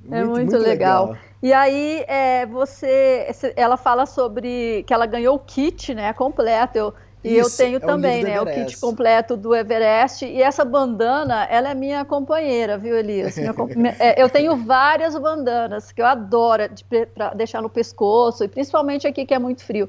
[0.00, 1.06] Muito, é muito, muito legal.
[1.06, 1.22] legal.
[1.42, 3.26] E aí, é, você,
[3.56, 6.76] ela fala sobre que ela ganhou o kit, né, completo.
[6.78, 6.94] Eu,
[7.24, 10.26] e Isso, eu tenho é também, né, o kit completo do Everest.
[10.26, 13.34] E essa bandana, ela é minha companheira, viu, Elias?
[13.38, 18.48] Minha, é, eu tenho várias bandanas que eu adoro de, pra deixar no pescoço, e
[18.48, 19.88] principalmente aqui que é muito frio.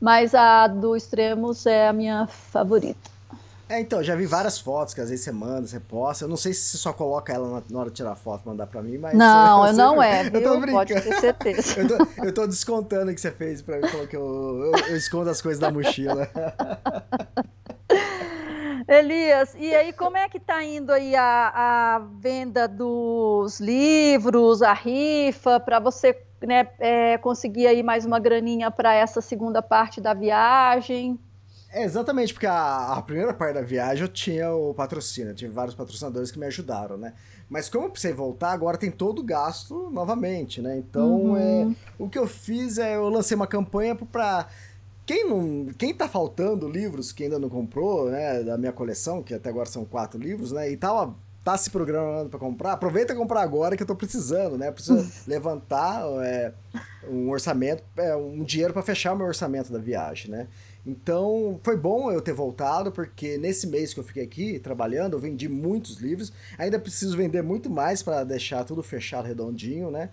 [0.00, 3.19] Mas a do Extremos é a minha favorita.
[3.70, 6.24] É, então, já vi várias fotos que às vezes você manda, você posta.
[6.24, 8.82] Eu não sei se você só coloca ela na, hora de tirar foto mandar pra
[8.82, 9.14] mim, mas.
[9.14, 10.26] Não, eu não é?
[10.34, 10.72] Eu tô brincando.
[10.72, 11.78] Pode ter certeza.
[11.80, 14.88] eu, tô, eu tô descontando o que você fez pra mim, falou que eu, eu,
[14.88, 16.28] eu escondo as coisas da mochila.
[18.88, 24.72] Elias, e aí como é que tá indo aí a, a venda dos livros, a
[24.72, 30.12] rifa, para você né, é, conseguir aí mais uma graninha para essa segunda parte da
[30.12, 31.20] viagem?
[31.72, 35.74] É, exatamente, porque a, a, primeira parte da viagem eu tinha o patrocínio, tive vários
[35.74, 37.14] patrocinadores que me ajudaram, né?
[37.48, 40.78] Mas como eu precisei voltar, agora tem todo o gasto novamente, né?
[40.78, 41.36] Então, uhum.
[41.36, 44.48] é, o que eu fiz é, eu lancei uma campanha para
[45.06, 49.34] quem não, quem tá faltando livros que ainda não comprou, né, da minha coleção, que
[49.34, 53.16] até agora são quatro livros, né, e tava tá se programando para comprar, aproveita e
[53.16, 54.70] comprar agora que eu tô precisando, né?
[54.70, 56.52] Preciso levantar é,
[57.08, 60.48] um orçamento, é, um dinheiro para fechar o meu orçamento da viagem, né?
[60.86, 65.18] Então, foi bom eu ter voltado, porque nesse mês que eu fiquei aqui trabalhando, eu
[65.18, 66.32] vendi muitos livros.
[66.58, 70.10] Ainda preciso vender muito mais para deixar tudo fechado redondinho, né?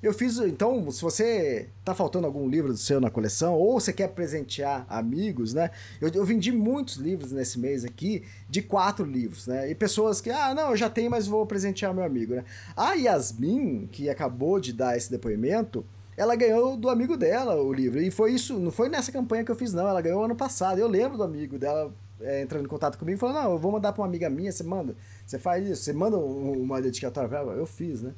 [0.00, 3.92] Eu fiz, então, se você tá faltando algum livro do seu na coleção, ou você
[3.92, 5.72] quer presentear amigos, né?
[6.00, 9.68] Eu, eu, vendi muitos livros nesse mês aqui, de quatro livros, né?
[9.68, 12.44] E pessoas que, ah, não, eu já tenho, mas vou presentear meu amigo, né?
[12.76, 15.84] A Yasmin, que acabou de dar esse depoimento,
[16.18, 18.02] ela ganhou do amigo dela o livro.
[18.02, 19.88] E foi isso, não foi nessa campanha que eu fiz, não.
[19.88, 20.78] Ela ganhou ano passado.
[20.78, 23.70] Eu lembro do amigo dela é, entrando em contato comigo e falando, não, eu vou
[23.70, 24.96] mandar para uma amiga minha, você manda.
[25.24, 27.52] Você faz isso, você manda uma dedicatória para ela.
[27.54, 28.12] Eu fiz, né?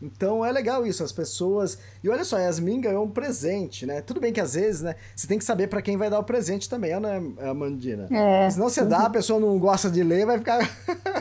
[0.00, 1.78] Então é legal isso, as pessoas.
[2.02, 4.00] E olha só, Yasmin ganhou um presente, né?
[4.00, 4.96] Tudo bem que às vezes, né?
[5.14, 8.08] Você tem que saber para quem vai dar o presente também, né, Amandina?
[8.10, 8.48] É.
[8.48, 10.58] Senão você dá, a pessoa não gosta de ler, vai ficar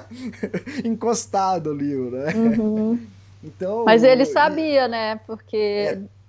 [0.86, 2.34] encostado o livro, né?
[2.34, 3.00] Uhum.
[3.44, 5.20] Então, Mas ele sabia, né?
[5.26, 5.58] Porque.
[5.58, 6.21] É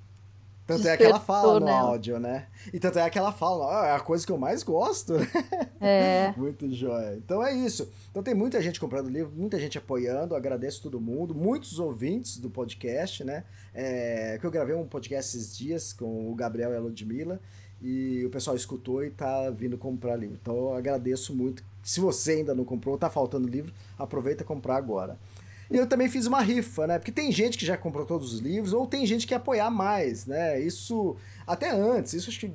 [0.77, 1.81] tanto é que ela fala no nela.
[1.81, 2.47] áudio, né?
[2.73, 5.15] E tanto é que ela fala, é a coisa que eu mais gosto.
[5.85, 6.33] É.
[6.37, 7.17] Muito jóia.
[7.17, 7.91] Então é isso.
[8.09, 12.49] Então tem muita gente comprando livro, muita gente apoiando, agradeço todo mundo, muitos ouvintes do
[12.49, 13.43] podcast, né?
[13.75, 17.41] É, que eu gravei um podcast esses dias com o Gabriel e a Ludmilla
[17.83, 20.39] e o pessoal escutou e tá vindo comprar livro.
[20.41, 21.65] Então eu agradeço muito.
[21.83, 25.19] Se você ainda não comprou, tá faltando livro, aproveita e comprar agora.
[25.73, 26.99] E eu também fiz uma rifa, né?
[26.99, 29.71] Porque tem gente que já comprou todos os livros, ou tem gente que quer apoiar
[29.71, 30.61] mais, né?
[30.61, 31.17] Isso
[31.47, 32.53] até antes, isso acho que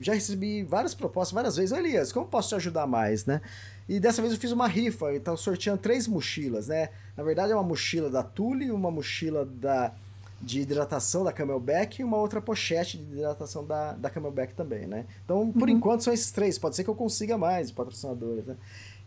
[0.00, 1.76] já recebi várias propostas várias vezes.
[1.76, 3.40] Elias, como posso te ajudar mais, né?
[3.88, 6.88] E dessa vez eu fiz uma rifa, então sorteando três mochilas, né?
[7.16, 9.92] Na verdade é uma mochila da Tule, uma mochila da
[10.40, 15.06] de hidratação da Camelback e uma outra pochete de hidratação da, da Camelback também, né?
[15.24, 15.76] Então, por uhum.
[15.76, 16.58] enquanto, são esses três.
[16.58, 18.54] Pode ser que eu consiga mais patrocinadores, né?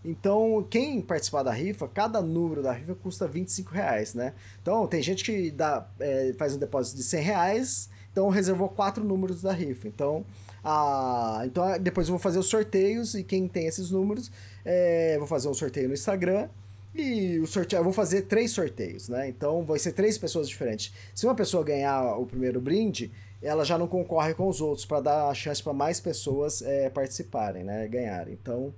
[0.04, 4.34] Então, quem participar da rifa, cada número da rifa custa 25 reais, né?
[4.62, 9.04] Então, tem gente que dá, é, faz um depósito de 100 reais, então reservou quatro
[9.04, 9.88] números da rifa.
[9.88, 10.26] Então,
[10.64, 14.32] a, então depois eu vou fazer os sorteios e quem tem esses números,
[14.64, 16.48] é, vou fazer um sorteio no Instagram
[16.96, 19.28] e o sorteio, eu vou fazer três sorteios, né?
[19.28, 20.94] Então, vai ser três pessoas diferentes.
[21.14, 23.12] Se uma pessoa ganhar o primeiro brinde,
[23.42, 26.90] ela já não concorre com os outros para dar a chance para mais pessoas é,
[26.90, 27.88] participarem, né?
[27.88, 28.38] Ganharem.
[28.42, 28.74] Então,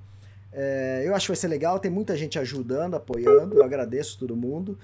[0.52, 4.36] é, eu acho que vai ser legal, tem muita gente ajudando, apoiando, eu agradeço todo
[4.36, 4.78] mundo.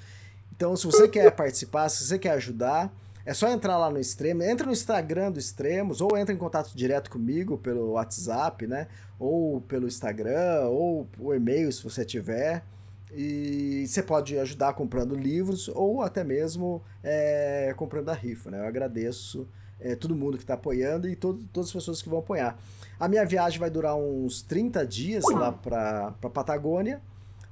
[0.56, 2.92] Então, se você quer participar, se você quer ajudar,
[3.26, 6.72] é só entrar lá no Extremo, entra no Instagram do Extremos, ou entra em contato
[6.74, 8.88] direto comigo pelo WhatsApp, né?
[9.20, 12.64] Ou pelo Instagram, ou o e-mail se você tiver.
[13.12, 18.60] E você pode ajudar comprando livros ou até mesmo é, comprando a rifa, né?
[18.60, 19.48] Eu agradeço
[19.80, 22.58] é, todo mundo que está apoiando e todo, todas as pessoas que vão apoiar.
[23.00, 27.02] A minha viagem vai durar uns 30 dias lá para Patagônia.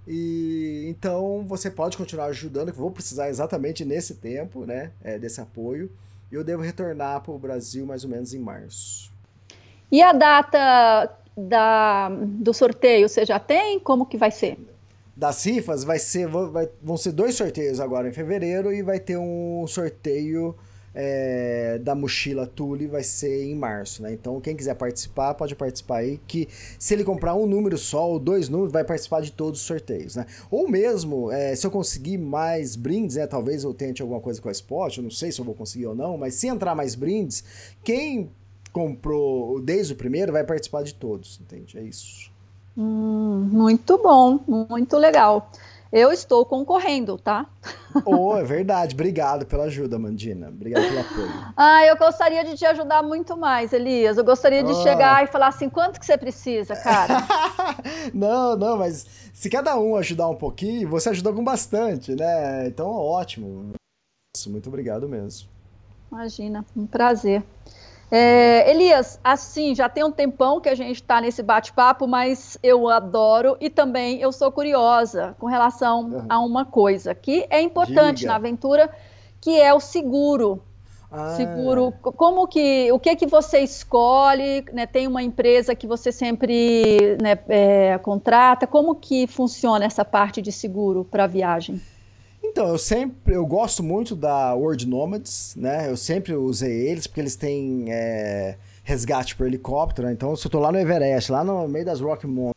[0.08, 5.18] E então você pode continuar ajudando, que eu vou precisar exatamente nesse tempo, né, é,
[5.18, 5.92] desse apoio.
[6.32, 9.12] Eu devo retornar para o Brasil mais ou menos em março.
[9.92, 13.80] E a data da, do sorteio você já tem?
[13.80, 14.58] Como que vai ser?
[15.16, 19.18] Das rifas vai ser, vai, vão ser dois sorteios agora em fevereiro e vai ter
[19.18, 20.56] um sorteio
[20.96, 24.14] é, da mochila Tule vai ser em março, né?
[24.14, 26.48] Então, quem quiser participar, pode participar aí, que
[26.80, 30.16] se ele comprar um número só ou dois números, vai participar de todos os sorteios,
[30.16, 30.26] né?
[30.50, 33.28] Ou mesmo, é, se eu conseguir mais brindes, né?
[33.28, 35.88] Talvez eu tente alguma coisa com a Spot, eu não sei se eu vou conseguir
[35.88, 37.44] ou não, mas se entrar mais brindes,
[37.84, 38.32] quem
[38.72, 41.78] comprou desde o primeiro vai participar de todos, entende?
[41.78, 42.32] É isso.
[42.78, 44.40] Hum, muito bom,
[44.70, 45.50] muito legal.
[45.96, 47.46] Eu estou concorrendo, tá?
[48.04, 48.94] Oh, é verdade.
[48.94, 50.50] Obrigado pela ajuda, Mandina.
[50.50, 51.54] Obrigado pelo apoio.
[51.56, 54.18] Ah, eu gostaria de te ajudar muito mais, Elias.
[54.18, 54.84] Eu gostaria de oh.
[54.84, 57.26] chegar e falar assim, quanto que você precisa, cara?
[58.14, 62.68] não, não, mas se cada um ajudar um pouquinho, você ajuda com bastante, né?
[62.68, 63.72] Então, ótimo.
[64.48, 65.48] Muito obrigado mesmo.
[66.12, 67.42] Imagina, um prazer.
[68.12, 72.88] É, Elias, assim, já tem um tempão que a gente está nesse bate-papo, mas eu
[72.88, 78.30] adoro e também eu sou curiosa com relação a uma coisa que é importante Diga.
[78.30, 78.90] na aventura,
[79.42, 80.62] que é o seguro.
[81.12, 81.36] Ah.
[81.36, 87.18] Seguro, como que, o que que você escolhe, né, tem uma empresa que você sempre
[87.22, 91.82] né, é, contrata, como que funciona essa parte de seguro para viagem?
[92.56, 95.90] Então, eu sempre, eu gosto muito da World Nomads, né?
[95.90, 100.14] Eu sempre usei eles porque eles têm é, resgate por helicóptero, né?
[100.14, 102.56] Então, se eu tô lá no Everest, lá no meio das Rock Mountains,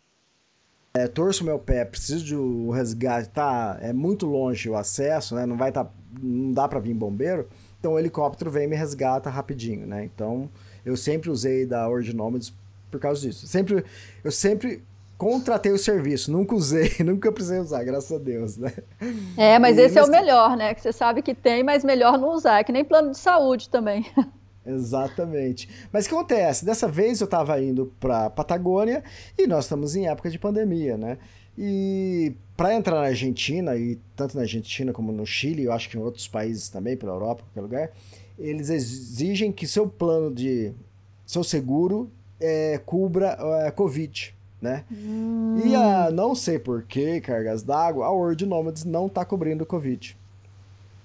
[0.94, 3.76] é, torço meu pé, preciso de um resgate, tá?
[3.82, 5.44] É muito longe o acesso, né?
[5.44, 5.90] Não vai tá,
[6.22, 7.48] não dá para vir bombeiro.
[7.80, 10.04] Então, o helicóptero vem e me resgata rapidinho, né?
[10.04, 10.48] Então,
[10.86, 12.54] eu sempre usei da World Nomads
[12.88, 13.48] por causa disso.
[13.48, 13.84] Sempre,
[14.22, 14.80] eu sempre
[15.18, 18.72] contratei o serviço, nunca usei, nunca precisei usar, graças a Deus, né?
[19.36, 20.72] É, mas e esse é o melhor, né?
[20.72, 22.60] Que você sabe que tem, mas melhor não usar.
[22.60, 24.06] É que nem plano de saúde também.
[24.64, 25.68] Exatamente.
[25.90, 26.64] Mas o que acontece?
[26.64, 29.02] Dessa vez eu estava indo para Patagônia
[29.36, 31.18] e nós estamos em época de pandemia, né?
[31.56, 35.96] E para entrar na Argentina, e tanto na Argentina como no Chile, eu acho que
[35.96, 37.90] em outros países também, pela Europa, qualquer lugar,
[38.38, 40.72] eles exigem que seu plano de.
[41.26, 44.37] seu seguro é, cubra é, Covid.
[44.60, 44.84] Né?
[44.90, 45.60] Hum.
[45.64, 50.16] E a não sei por que, cargas d'água, a World Nomads não está cobrindo Covid.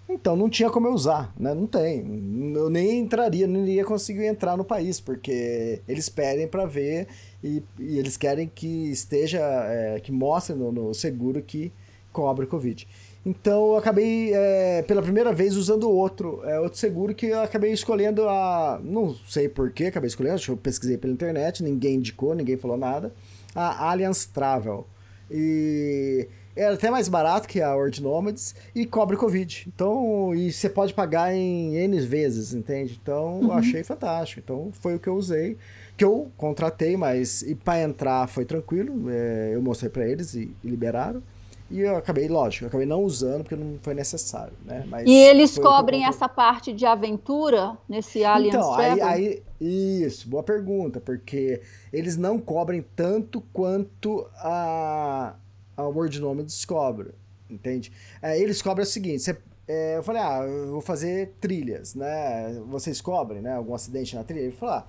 [0.10, 1.54] Então não tinha como eu usar, né?
[1.54, 2.54] Não tem.
[2.56, 7.08] Eu nem entraria, não iria conseguir entrar no país, porque eles pedem para ver
[7.44, 11.72] e, e, eles querem que esteja, é, que mostre no, no, seguro que
[12.12, 12.88] cobre Covid.
[13.26, 17.72] Então eu acabei, é, pela primeira vez, usando outro, é, outro seguro que eu acabei
[17.72, 18.82] escolhendo a.
[18.84, 23.14] Não sei porquê, acabei escolhendo, eu pesquisei pela internet, ninguém indicou, ninguém falou nada.
[23.56, 24.88] A Allianz Travel.
[25.30, 29.66] E é até mais barato que a Word Nomads e cobre Covid.
[29.74, 33.00] Então, e você pode pagar em N vezes, entende?
[33.02, 33.46] Então, uhum.
[33.46, 34.42] eu achei fantástico.
[34.44, 35.58] Então, foi o que eu usei,
[35.98, 39.10] que eu contratei, mas e para entrar foi tranquilo.
[39.10, 41.24] É, eu mostrei para eles e, e, liberaram.
[41.72, 44.86] E eu acabei, lógico, eu acabei não usando porque não foi necessário, né?
[44.88, 50.44] Mas e eles cobrem essa parte de aventura nesse Allianz Então, aí, aí, isso, boa
[50.44, 51.62] pergunta, porque
[51.92, 55.36] eles não cobrem tanto quanto a
[55.76, 57.12] a Word Nome descobre,
[57.50, 57.92] entende?
[58.22, 59.38] É, eles cobram o seguinte, você,
[59.68, 62.62] é, eu falei, ah, eu vou fazer trilhas, né?
[62.68, 63.56] Vocês cobrem, né?
[63.56, 64.44] Algum acidente na trilha?
[64.44, 64.88] Ele falou, ah,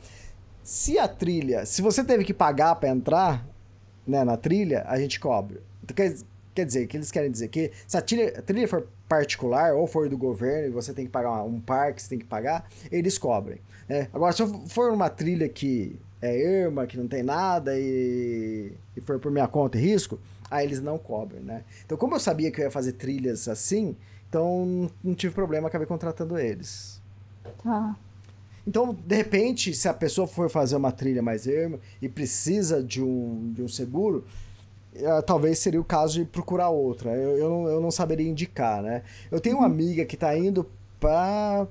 [0.62, 3.46] se a trilha, se você teve que pagar para entrar
[4.06, 5.62] né, na trilha, a gente cobra.
[5.82, 6.14] Então, quer,
[6.54, 9.86] quer dizer, que eles querem dizer que se a trilha, a trilha for particular ou
[9.86, 13.16] for do governo e você tem que pagar um parque, você tem que pagar, eles
[13.16, 13.60] cobrem.
[13.88, 14.08] Né?
[14.12, 19.20] Agora, se for uma trilha que é Irma, que não tem nada e, e for
[19.20, 20.18] por minha conta e risco,
[20.50, 21.62] aí eles não cobrem, né?
[21.84, 23.96] Então, como eu sabia que eu ia fazer trilhas assim,
[24.28, 27.00] então não tive problema, acabei contratando eles.
[27.62, 27.96] Tá.
[28.66, 33.02] Então, de repente, se a pessoa for fazer uma trilha mais erma e precisa de
[33.02, 34.24] um, de um seguro,
[35.26, 37.10] talvez seria o caso de procurar outra.
[37.10, 39.02] Eu, eu, não, eu não saberia indicar, né?
[39.30, 40.68] Eu tenho uma amiga que está indo
[41.00, 41.66] para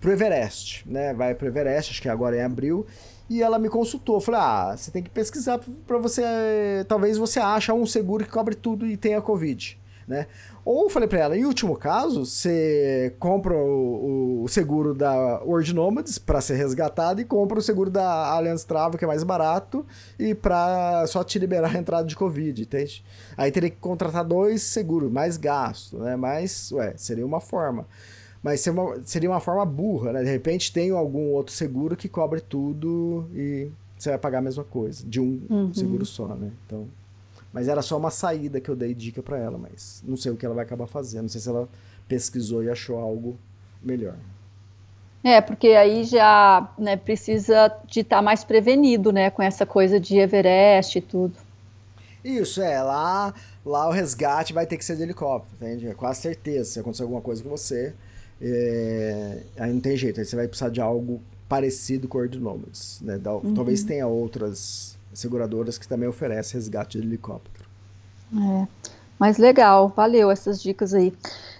[0.00, 1.12] pro Everest, né?
[1.12, 2.86] Vai pro Everest, acho que agora é em abril,
[3.28, 4.20] e ela me consultou.
[4.20, 6.22] Falei, ah, você tem que pesquisar para você.
[6.86, 9.78] Talvez você ache um seguro que cobre tudo e tenha Covid.
[10.06, 10.26] Né?
[10.70, 15.74] Ou eu falei para ela, em último caso, você compra o, o seguro da World
[15.74, 19.86] Nomads para ser resgatado e compra o seguro da Allianz Travel, que é mais barato,
[20.18, 23.02] e para só te liberar a entrada de Covid, entende?
[23.34, 26.16] Aí teria que contratar dois seguros, mais gasto, né?
[26.16, 27.86] Mas, ué, seria uma forma.
[28.42, 28.62] Mas
[29.06, 30.22] seria uma forma burra, né?
[30.22, 34.64] De repente tem algum outro seguro que cobre tudo e você vai pagar a mesma
[34.64, 35.72] coisa, de um uhum.
[35.72, 36.50] seguro só, né?
[36.66, 36.86] Então,
[37.52, 40.36] mas era só uma saída que eu dei dica para ela, mas não sei o
[40.36, 41.68] que ela vai acabar fazendo, não sei se ela
[42.06, 43.38] pesquisou e achou algo
[43.82, 44.16] melhor.
[45.22, 49.98] É, porque aí já né, precisa de estar tá mais prevenido, né, com essa coisa
[49.98, 51.34] de Everest e tudo.
[52.24, 53.34] Isso, é, lá,
[53.64, 55.88] lá o resgate vai ter que ser de helicóptero, entende?
[55.88, 57.94] É quase certeza, se acontecer alguma coisa com você,
[58.40, 63.00] é, aí não tem jeito, aí você vai precisar de algo parecido com o Ordinomads.
[63.00, 63.20] Né?
[63.24, 63.54] Uhum.
[63.54, 67.68] Talvez tenha outras seguradoras que também oferecem resgate de helicóptero.
[68.34, 68.68] É,
[69.18, 71.12] mas legal, valeu essas dicas aí.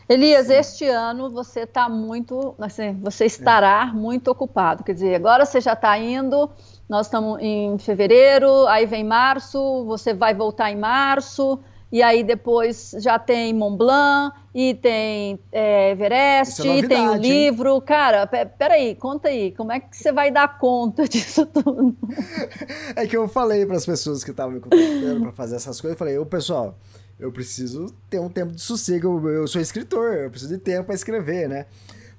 [0.08, 0.54] Elias, Sim.
[0.54, 3.94] este ano você está muito, assim, você estará é.
[3.94, 4.82] muito ocupado.
[4.82, 6.50] Quer dizer, agora você já está indo,
[6.88, 11.60] nós estamos em fevereiro, aí vem março, você vai voltar em março,
[11.90, 17.14] e aí depois já tem Mont Blanc, e tem é, Everest, é e tem o
[17.14, 17.74] livro.
[17.76, 17.82] Hein?
[17.86, 21.96] Cara, peraí, conta aí, como é que você vai dar conta disso tudo?
[22.96, 25.94] É que eu falei para as pessoas que estavam me contactando para fazer essas coisas,
[25.94, 26.76] eu falei, ô pessoal,
[27.18, 30.94] eu preciso ter um tempo de sossego, eu sou escritor, eu preciso de tempo para
[30.94, 31.66] escrever, né?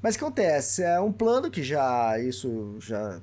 [0.02, 0.82] Mas o que acontece?
[0.82, 3.20] É um plano que já, isso já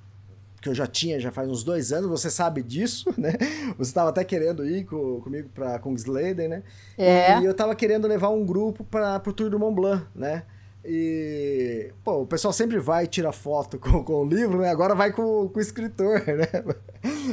[0.67, 3.33] que eu já tinha já faz uns dois anos, você sabe disso, né?
[3.79, 6.63] Você estava até querendo ir com, comigo para Kungsleden, né?
[6.99, 7.41] É.
[7.41, 10.43] E eu estava querendo levar um grupo para o Tour do Mont Blanc, né?
[10.85, 14.71] E, pô, o pessoal sempre vai e tira foto com, com o livro, né?
[14.71, 16.49] Agora vai com, com o escritor, né?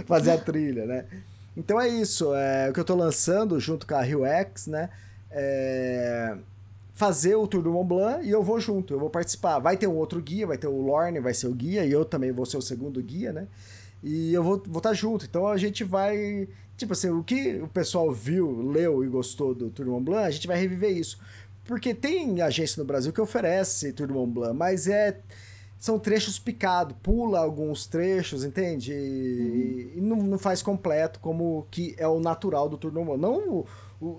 [0.06, 1.06] Fazer a trilha, né?
[1.58, 4.90] Então é isso, é o que eu estou lançando junto com a Rio X, né?
[5.32, 6.36] É,
[6.94, 9.60] fazer o Tour do Mont Blanc e eu vou junto, eu vou participar.
[9.60, 12.06] Vai ter um outro guia, vai ter o Lorne, vai ser o guia, e eu
[12.06, 13.48] também vou ser o segundo guia, né?
[14.04, 15.26] E eu vou estar vou tá junto.
[15.26, 16.48] Então a gente vai.
[16.78, 20.28] Tipo assim, o que o pessoal viu, leu e gostou do Tour do Mont Blanc,
[20.28, 21.18] a gente vai reviver isso.
[21.66, 25.20] Porque tem agência no Brasil que oferece Tour do Mont Blanc, mas é.
[25.80, 28.94] São trechos picados, pula alguns trechos, entende?
[28.94, 29.98] E, uhum.
[29.98, 33.22] e não, não, faz completo como que é o natural do Tour do Mont Blanc.
[33.22, 33.66] Não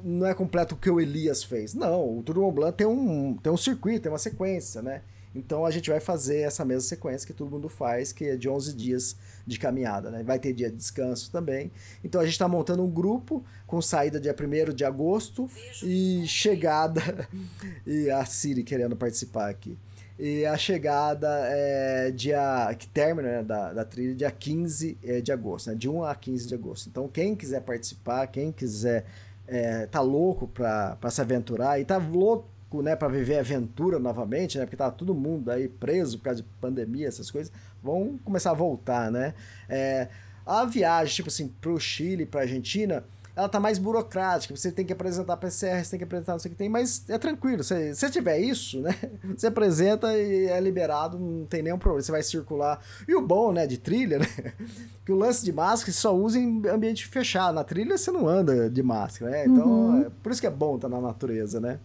[0.02, 1.74] não é completo o que o Elias fez.
[1.74, 5.02] Não, o Tour Mont Blanc tem um, tem um circuito, tem uma sequência, né?
[5.34, 8.48] Então a gente vai fazer essa mesma sequência que todo mundo faz, que é de
[8.48, 10.22] 11 dias de caminhada, né?
[10.22, 11.72] Vai ter dia de descanso também.
[12.04, 15.50] Então a gente está montando um grupo com saída dia 1 de agosto
[15.82, 17.28] e chegada.
[17.84, 19.76] e a Siri querendo participar aqui.
[20.16, 22.72] E a chegada é dia.
[22.78, 25.74] que termina né, da, da trilha dia 15 é, de agosto, né?
[25.74, 26.88] De 1 a 15 de agosto.
[26.88, 29.04] Então, quem quiser participar, quem quiser
[29.46, 32.48] é, tá louco para se aventurar e tá louco
[32.82, 36.48] né, para viver aventura novamente, né, porque tá todo mundo aí preso por causa de
[36.60, 37.52] pandemia, essas coisas,
[37.82, 39.34] vão começar a voltar, né?
[39.68, 40.08] É,
[40.44, 43.04] a viagem, tipo assim, pro Chile, pra Argentina,
[43.36, 46.50] ela tá mais burocrática, você tem que apresentar PCR, você tem que apresentar não sei
[46.50, 48.94] o que tem, mas é tranquilo, se você tiver isso, né,
[49.36, 52.80] você apresenta e é liberado, não tem nenhum problema, você vai circular.
[53.08, 54.26] E o bom, né, de trilha, né,
[55.04, 58.28] que o lance de máscara você só usa em ambiente fechado, na trilha você não
[58.28, 60.02] anda de máscara, né, então uhum.
[60.02, 61.80] é, por isso que é bom estar tá na natureza, né.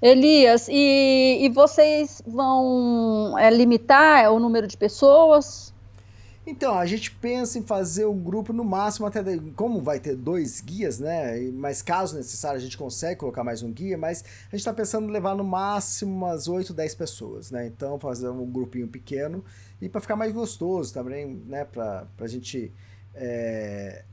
[0.00, 5.73] Elias, e, e vocês vão é, limitar o número de pessoas?
[6.46, 9.22] Então, a gente pensa em fazer um grupo no máximo até.
[9.56, 11.40] Como vai ter dois guias, né?
[11.54, 15.08] Mas caso necessário, a gente consegue colocar mais um guia, mas a gente está pensando
[15.08, 17.66] em levar no máximo umas 8, 10 pessoas, né?
[17.66, 19.42] Então, fazer um grupinho pequeno
[19.80, 21.64] e para ficar mais gostoso também, né?
[21.64, 22.70] Para a gente.
[23.14, 24.04] É,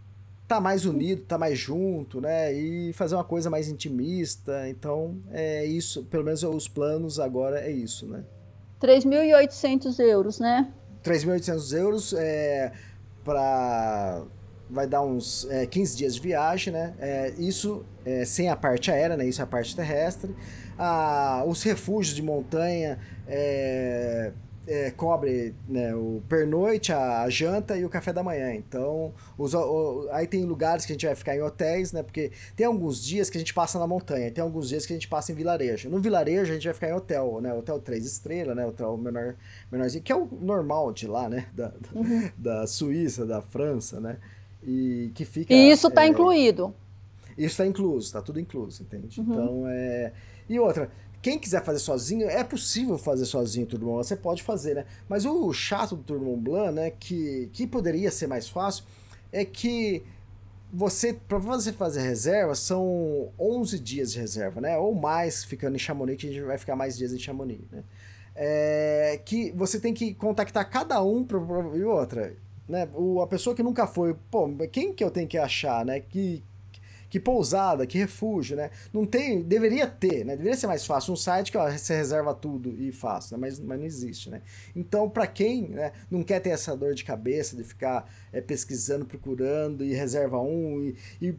[0.48, 2.54] tá mais unido, tá mais junto, né?
[2.54, 4.70] E fazer uma coisa mais intimista.
[4.70, 8.24] Então, é isso, pelo menos os planos agora é isso, né?
[8.82, 10.74] 3.800 euros, né?
[11.04, 12.72] 3.800 euros é,
[13.24, 14.24] para
[14.70, 16.94] vai dar uns é, 15 dias de viagem, né?
[16.98, 19.26] É, isso é, sem a parte aérea, né?
[19.26, 20.34] Isso é a parte terrestre.
[20.80, 22.98] Ah, os refúgios de montanha
[24.72, 28.54] é, cobre né, o pernoite, a, a, janta e o café da manhã.
[28.54, 32.02] Então, os, o, aí tem lugares que a gente vai ficar em hotéis, né?
[32.02, 34.96] Porque tem alguns dias que a gente passa na montanha, tem alguns dias que a
[34.96, 35.90] gente passa em vilarejo.
[35.90, 37.54] No vilarejo a gente vai ficar em hotel, né?
[37.54, 38.66] Hotel três estrelas, né?
[38.66, 39.36] Hotel menor,
[39.70, 41.48] menorzinho, que é o normal de lá, né?
[41.54, 42.30] Da, uhum.
[42.38, 44.18] da Suíça, da França, né?
[44.64, 45.54] E que fica.
[45.54, 46.74] E isso está é, incluído.
[47.38, 49.20] Isso está incluso, está tudo incluso, entende?
[49.20, 49.34] Uhum.
[49.34, 50.14] Então é.
[50.48, 50.90] E outra,
[51.22, 54.86] quem quiser fazer sozinho, é possível fazer sozinho o Tour você pode fazer, né?
[55.08, 58.84] Mas o chato do Tour Blanc, né, que, que poderia ser mais fácil,
[59.32, 60.04] é que
[60.74, 64.78] você, para você fazer reserva, são 11 dias de reserva, né?
[64.78, 67.84] Ou mais ficando em Chamonix, que a gente vai ficar mais dias em Chamonix, né?
[68.34, 72.34] É, que você tem que contactar cada um pra, pra, e outra,
[72.68, 72.88] né?
[72.96, 76.00] O, a pessoa que nunca foi, pô, quem que eu tenho que achar, né?
[76.00, 76.42] Que,
[77.12, 78.72] que pousada, que refúgio, né?
[78.94, 80.38] Não tem, deveria ter, né?
[80.38, 83.38] Deveria ser mais fácil um site que ó, você reserva tudo e faz, né?
[83.38, 84.42] mas, mas não existe, né?
[84.74, 89.06] Então, para quem né, não quer ter essa dor de cabeça de ficar é, pesquisando,
[89.06, 91.36] procurando e reserva um, e, e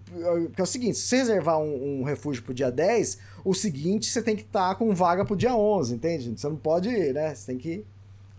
[0.58, 4.20] é o seguinte, se você reservar um, um refúgio pro dia 10, o seguinte você
[4.20, 6.38] tem que estar tá com vaga pro dia 11, entende?
[6.38, 7.34] Você não pode, né?
[7.34, 7.86] Você tem que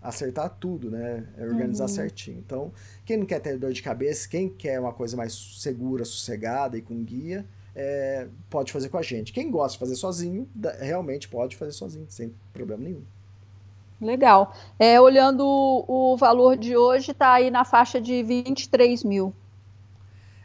[0.04, 1.26] acertar tudo, né?
[1.38, 1.88] É organizar uhum.
[1.88, 2.38] certinho.
[2.38, 2.70] Então,
[3.04, 6.82] quem não quer ter dor de cabeça, quem quer uma coisa mais segura, sossegada e
[6.82, 9.32] com guia, é, pode fazer com a gente.
[9.32, 10.46] Quem gosta de fazer sozinho,
[10.78, 13.02] realmente pode fazer sozinho, sem problema nenhum.
[14.00, 14.54] Legal.
[14.78, 19.34] É, olhando o, o valor de hoje, está aí na faixa de 23 mil.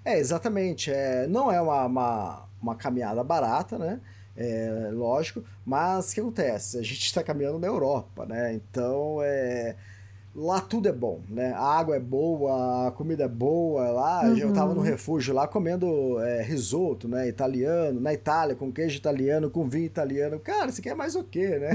[0.06, 0.90] É, exatamente.
[0.90, 4.00] É, não é uma, uma, uma caminhada barata, né?
[4.40, 6.80] É, lógico, mas o que acontece?
[6.80, 8.54] A gente está caminhando na Europa, né?
[8.54, 9.76] Então, é,
[10.34, 11.52] lá tudo é bom, né?
[11.52, 13.90] A água é boa, a comida é boa.
[13.90, 14.38] Lá uhum.
[14.38, 17.28] eu tava no refúgio lá comendo é, risoto, né?
[17.28, 20.40] Italiano, na Itália, com queijo italiano, com vinho italiano.
[20.40, 21.72] Cara, você quer mais o quê, né?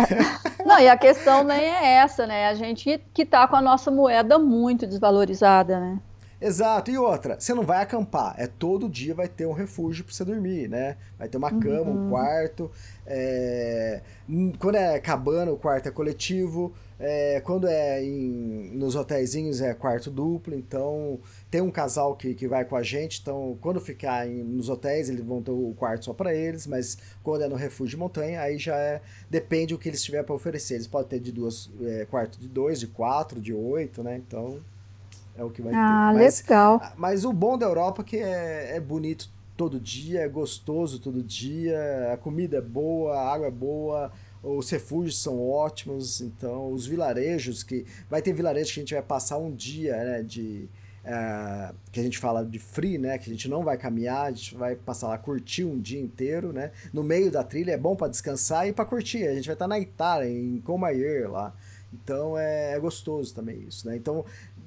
[0.64, 2.46] Não, e a questão nem é essa, né?
[2.46, 6.00] A gente que tá com a nossa moeda muito desvalorizada, né?
[6.40, 6.90] Exato.
[6.90, 8.34] E outra, você não vai acampar.
[8.38, 10.96] É todo dia vai ter um refúgio para você dormir, né?
[11.18, 12.06] Vai ter uma cama, uhum.
[12.06, 12.70] um quarto.
[13.06, 14.00] É...
[14.58, 16.72] Quando é cabana, o quarto é coletivo.
[16.98, 17.40] É...
[17.40, 18.70] Quando é em...
[18.74, 20.54] nos hotéisinhos é quarto duplo.
[20.54, 23.20] Então tem um casal que, que vai com a gente.
[23.20, 24.42] Então quando ficar em...
[24.42, 26.66] nos hotéis eles vão ter o quarto só para eles.
[26.66, 30.24] Mas quando é no refúgio de montanha aí já é depende do que eles tiverem
[30.24, 30.76] para oferecer.
[30.76, 34.16] Eles podem ter de duas é, quarto de dois, de quatro, de oito, né?
[34.16, 34.58] Então
[35.40, 36.18] é o que vai ah, ter.
[36.18, 36.92] Mas, legal.
[36.96, 41.22] Mas o bom da Europa é que é, é bonito todo dia, é gostoso todo
[41.22, 44.12] dia, a comida é boa, a água é boa,
[44.42, 49.02] os refúgios são ótimos, então os vilarejos que vai ter vilarejos que a gente vai
[49.02, 50.66] passar um dia, né, de
[51.04, 54.30] uh, que a gente fala de free, né, que a gente não vai caminhar, a
[54.30, 57.94] gente vai passar lá curtir um dia inteiro, né, no meio da trilha é bom
[57.94, 59.26] para descansar e para curtir.
[59.26, 61.54] A gente vai estar na Itália, em Comayer lá.
[61.92, 63.96] Então é, é, gostoso também isso, né?
[63.96, 64.24] Então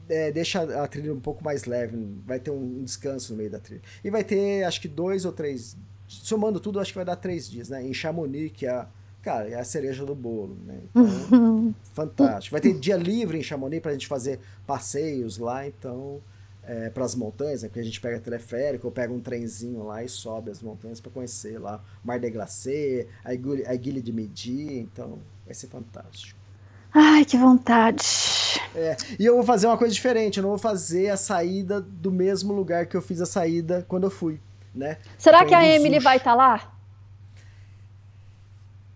[0.09, 3.59] é, deixa a trilha um pouco mais leve, vai ter um descanso no meio da
[3.59, 3.81] trilha.
[4.03, 5.77] E vai ter, acho que dois ou três,
[6.07, 7.85] somando tudo, acho que vai dar três dias, né?
[7.85, 8.85] Em Chamonix, que é
[9.23, 10.81] cara, é a cereja do bolo, né?
[10.89, 12.51] Então, fantástico.
[12.51, 16.21] Vai ter dia livre em Chamonix pra gente fazer passeios lá, então,
[16.61, 17.69] é, para as montanhas, né?
[17.69, 21.09] Porque a gente pega teleférico, ou pega um trenzinho lá e sobe as montanhas para
[21.09, 23.33] conhecer lá Mar de Glacé, a
[23.75, 26.42] Guilha de Midi, então vai ser fantástico.
[26.93, 28.03] Ai, que vontade.
[28.75, 32.11] É, e eu vou fazer uma coisa diferente, eu não vou fazer a saída do
[32.11, 34.39] mesmo lugar que eu fiz a saída quando eu fui,
[34.73, 34.97] né?
[35.17, 36.72] Será Foi que a Emily vai estar tá lá?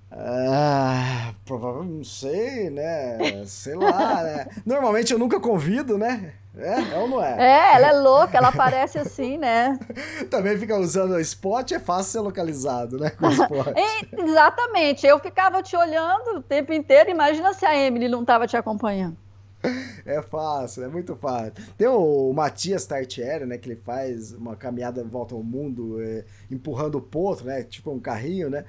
[0.10, 3.44] Ah, provavelmente, não sei, né?
[3.46, 4.48] Sei lá, né?
[4.66, 6.34] Normalmente eu nunca convido, né?
[6.58, 7.36] É, é ou não é?
[7.38, 9.78] É, ela é louca, ela aparece assim, né?
[10.32, 13.12] Também fica usando o spot, é fácil ser localizado, né?
[13.12, 13.68] Com o spot.
[13.78, 18.48] É, exatamente, eu ficava te olhando o tempo inteiro, imagina se a Emily não estava
[18.48, 19.18] te acompanhando.
[20.06, 21.52] É fácil, é muito fácil.
[21.78, 23.58] Tem o Matias Tartieri, né?
[23.58, 27.64] Que ele faz uma caminhada em volta ao mundo, é, empurrando o potro, né?
[27.64, 28.64] Tipo um carrinho, né?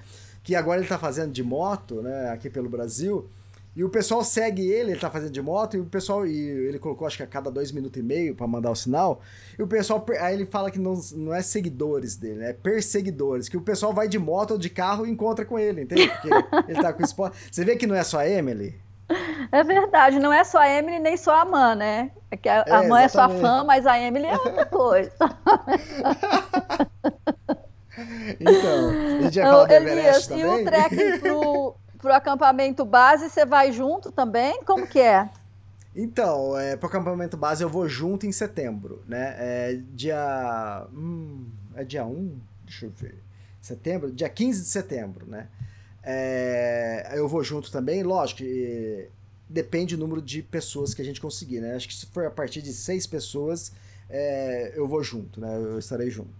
[0.48, 2.30] Que agora ele tá fazendo de moto, né?
[2.30, 3.28] Aqui pelo Brasil.
[3.76, 6.26] E o pessoal segue ele, ele tá fazendo de moto, e o pessoal.
[6.26, 9.20] E ele colocou, acho que a cada dois minutos e meio para mandar o sinal.
[9.58, 10.02] E o pessoal.
[10.18, 13.46] Aí ele fala que não, não é seguidores dele, é perseguidores.
[13.46, 16.08] Que o pessoal vai de moto ou de carro e encontra com ele, entende?
[16.08, 16.30] Porque
[16.72, 17.36] ele tá com esporte.
[17.52, 18.74] Você vê que não é só a Emily?
[19.52, 22.10] É verdade, não é só a Emily nem só a Man, né?
[22.30, 25.12] É que a, é, Man é sua fã, mas a Emily é outra coisa.
[28.40, 30.44] então, a gente vai falar do Everest Elias, também?
[30.44, 34.62] E o trekking pro, pro acampamento base, você vai junto também?
[34.64, 35.28] Como que é?
[35.94, 39.34] Então, é, pro acampamento base eu vou junto em setembro, né?
[39.38, 40.86] É dia...
[40.92, 42.38] Hum, é dia 1?
[42.64, 43.16] Deixa eu ver.
[43.60, 44.12] Setembro?
[44.12, 45.48] Dia 15 de setembro, né?
[46.02, 48.42] É, eu vou junto também, lógico
[49.48, 51.74] depende do número de pessoas que a gente conseguir, né?
[51.74, 53.72] Acho que se for a partir de seis pessoas,
[54.08, 55.56] é, eu vou junto, né?
[55.56, 56.37] Eu estarei junto.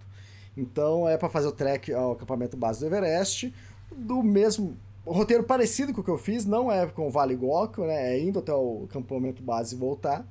[0.59, 3.55] Então é para fazer o trek ao acampamento base do Everest,
[3.95, 4.77] do mesmo
[5.07, 8.15] roteiro parecido com o que eu fiz, não é com o Vale Goku, né?
[8.15, 10.27] É indo até o acampamento base e voltar.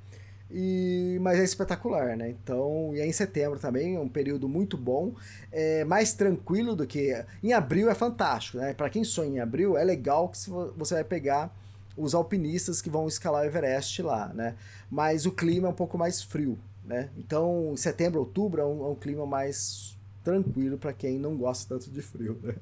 [0.50, 2.30] E, mas é espetacular, né?
[2.30, 5.14] Então, e é em setembro também, é um período muito bom,
[5.52, 7.14] é mais tranquilo do que.
[7.44, 8.74] Em abril é fantástico, né?
[8.74, 10.38] Para quem sonha em abril, é legal que
[10.78, 11.54] você vai pegar
[11.98, 14.56] os alpinistas que vão escalar o Everest lá, né?
[14.90, 17.10] Mas o clima é um pouco mais frio, né?
[17.18, 19.97] Então, setembro, outubro é um, é um clima mais
[20.28, 22.56] tranquilo para quem não gosta tanto de frio, né?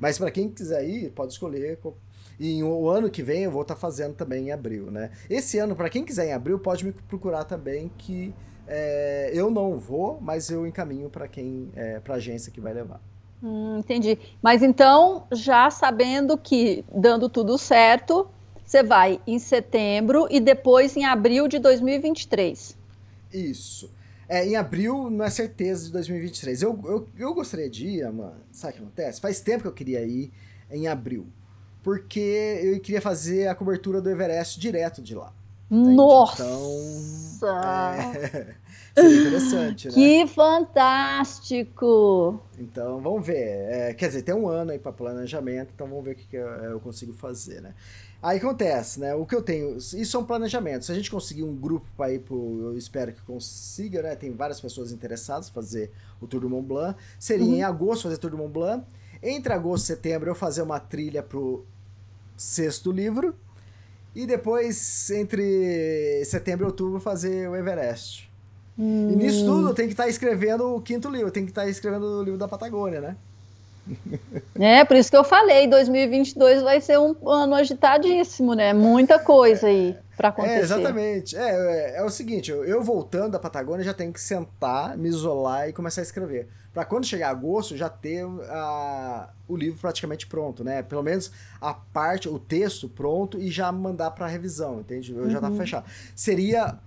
[0.00, 1.78] Mas para quem quiser ir, pode escolher
[2.38, 5.10] e o ano que vem eu vou estar tá fazendo também em abril, né?
[5.28, 8.32] Esse ano, para quem quiser em abril, pode me procurar também que
[8.66, 13.02] é, eu não vou, mas eu encaminho para quem, é, para agência que vai levar.
[13.42, 14.18] Hum, entendi.
[14.40, 18.26] Mas então, já sabendo que dando tudo certo,
[18.64, 22.78] você vai em setembro e depois em abril de 2023.
[23.30, 23.90] Isso.
[24.30, 26.62] É, em abril não é certeza de 2023.
[26.62, 28.36] Eu, eu, eu gostaria de ir, mano.
[28.52, 29.20] Sabe o que acontece?
[29.20, 30.30] Faz tempo que eu queria ir
[30.70, 31.26] em abril
[31.82, 35.32] porque eu queria fazer a cobertura do Everest direto de lá.
[35.70, 36.44] Nossa!
[37.36, 38.56] Então, é,
[38.94, 39.94] seria interessante, né?
[39.94, 42.40] Que fantástico!
[42.58, 43.70] Então, vamos ver.
[43.70, 46.36] É, quer dizer, tem um ano aí para planejamento, então vamos ver o que, que
[46.36, 47.72] eu, eu, consigo fazer, né?
[48.22, 49.14] Aí acontece, né?
[49.14, 50.84] O que eu tenho, isso é um planejamento.
[50.84, 54.14] Se a gente conseguir um grupo para ir pro, eu espero que consiga, né?
[54.14, 55.90] Tem várias pessoas interessadas em fazer
[56.20, 56.98] o Tour do Mont Blanc.
[57.18, 57.54] Seria uhum.
[57.54, 58.84] em agosto fazer o Tour do Mont Blanc
[59.22, 61.64] entre agosto e setembro eu fazer uma trilha pro
[62.36, 63.34] sexto livro.
[64.14, 68.30] E depois, entre setembro e outubro, fazer o Everest.
[68.78, 69.12] Hum.
[69.12, 71.52] E nisso tudo eu tenho que estar tá escrevendo o quinto livro, eu tenho que
[71.52, 73.16] estar tá escrevendo o livro da Patagônia, né?
[74.58, 78.74] É, por isso que eu falei, 2022 vai ser um ano agitadíssimo, né?
[78.74, 80.54] Muita coisa aí para é, acontecer.
[80.54, 81.36] É, exatamente.
[81.36, 85.68] É, é, é, o seguinte, eu, voltando da Patagônia já tenho que sentar, me isolar
[85.68, 86.48] e começar a escrever.
[86.74, 90.82] Para quando chegar agosto já ter a, o livro praticamente pronto, né?
[90.82, 95.12] Pelo menos a parte, o texto pronto e já mandar para revisão, entende?
[95.12, 95.30] Eu uhum.
[95.30, 95.56] já tá uhum.
[95.56, 95.86] fechado.
[96.14, 96.78] Seria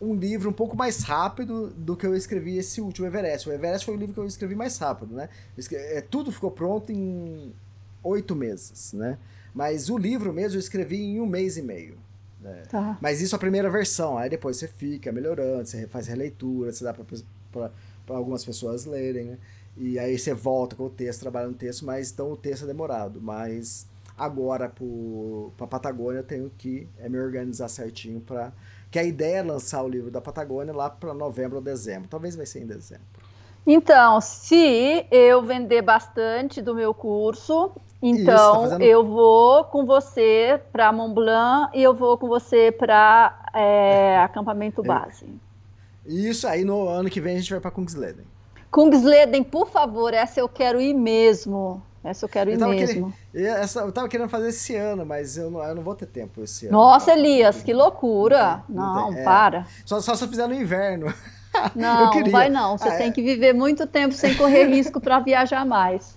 [0.00, 3.48] um livro um pouco mais rápido do que eu escrevi esse último Everest.
[3.48, 5.28] O Everest foi o livro que eu escrevi mais rápido, né?
[5.72, 7.52] É, tudo ficou pronto em
[8.02, 9.18] oito meses, né?
[9.54, 11.98] Mas o livro mesmo eu escrevi em um mês e meio.
[12.40, 12.62] Né?
[12.70, 12.96] Tá.
[13.00, 14.16] Mas isso é a primeira versão.
[14.16, 16.94] Aí depois você fica melhorando, você faz releitura, você dá
[17.52, 17.70] para
[18.06, 19.38] algumas pessoas lerem, né?
[19.76, 22.66] E aí você volta com o texto, trabalha no texto, mas então o texto é
[22.66, 23.20] demorado.
[23.20, 24.72] Mas agora
[25.56, 28.52] para Patagônia eu tenho que é, me organizar certinho para
[28.90, 32.08] que a ideia é lançar o livro da Patagônia lá para novembro ou dezembro.
[32.08, 33.04] Talvez vai ser em dezembro.
[33.66, 37.70] Então, se eu vender bastante do meu curso,
[38.00, 38.82] então Isso, tá fazendo...
[38.82, 44.82] eu vou com você para Mont Blanc e eu vou com você para é, acampamento
[44.82, 45.26] base.
[46.06, 48.24] Isso aí no ano que vem a gente vai para Kungsleden.
[48.70, 51.82] Kungsleden, por favor, essa eu quero ir mesmo.
[52.08, 53.14] Essa eu quero ir eu mesmo.
[53.32, 56.06] Querendo, essa, eu tava querendo fazer esse ano, mas eu não, eu não vou ter
[56.06, 56.76] tempo esse ano.
[56.76, 58.62] Nossa, Elias, que loucura!
[58.68, 59.66] Não, não, não é, para.
[59.84, 61.12] Só, só se eu fizer no inverno.
[61.74, 62.78] Não, não vai não.
[62.78, 63.10] Você ah, tem é?
[63.10, 66.16] que viver muito tempo sem correr risco para viajar mais.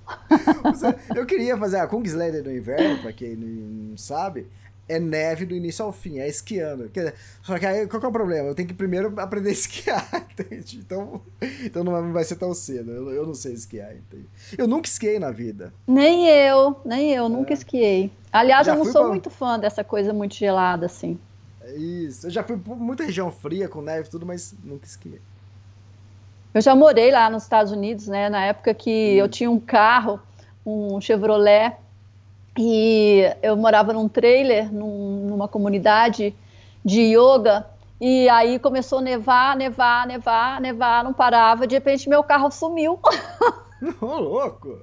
[1.16, 4.46] eu queria fazer a Kungsleder no inverno, para quem não sabe
[4.92, 6.92] é neve do início ao fim, é esquiando.
[7.42, 8.50] Só que aí, qual que é o problema?
[8.50, 10.78] Eu tenho que primeiro aprender a esquiar, entende?
[10.78, 11.22] Então,
[11.64, 12.92] então não vai ser tão cedo.
[12.92, 14.28] Eu, eu não sei esquiar, entende?
[14.58, 15.74] Eu nunca esquiei na vida.
[15.88, 17.30] Nem eu, nem eu, é.
[17.30, 18.12] nunca esquiei.
[18.32, 19.10] Aliás, já eu não sou pra...
[19.10, 21.18] muito fã dessa coisa muito gelada, assim.
[21.76, 22.28] Isso.
[22.28, 25.22] Eu já fui pra muita região fria, com neve e tudo, mas nunca esquiei.
[26.54, 28.30] Eu já morei lá nos Estados Unidos, né?
[28.30, 29.18] Na época que hum.
[29.18, 30.20] eu tinha um carro,
[30.66, 31.78] um Chevrolet
[32.58, 36.36] e eu morava num trailer, num, numa comunidade
[36.84, 37.66] de yoga,
[38.00, 41.68] e aí começou a nevar, nevar, nevar, nevar, não parava.
[41.68, 43.00] De repente, meu carro sumiu.
[44.02, 44.80] Ô, louco!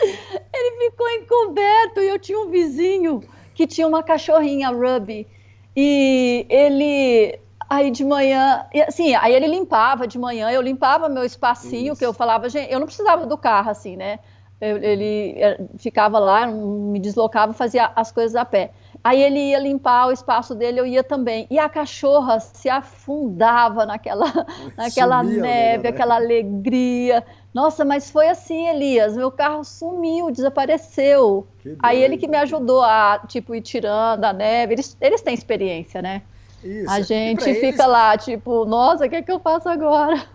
[0.00, 3.22] Ele ficou encoberto e eu tinha um vizinho
[3.54, 5.26] que tinha uma cachorrinha, Ruby.
[5.74, 7.40] E ele.
[7.70, 11.98] Aí de manhã, assim, aí ele limpava de manhã, eu limpava meu espacinho, Isso.
[11.98, 14.20] que eu falava, gente, eu não precisava do carro, assim, né?
[14.60, 18.72] Ele eh, ficava lá, me deslocava, fazia as coisas a pé.
[19.04, 21.46] Aí ele ia limpar o espaço dele, eu ia também.
[21.48, 24.26] E a cachorra se afundava naquela,
[24.76, 25.88] naquela Sumia, neve, né?
[25.90, 27.24] aquela alegria.
[27.54, 29.16] Nossa, mas foi assim, Elias.
[29.16, 31.46] Meu carro sumiu, desapareceu.
[31.78, 34.74] Aí ele que me ajudou a, tipo, ir tirando a neve.
[34.74, 36.22] Eles, eles têm experiência, né?
[36.64, 36.90] Isso.
[36.90, 37.86] A gente fica eles...
[37.86, 40.26] lá, tipo, nossa, o que é que eu faço agora?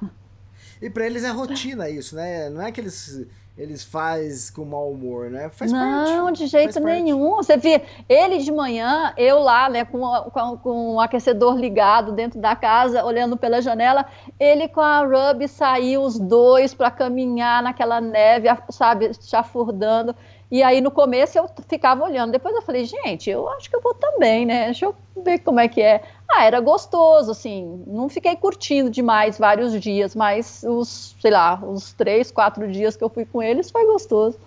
[0.82, 2.50] E para eles é rotina isso, né?
[2.50, 5.50] Não é que eles eles faz com mau humor, né?
[5.50, 7.36] Faz não, parte, de jeito nenhum.
[7.36, 10.02] Você vê ele de manhã, eu lá, né, com,
[10.32, 14.06] com, com o aquecedor ligado dentro da casa, olhando pela janela,
[14.40, 20.16] ele com a Ruby saiu os dois para caminhar naquela neve, sabe, chafurdando.
[20.50, 23.82] E aí no começo eu ficava olhando, depois eu falei, gente, eu acho que eu
[23.82, 24.66] vou também, né?
[24.66, 26.02] Deixa eu ver como é que é.
[26.36, 31.94] Ah, era gostoso, assim, não fiquei curtindo demais vários dias, mas os, sei lá, os
[31.94, 34.40] três, quatro dias que eu fui com eles foi gostoso.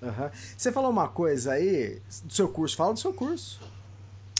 [0.00, 0.30] Uhum.
[0.56, 3.60] Você falou uma coisa aí do seu curso, fala do seu curso.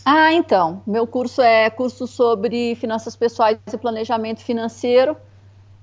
[0.05, 5.17] Ah, então, meu curso é curso sobre finanças pessoais e planejamento financeiro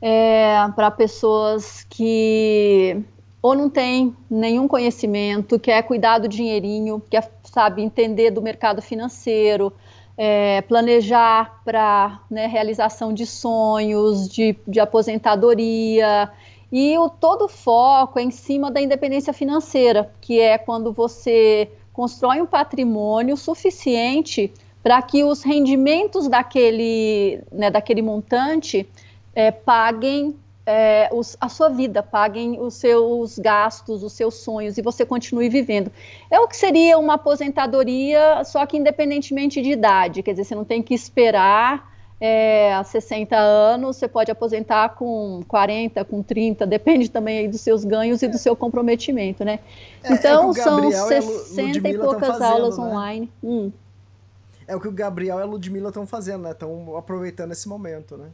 [0.02, 3.04] é, para pessoas que
[3.42, 9.72] ou não tem nenhum conhecimento, quer cuidar do dinheirinho, quer, sabe, entender do mercado financeiro,
[10.18, 16.32] é, planejar para né, realização de sonhos, de, de aposentadoria.
[16.72, 21.70] E o todo o foco é em cima da independência financeira, que é quando você
[21.94, 24.52] constrói um patrimônio suficiente
[24.84, 28.88] para que os rendimentos daquele, né, daquele montante
[29.34, 30.36] é, paguem
[30.66, 35.48] é, os, a sua vida, paguem os seus gastos, os seus sonhos e você continue
[35.48, 35.92] vivendo.
[36.30, 40.66] É o que seria uma aposentadoria, só que independentemente de idade, quer dizer, você não
[40.66, 47.12] tem que esperar é, a 60 anos, você pode aposentar com 40, com 30, depende
[47.12, 49.60] também aí dos seus ganhos e do seu comprometimento, né?
[50.04, 52.84] É, é então, são 60 e poucas fazendo, aulas né?
[52.84, 53.32] online.
[53.44, 53.72] Hum.
[54.68, 56.52] É o que o Gabriel e a Ludmilla estão fazendo, né?
[56.52, 58.30] Estão aproveitando esse momento, né?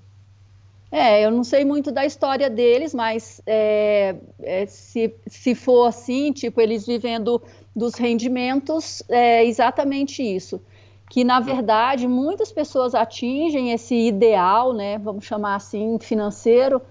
[0.92, 6.34] É, eu não sei muito da história deles, mas é, é, se, se for assim,
[6.34, 7.42] tipo, eles vivendo
[7.74, 10.62] dos rendimentos, é exatamente isso.
[11.10, 16.82] Que, na verdade, muitas pessoas atingem esse ideal, né, vamos chamar assim, financeiro,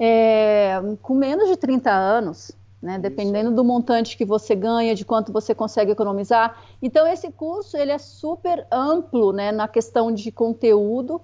[0.00, 2.50] é, com menos de 30 anos,
[2.82, 6.60] né, dependendo do montante que você ganha, de quanto você consegue economizar.
[6.82, 11.20] Então, esse curso, ele é super amplo, né, na questão de conteúdo,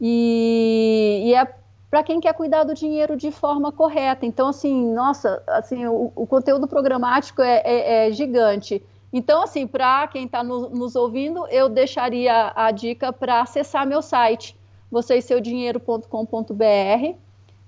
[0.00, 1.63] e, e é
[1.94, 4.26] para quem quer cuidar do dinheiro de forma correta.
[4.26, 8.82] Então, assim, nossa, assim, o, o conteúdo programático é, é, é, gigante.
[9.12, 14.02] Então, assim, para quem está no, nos ouvindo, eu deixaria a dica para acessar meu
[14.02, 14.56] site,
[14.90, 17.16] vocêseudinheiro.com.br.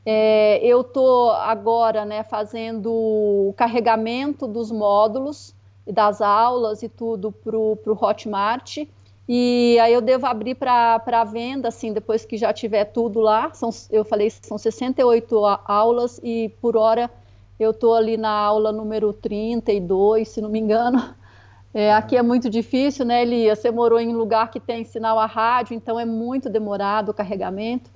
[0.05, 5.55] É, eu estou agora né, fazendo o carregamento dos módulos,
[5.87, 8.89] das aulas e tudo para o Hotmart.
[9.29, 13.53] E aí eu devo abrir para venda, assim, depois que já tiver tudo lá.
[13.53, 17.11] São, eu falei, são 68 aulas e por hora
[17.59, 21.15] eu estou ali na aula número 32, se não me engano.
[21.75, 23.59] É, aqui é muito difícil, né, Elias?
[23.59, 27.15] Você morou em um lugar que tem sinal a rádio, então é muito demorado o
[27.15, 27.91] carregamento.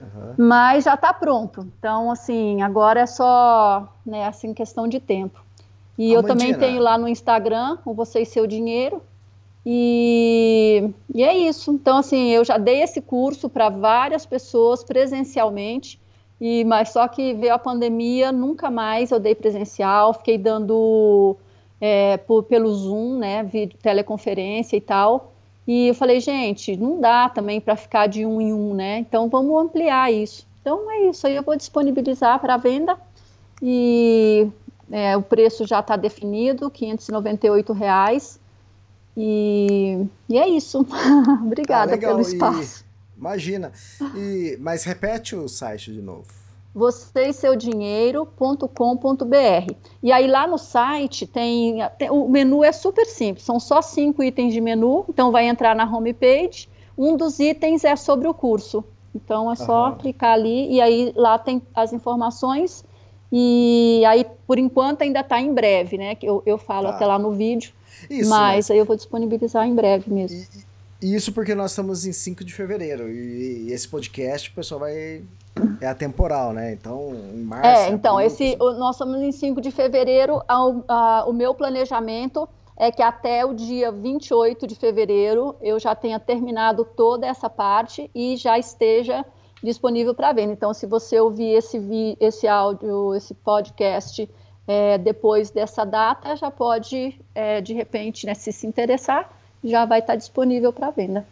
[0.00, 0.34] Uhum.
[0.46, 1.66] Mas já está pronto.
[1.78, 5.44] Então, assim, agora é só, né, assim, questão de tempo.
[5.98, 9.02] E eu também tenho lá no Instagram, o Você e Seu Dinheiro,
[9.68, 11.72] e, e é isso.
[11.72, 16.00] Então, assim, eu já dei esse curso para várias pessoas presencialmente.
[16.40, 21.36] E, mas só que veio a pandemia, nunca mais eu dei presencial, fiquei dando
[21.80, 23.50] é, por, pelo Zoom, né,
[23.82, 25.32] teleconferência e tal.
[25.66, 28.98] E eu falei, gente, não dá também para ficar de um em um, né?
[28.98, 30.46] Então vamos ampliar isso.
[30.60, 32.96] Então é isso, aí eu vou disponibilizar para venda
[33.60, 34.48] e
[34.92, 38.38] é, o preço já está definido, R$ reais.
[39.16, 40.86] E, e é isso.
[41.44, 42.84] Obrigada ah, pelo espaço.
[42.84, 43.72] E, imagina.
[44.14, 49.74] E, mas repete o site de novo vocêseudinheiro.com.br.
[50.02, 54.22] E aí lá no site tem, tem, o menu é super simples, são só cinco
[54.22, 56.68] itens de menu, então vai entrar na homepage.
[56.96, 58.84] Um dos itens é sobre o curso.
[59.14, 62.84] Então é só clicar ali e aí lá tem as informações.
[63.32, 66.18] E aí, por enquanto, ainda está em breve, né?
[66.22, 66.94] Eu, eu falo tá.
[66.94, 67.72] até lá no vídeo.
[68.08, 70.44] Isso, mas, aí eu vou disponibilizar em breve mesmo.
[71.02, 73.08] E, isso porque nós estamos em 5 de fevereiro.
[73.08, 75.22] E, e esse podcast o pessoal vai
[75.80, 76.72] é atemporal, né?
[76.72, 77.66] Então, em março.
[77.66, 80.42] É, então, abril, esse, o, nós estamos em 5 de fevereiro.
[80.46, 85.94] Ao, a, o meu planejamento é que até o dia 28 de fevereiro eu já
[85.94, 89.24] tenha terminado toda essa parte e já esteja
[89.62, 90.52] disponível para venda.
[90.52, 91.80] Então, se você ouvir esse,
[92.20, 94.28] esse áudio, esse podcast
[94.66, 99.30] é, depois dessa data, já pode, é, de repente, né, se se interessar,
[99.62, 101.26] já vai estar disponível para venda.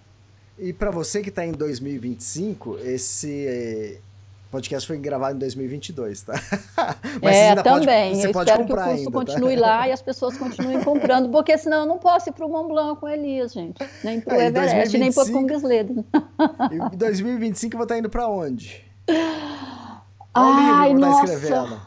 [0.58, 4.00] E para você que está em 2025, esse
[4.54, 6.34] podcast foi gravado em 2022, tá?
[7.20, 8.10] Mas é, também.
[8.10, 9.18] Pode, você eu pode espero que o curso ainda, tá?
[9.18, 9.60] continue tá?
[9.60, 12.68] lá e as pessoas continuem comprando, porque senão eu não posso ir para o Mont
[12.68, 13.84] Blanc com Elias, gente.
[14.04, 16.04] Nem para o é, Everest, 2025, nem para o Kungesleden.
[16.92, 18.84] Em 2025 eu vou estar indo para onde?
[19.06, 21.24] Qual Ai, livro nossa.
[21.24, 21.80] escrevendo?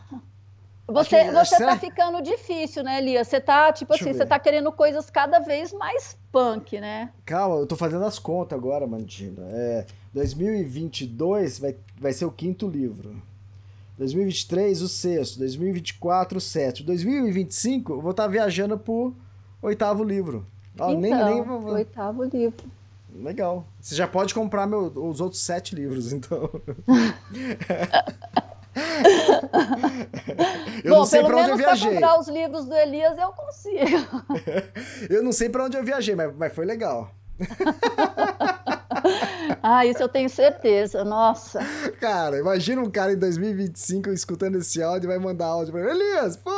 [0.87, 3.27] Você, que, você tá ficando difícil, né, Elias?
[3.27, 7.11] Você tá, tipo Deixa assim, você tá querendo coisas cada vez mais punk, né?
[7.25, 9.43] Calma, eu tô fazendo as contas agora, Mandina.
[9.49, 13.21] É, 2022 vai, vai ser o quinto livro.
[13.97, 15.39] 2023, o sexto.
[15.39, 16.87] 2024, o sétimo.
[16.87, 19.13] 2025, eu vou estar tá viajando pro
[19.61, 20.45] oitavo livro.
[20.79, 21.41] Ó, então, nem, nem...
[21.41, 22.65] oitavo livro.
[23.13, 23.65] Legal.
[23.81, 26.49] Você já pode comprar meu, os outros sete livros, então.
[30.83, 31.93] eu Bom, não sei para onde eu viajei.
[31.93, 34.23] comprar os livros do Elias eu consigo.
[35.09, 37.11] eu não sei para onde eu viajei, mas, mas foi legal.
[39.61, 41.03] ah, isso eu tenho certeza.
[41.03, 41.59] Nossa.
[41.99, 45.91] Cara, imagina um cara em 2025 escutando esse áudio e vai mandar áudio para ele.
[45.91, 46.51] Elias, pô,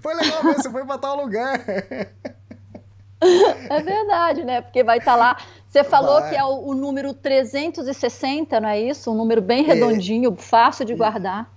[0.00, 1.60] foi legal mesmo, você foi para tal lugar.
[3.68, 4.60] É verdade, né?
[4.60, 5.36] Porque vai estar tá lá.
[5.68, 6.30] Você falou vai.
[6.30, 9.10] que é o, o, número 360, não é isso?
[9.10, 9.74] Um número bem é.
[9.74, 10.36] redondinho, é.
[10.36, 11.52] fácil de guardar.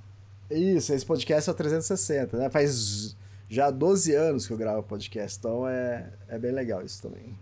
[0.49, 2.49] Isso, esse podcast é o 360, né?
[2.49, 3.15] Faz
[3.47, 7.37] já 12 anos que eu gravo podcast, então é, é bem legal isso também.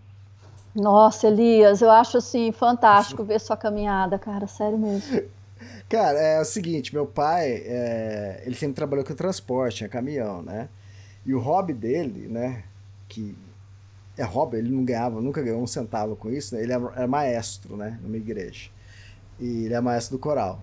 [0.76, 5.24] Nossa, Elias, eu acho assim fantástico ver sua caminhada, cara, sério mesmo.
[5.90, 10.68] Cara, é o seguinte, meu pai, é, ele sempre trabalhou com transporte, é caminhão, né?
[11.26, 12.64] E o hobby dele, né,
[13.08, 13.36] que
[14.18, 16.64] é hobby, ele não ganhava, nunca ganhou um centavo com isso, né?
[16.64, 18.70] ele era maestro, né, numa igreja.
[19.40, 20.62] E ele é maestro do coral.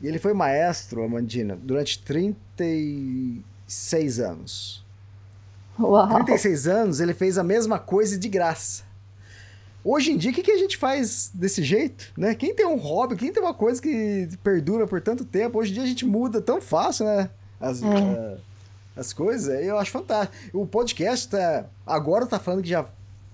[0.00, 4.82] E ele foi maestro, Amandina, durante 36 anos.
[5.78, 6.14] Uau.
[6.14, 8.88] 36 anos ele fez a mesma coisa de graça.
[9.82, 12.34] Hoje em dia, o que, que a gente faz desse jeito, né?
[12.34, 15.74] Quem tem um hobby, quem tem uma coisa que perdura por tanto tempo, hoje em
[15.74, 17.30] dia a gente muda tão fácil, né?
[17.58, 17.86] As, é.
[17.86, 18.38] uh,
[18.96, 20.58] as coisas, eu acho fantástico.
[20.58, 22.84] O podcast tá, agora tá falando que já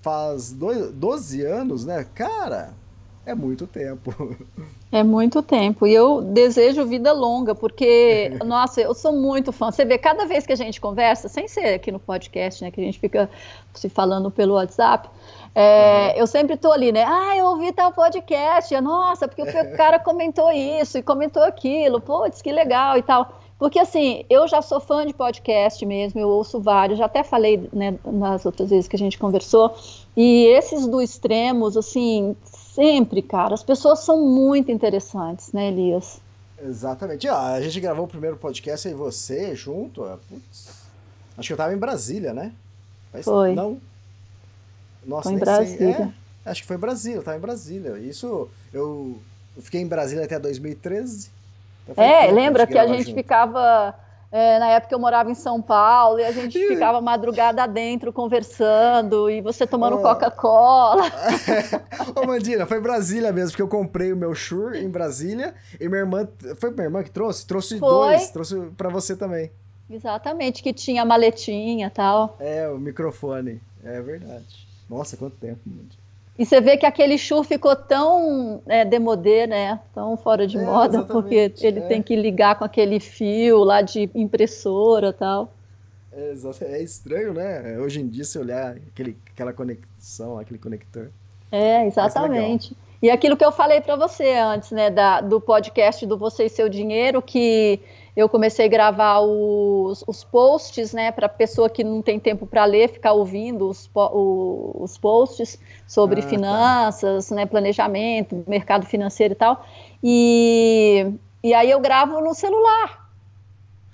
[0.02, 2.06] faz dois, 12 anos, né?
[2.14, 2.72] Cara,
[3.24, 4.12] é muito tempo.
[4.92, 5.84] É muito tempo.
[5.84, 9.70] E eu desejo vida longa, porque, nossa, eu sou muito fã.
[9.70, 12.80] Você vê, cada vez que a gente conversa, sem ser aqui no podcast, né, que
[12.80, 13.28] a gente fica
[13.74, 15.10] se falando pelo WhatsApp,
[15.58, 16.20] é, uhum.
[16.20, 17.02] Eu sempre estou ali, né?
[17.02, 18.78] Ah, eu ouvi tal podcast.
[18.78, 21.98] Nossa, porque o cara comentou isso e comentou aquilo.
[21.98, 23.40] Putz, que legal e tal.
[23.58, 27.68] Porque assim, eu já sou fã de podcast mesmo, eu ouço vários, já até falei
[27.72, 29.74] né, nas outras vezes que a gente conversou.
[30.14, 36.20] E esses do extremos, assim, sempre, cara, as pessoas são muito interessantes, né, Elias?
[36.62, 37.26] Exatamente.
[37.28, 40.04] Ah, a gente gravou o primeiro podcast aí você junto.
[40.04, 40.68] Ah, putz,
[41.38, 42.52] acho que eu tava em Brasília, né?
[43.22, 43.54] Foi.
[43.54, 43.78] Não,
[45.06, 46.14] nossa, foi em Brasília.
[46.44, 47.98] É, acho que foi em Brasília, eu tava em Brasília.
[47.98, 49.18] Isso, eu,
[49.54, 51.30] eu fiquei em Brasília até 2013.
[51.96, 53.14] É, lembra que a gente junto.
[53.14, 53.94] ficava.
[54.32, 59.30] É, na época eu morava em São Paulo e a gente ficava madrugada dentro conversando
[59.30, 60.02] e você tomando oh.
[60.02, 61.04] Coca-Cola.
[62.14, 66.00] Ô, Mandina, foi Brasília mesmo, porque eu comprei o meu Shure em Brasília e minha
[66.00, 66.28] irmã.
[66.56, 67.46] Foi minha irmã que trouxe?
[67.46, 67.88] Trouxe foi.
[67.88, 69.50] dois, trouxe para você também.
[69.88, 72.36] Exatamente, que tinha maletinha e tal.
[72.40, 73.60] É, o microfone.
[73.84, 74.66] É verdade.
[74.90, 75.60] Nossa, quanto tempo,
[76.38, 79.80] E você vê que aquele chu ficou tão é, demodê, né?
[79.94, 81.82] Tão fora de É, moda, porque ele é.
[81.82, 85.52] tem que ligar com aquele fio lá de impressora e tal.
[86.12, 86.32] É.
[86.62, 87.78] É estranho, né?
[87.78, 91.10] Hoje em dia, se olhar aquele, aquela conexão, aquele conector.
[91.52, 92.76] É, exatamente.
[93.02, 96.48] E aquilo que eu falei para você antes, né, da, do podcast do Você e
[96.48, 97.80] Seu Dinheiro, que
[98.16, 102.64] eu comecei a gravar os, os posts, né, para pessoa que não tem tempo para
[102.64, 106.28] ler, ficar ouvindo os, os posts sobre Ah, tá.
[106.28, 109.66] finanças, né, planejamento, mercado financeiro e tal.
[110.02, 111.12] E,
[111.44, 113.06] e aí eu gravo no celular.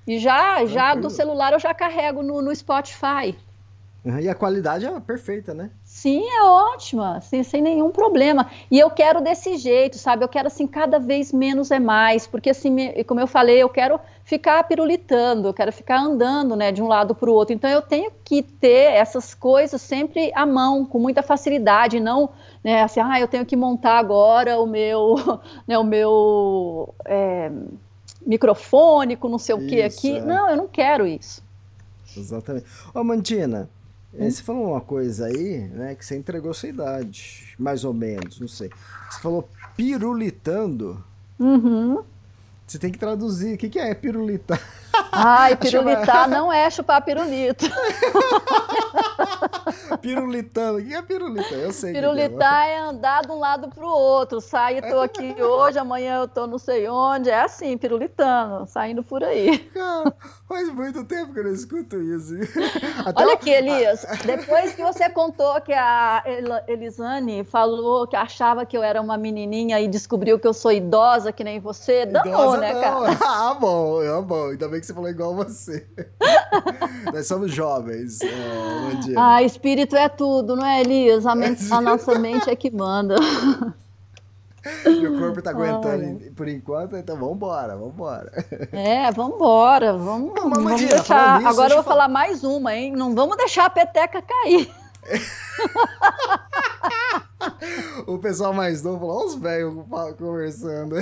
[0.07, 3.35] E já, já do celular eu já carrego no, no Spotify.
[4.05, 5.69] Uhum, E a qualidade é perfeita, né?
[5.85, 8.49] Sim, é ótima, sem, sem nenhum problema.
[8.69, 10.25] E eu quero desse jeito, sabe?
[10.25, 12.75] Eu quero assim, cada vez menos é mais, porque assim,
[13.07, 17.15] como eu falei, eu quero ficar pirulitando, eu quero ficar andando, né, de um lado
[17.15, 17.53] para o outro.
[17.55, 22.29] Então eu tenho que ter essas coisas sempre à mão, com muita facilidade, não,
[22.61, 25.15] né, assim, ah, eu tenho que montar agora o meu,
[25.65, 27.49] né, o meu é,
[28.25, 30.17] microfone com não sei o que aqui.
[30.17, 30.21] é.
[30.21, 31.41] Não, eu não quero isso.
[32.17, 32.65] Exatamente.
[32.93, 33.69] Ô, Mandina,
[34.13, 34.29] Hum?
[34.29, 38.47] você falou uma coisa aí, né, que você entregou sua idade, mais ou menos, não
[38.47, 38.69] sei.
[39.09, 41.03] Você falou pirulitando.
[41.39, 42.03] Uhum.
[42.65, 43.55] Você tem que traduzir.
[43.55, 44.61] O que, que é pirulitar?
[45.11, 47.65] Ai, é pirulitar não é chupar pirulito.
[50.01, 50.79] pirulitando.
[50.79, 51.55] O que é pirulitando?
[51.61, 51.91] Eu sei.
[51.91, 52.01] que é.
[52.01, 54.41] Pirulitar é andar de um lado para o outro.
[54.41, 57.29] Sai, tô aqui hoje, amanhã eu tô não sei onde.
[57.29, 59.59] É assim, pirulitando, saindo por aí.
[59.73, 60.13] Cara,
[60.47, 62.33] faz muito tempo que eu não escuto isso.
[63.05, 64.05] Até Olha aqui, Elias.
[64.25, 69.17] Depois que você contou que a El- Elisane falou que achava que eu era uma
[69.17, 72.81] menininha e descobriu que eu sou idosa que nem você, danou, Idosa né, não.
[72.81, 73.17] cara?
[73.23, 74.49] Ah, bom, ah, bom.
[74.49, 75.87] Ainda bem que você falou igual você.
[77.13, 78.33] Nós somos jovens, é.
[79.17, 81.25] Ah, espírito é tudo, não é, Elias?
[81.25, 83.15] A, men- a nossa mente é que manda.
[84.85, 88.31] Meu corpo tá aguentando em- por enquanto, então vambora, vambora.
[88.71, 91.37] É, vambora, vamos, Não, vamos deixar.
[91.39, 92.93] nisso, Agora eu vou falar mais uma, hein?
[92.93, 94.69] Não vamos deixar a peteca cair.
[98.07, 99.85] O pessoal mais novo falou, olha os velhos
[100.17, 100.95] conversando.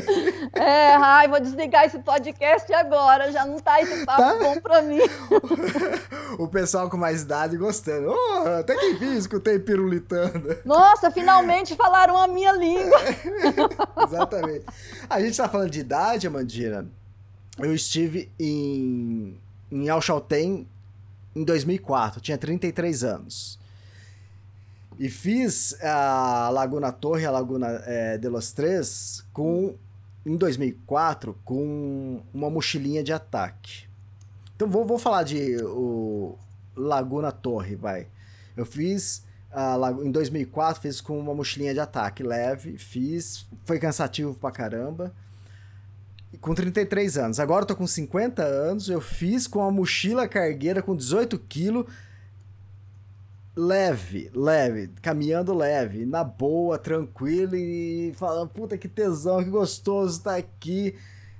[0.53, 3.31] É, ai, vou desligar esse podcast agora.
[3.31, 4.35] Já não tá esse papo Tá.
[4.37, 4.99] bom pra mim.
[6.37, 8.09] o pessoal com mais idade gostando.
[8.11, 10.57] Oh, até que enfim, escutei pirulitando.
[10.65, 12.99] Nossa, finalmente falaram a minha língua.
[14.05, 14.65] Exatamente.
[15.09, 16.87] A gente tá falando de idade, Amandina.
[17.57, 19.39] Eu estive em,
[19.71, 20.67] em Alchalten
[21.35, 23.59] em 2004, tinha 33 anos.
[25.01, 29.73] E fiz a Laguna Torre, a Laguna eh, de los Tres, com,
[30.23, 33.85] em 2004, com uma mochilinha de ataque.
[34.55, 36.37] Então vou, vou falar de o
[36.75, 38.05] Laguna Torre, vai.
[38.55, 43.79] Eu fiz a Lago- em 2004, fiz com uma mochilinha de ataque leve, fiz, foi
[43.79, 45.11] cansativo pra caramba.
[46.39, 47.39] Com 33 anos.
[47.39, 51.87] Agora eu tô com 50 anos, eu fiz com a mochila cargueira com 18 quilos,
[53.55, 60.35] leve, leve, caminhando leve, na boa, tranquilo e falando, puta que tesão, que gostoso tá
[60.35, 60.95] aqui.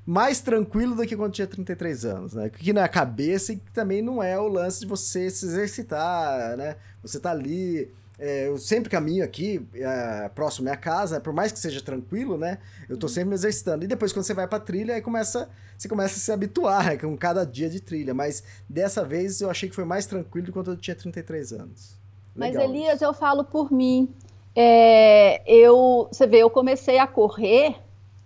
[0.06, 2.50] Mais tranquilo do que quando tinha 33 anos, né?
[2.50, 6.76] Que na cabeça e que também não é o lance de você se exercitar, né?
[7.04, 7.90] Você tá ali.
[8.20, 12.38] é, eu sempre caminho aqui, é, próximo à minha casa, por mais que seja tranquilo,
[12.38, 12.58] né?
[12.90, 13.86] Eu tô sempre me exercitando.
[13.86, 15.48] E depois, quando você vai pra trilha, aí começa,
[15.78, 18.14] você começa a se habituar né, com cada dia de trilha.
[18.14, 21.54] Mas dessa vez eu achei que foi mais tranquilo do que quando eu tinha 33
[21.54, 22.01] anos.
[22.36, 24.10] Mas, Legal Elias, eu falo por mim.
[24.56, 27.76] É, eu, você vê, eu comecei a correr,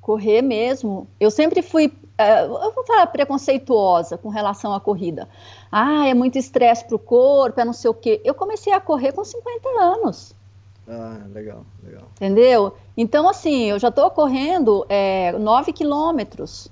[0.02, 1.08] correr mesmo.
[1.20, 5.28] Eu sempre fui, é, eu vou falar preconceituosa com relação à corrida.
[5.72, 8.22] Ah, é muito estresse para o corpo, é não sei o quê.
[8.24, 10.34] Eu comecei a correr com 50 anos.
[10.88, 12.04] Ah, legal, legal.
[12.16, 12.76] Entendeu?
[12.96, 16.68] Então, assim, eu já estou correndo é, 9 quilômetros.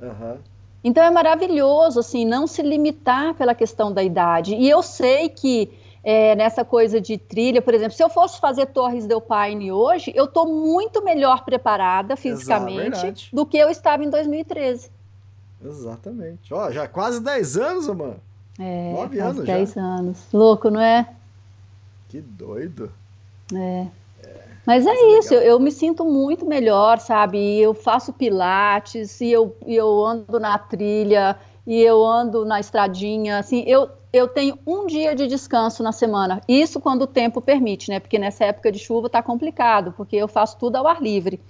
[0.00, 0.38] Aham.
[0.84, 4.54] Então é maravilhoso, assim, não se limitar pela questão da idade.
[4.56, 5.70] E eu sei que
[6.04, 10.12] é, nessa coisa de trilha, por exemplo, se eu fosse fazer Torres del Paine hoje,
[10.14, 13.30] eu estou muito melhor preparada fisicamente verdade.
[13.32, 14.90] do que eu estava em 2013.
[15.64, 16.52] Exatamente.
[16.52, 18.16] Ó, já quase 10 anos, mano.
[18.58, 19.80] É, Nove quase anos 10 já.
[19.80, 20.26] anos.
[20.32, 21.08] Louco, não é?
[22.08, 22.90] Que doido.
[23.54, 23.86] É.
[24.66, 27.58] Mas é Mas é isso, eu, eu me sinto muito melhor, sabe?
[27.60, 33.38] Eu faço pilates, e eu, e eu ando na trilha, e eu ando na estradinha,
[33.38, 36.42] assim, eu, eu tenho um dia de descanso na semana.
[36.46, 37.98] Isso quando o tempo permite, né?
[37.98, 41.40] Porque nessa época de chuva tá complicado, porque eu faço tudo ao ar livre.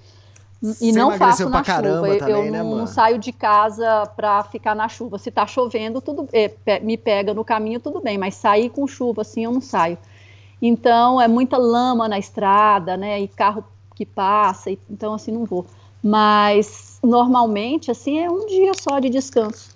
[0.62, 2.18] E Você não faço na chuva.
[2.18, 5.18] também, eu né, não, saio de casa pra ficar na chuva.
[5.18, 9.22] Se tá chovendo, tudo é, me pega no caminho, tudo bem, mas sair com chuva
[9.22, 9.98] assim eu não saio.
[10.60, 13.20] Então é muita lama na estrada, né?
[13.20, 13.64] E carro
[13.96, 15.66] que passa, e, então assim não vou.
[16.00, 19.71] Mas normalmente assim é um dia só de descanso.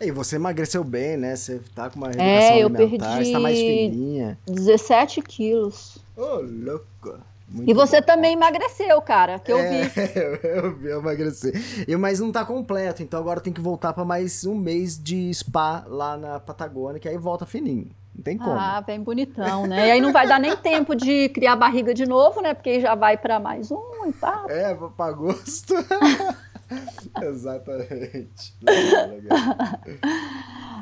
[0.00, 1.34] E você emagreceu bem, né?
[1.34, 4.38] Você tá com uma reeducação é, eu alimentar, perdi você tá mais fininha.
[4.46, 5.98] 17 quilos.
[6.16, 7.18] Ô, oh, louco!
[7.50, 8.06] Muito e você bom.
[8.06, 9.90] também emagreceu, cara, que eu é, vi.
[10.44, 11.52] eu vi, eu emagreci.
[11.88, 15.32] Eu, mas não tá completo, então agora tem que voltar para mais um mês de
[15.32, 17.88] spa lá na Patagônia, que aí volta fininho.
[18.14, 18.50] Não tem como.
[18.50, 19.88] Ah, bem bonitão, né?
[19.88, 22.52] E aí não vai dar nem tempo de criar barriga de novo, né?
[22.52, 24.44] Porque já vai para mais um e pá.
[24.48, 25.74] É, para agosto.
[27.22, 28.54] Exatamente.
[28.62, 29.38] Legal, legal.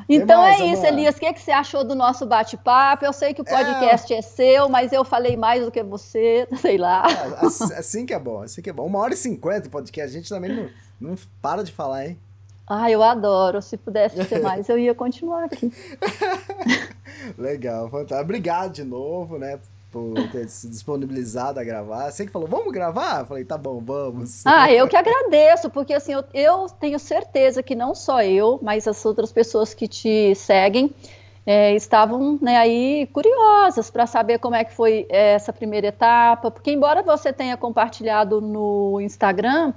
[0.08, 0.92] Então mais, é isso, amor?
[0.92, 1.16] Elias.
[1.16, 3.04] O que, é que você achou do nosso bate-papo?
[3.04, 4.18] Eu sei que o podcast é...
[4.18, 4.22] é...
[4.22, 7.04] seu, mas eu falei mais do que você, sei lá.
[7.08, 8.86] É, assim, que é bom, assim que é bom.
[8.86, 10.68] Uma hora e cinquenta de podcast, a gente também não,
[11.00, 12.18] não para de falar, hein?
[12.68, 13.62] Ah, eu adoro.
[13.62, 15.72] Se pudesse ser mais, eu ia continuar aqui.
[17.38, 18.22] Legal, fantástico.
[18.22, 19.58] Obrigado de novo, né?
[19.96, 22.10] Por ter se disponibilizado a gravar.
[22.10, 23.20] Você que falou, vamos gravar?
[23.20, 24.44] Eu falei, tá bom, vamos.
[24.44, 28.86] Ah, eu que agradeço, porque assim, eu, eu tenho certeza que não só eu, mas
[28.86, 30.94] as outras pessoas que te seguem
[31.46, 36.50] é, estavam né, aí curiosas para saber como é que foi é, essa primeira etapa,
[36.50, 39.72] porque embora você tenha compartilhado no Instagram,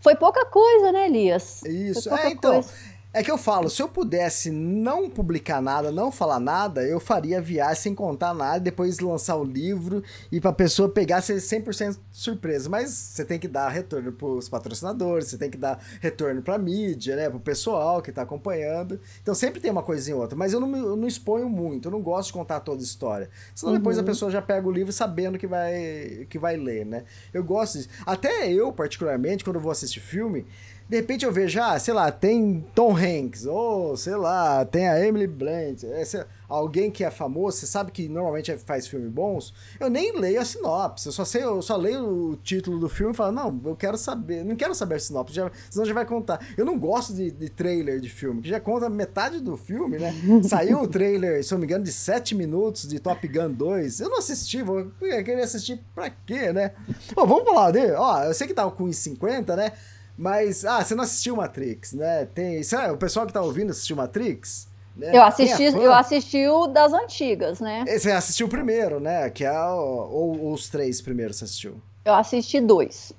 [0.00, 1.62] foi pouca coisa, né, Elias?
[1.64, 2.54] Isso, é, então.
[2.54, 2.89] Coisa.
[3.12, 7.42] É que eu falo, se eu pudesse não publicar nada, não falar nada, eu faria
[7.42, 10.00] viagem sem contar nada, depois lançar o livro
[10.30, 12.68] e pra pessoa pegar ser 100% surpresa.
[12.68, 17.16] Mas você tem que dar retorno pros patrocinadores, você tem que dar retorno pra mídia,
[17.16, 19.00] né, pro pessoal que tá acompanhando.
[19.20, 21.92] Então sempre tem uma coisinha ou outra, mas eu não, eu não exponho muito, eu
[21.92, 23.28] não gosto de contar toda a história.
[23.56, 23.78] Senão uhum.
[23.80, 24.06] depois a uhum.
[24.06, 27.02] pessoa já pega o livro sabendo que vai, que vai ler, né.
[27.34, 27.88] Eu gosto disso.
[28.06, 30.46] Até eu, particularmente, quando vou assistir filme,
[30.90, 34.98] de repente eu vejo, ah, sei lá, tem Tom Hanks, ou sei lá, tem a
[35.06, 39.88] Emily Blunt, é, alguém que é famoso, você sabe que normalmente faz filmes bons, eu
[39.88, 43.16] nem leio a sinopse, eu só sei, eu só leio o título do filme e
[43.16, 46.44] falo, não, eu quero saber, não quero saber a sinopse, já, senão já vai contar.
[46.58, 50.12] Eu não gosto de, de trailer de filme, que já conta metade do filme, né?
[50.42, 54.00] Saiu o trailer, se eu não me engano, de 7 minutos de Top Gun 2.
[54.00, 56.72] Eu não assisti, vou querer assistir pra quê, né?
[57.14, 57.92] Bom, vamos falar dele.
[57.92, 59.72] Ó, eu sei que tava com 1,50, né?
[60.20, 62.26] Mas, ah, você não assistiu Matrix, né?
[62.26, 64.68] Tem, sabe, o pessoal que tá ouvindo assistiu Matrix?
[64.94, 65.16] Né?
[65.16, 67.86] Eu assisti, eu assisti o das antigas, né?
[67.86, 69.30] Você assistiu o primeiro, né?
[69.30, 71.80] Que é o, ou, os três primeiros você assistiu?
[72.04, 73.14] Eu assisti dois.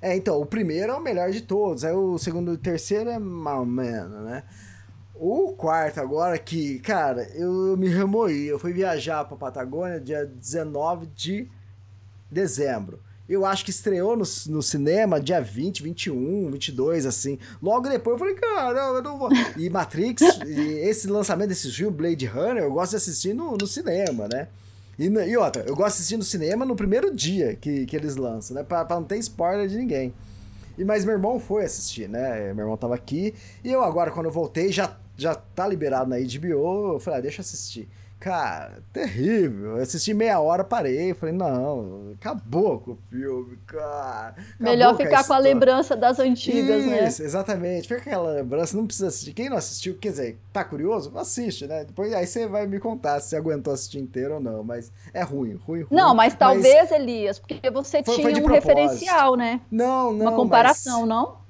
[0.00, 3.10] É, então, o primeiro é o melhor de todos, aí o segundo e o terceiro
[3.10, 4.42] é mal menos, né?
[5.14, 11.04] O quarto agora que, cara, eu me remoí, eu fui viajar pra Patagônia dia 19
[11.08, 11.46] de
[12.30, 12.98] dezembro.
[13.30, 17.38] Eu acho que estreou no, no cinema dia 20, 21, 22, assim.
[17.62, 19.28] Logo depois eu falei, caramba, eu não vou.
[19.56, 23.68] E Matrix, e esse lançamento desse filme, Blade Runner, eu gosto de assistir no, no
[23.68, 24.48] cinema, né?
[24.98, 28.16] E, e outra, eu gosto de assistir no cinema no primeiro dia que, que eles
[28.16, 28.64] lançam, né?
[28.64, 30.12] Pra, pra não ter spoiler de ninguém.
[30.76, 32.52] E, mas meu irmão foi assistir, né?
[32.52, 33.32] Meu irmão tava aqui.
[33.62, 36.94] E eu agora, quando eu voltei, já, já tá liberado na HBO.
[36.94, 37.88] Eu falei, ah, deixa eu assistir.
[38.20, 39.78] Cara, terrível.
[39.78, 41.14] Eu assisti meia hora, parei.
[41.14, 44.34] Falei, não, acabou com o filme, cara.
[44.36, 47.08] Acabou Melhor ficar com a, com a lembrança das antigas, Isso, né?
[47.08, 47.88] Isso, exatamente.
[47.88, 49.32] Fica com aquela lembrança, não precisa assistir.
[49.32, 51.10] Quem não assistiu, quer dizer, tá curioso?
[51.16, 51.82] Assiste, né?
[51.84, 54.62] Depois aí você vai me contar se aguentou assistir inteiro ou não.
[54.62, 55.98] Mas é ruim, ruim, ruim.
[55.98, 56.92] Não, mas talvez, mas...
[56.92, 58.68] Elias, porque você foi, tinha foi um propósito.
[58.68, 59.62] referencial, né?
[59.70, 60.26] Não, não.
[60.26, 61.08] Uma comparação, mas...
[61.08, 61.40] não?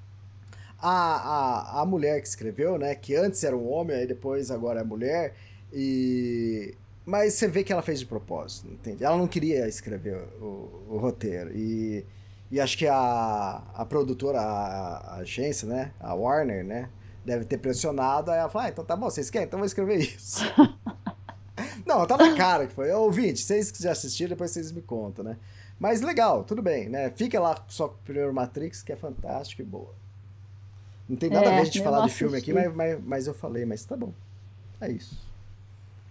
[0.81, 2.95] A, a, a mulher que escreveu, né?
[2.95, 5.35] Que antes era um homem, aí depois agora é mulher
[5.73, 6.75] e
[7.11, 9.03] mas você vê que ela fez de propósito, entende?
[9.03, 11.51] Ela não queria escrever o, o roteiro.
[11.53, 12.07] E,
[12.51, 15.93] e acho que a, a produtora, a, a, agência, né?
[15.99, 16.89] A Warner, né?
[17.25, 18.31] Deve ter pressionado.
[18.31, 19.47] Aí ela falou: ah, então tá bom, vocês querem?
[19.47, 20.45] Então eu vou escrever isso.
[21.85, 22.93] não, tá na cara que foi.
[22.93, 25.37] Ouvinte, vocês que já assistiram, depois vocês me contam, né?
[25.81, 27.11] Mas legal, tudo bem, né?
[27.17, 29.95] Fica lá só com o primeiro Matrix, que é fantástico e boa.
[31.09, 33.27] Não tem nada é, a ver a gente falar de filme aqui, mas, mas, mas
[33.27, 34.13] eu falei, mas tá bom.
[34.81, 35.30] É isso.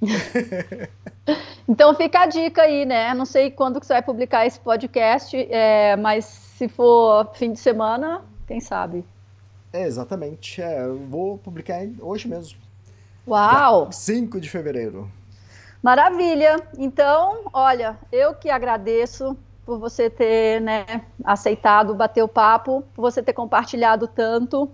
[1.68, 3.14] então fica a dica aí, né?
[3.14, 7.60] Não sei quando que você vai publicar esse podcast, é, mas se for fim de
[7.60, 9.06] semana, quem sabe?
[9.72, 10.62] É, exatamente.
[10.62, 12.60] É, eu vou publicar hoje mesmo.
[13.28, 13.92] Uau!
[13.92, 15.10] 5 de fevereiro.
[15.82, 16.62] Maravilha!
[16.78, 20.86] Então, olha, eu que agradeço por você ter né,
[21.24, 24.70] aceitado bater o papo, por você ter compartilhado tanto.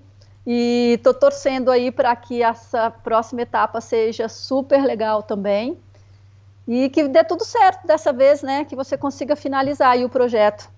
[0.46, 5.78] E estou torcendo aí para que essa próxima etapa seja super legal também.
[6.68, 8.66] E que dê tudo certo dessa vez, né?
[8.66, 10.70] Que você consiga finalizar aí o projeto.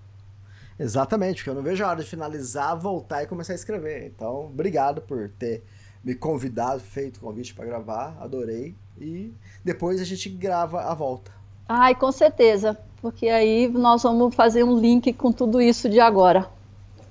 [0.80, 4.06] Exatamente, porque eu não vejo a hora de finalizar, voltar e começar a escrever.
[4.06, 5.64] Então, obrigado por ter
[6.03, 8.76] me convidado, feito o convite para gravar, adorei.
[8.99, 9.34] E
[9.64, 11.31] depois a gente grava a volta.
[11.68, 16.48] Ai, com certeza, porque aí nós vamos fazer um link com tudo isso de agora.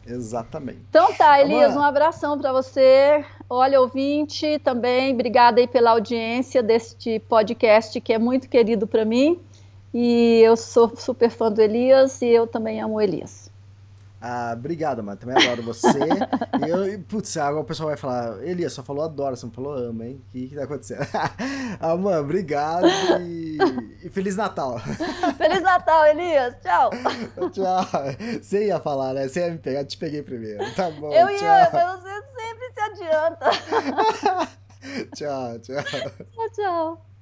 [0.07, 0.79] Exatamente.
[0.89, 3.25] Então tá, Elias, um abração para você.
[3.51, 9.41] Olha, ouvinte, também, obrigada aí pela audiência deste podcast que é muito querido para mim.
[9.93, 13.46] E eu sou super fã do Elias e eu também amo o Elias.
[14.21, 15.17] Ah, obrigado, mano.
[15.17, 15.89] Também adoro você.
[16.67, 19.75] e eu, putz, agora o pessoal vai falar, Elias, só falou adoro, você não falou
[19.75, 20.23] ama, hein?
[20.29, 21.07] O que, que tá acontecendo?
[21.81, 22.87] ah, mano, obrigado
[23.21, 23.59] e...
[24.03, 24.79] e Feliz Natal.
[25.37, 26.55] Feliz Natal, Elias.
[26.63, 26.91] Tchau.
[27.53, 27.87] tchau.
[28.41, 29.29] Você ia falar, né?
[29.29, 30.65] Você ia me pegar, te peguei primeiro.
[30.75, 31.13] Tá bom.
[31.13, 31.47] Eu tchau.
[31.47, 33.51] ia, mas você sempre se adianta.
[35.15, 35.85] tchau, tchau.
[35.85, 37.16] Tchau, tchau.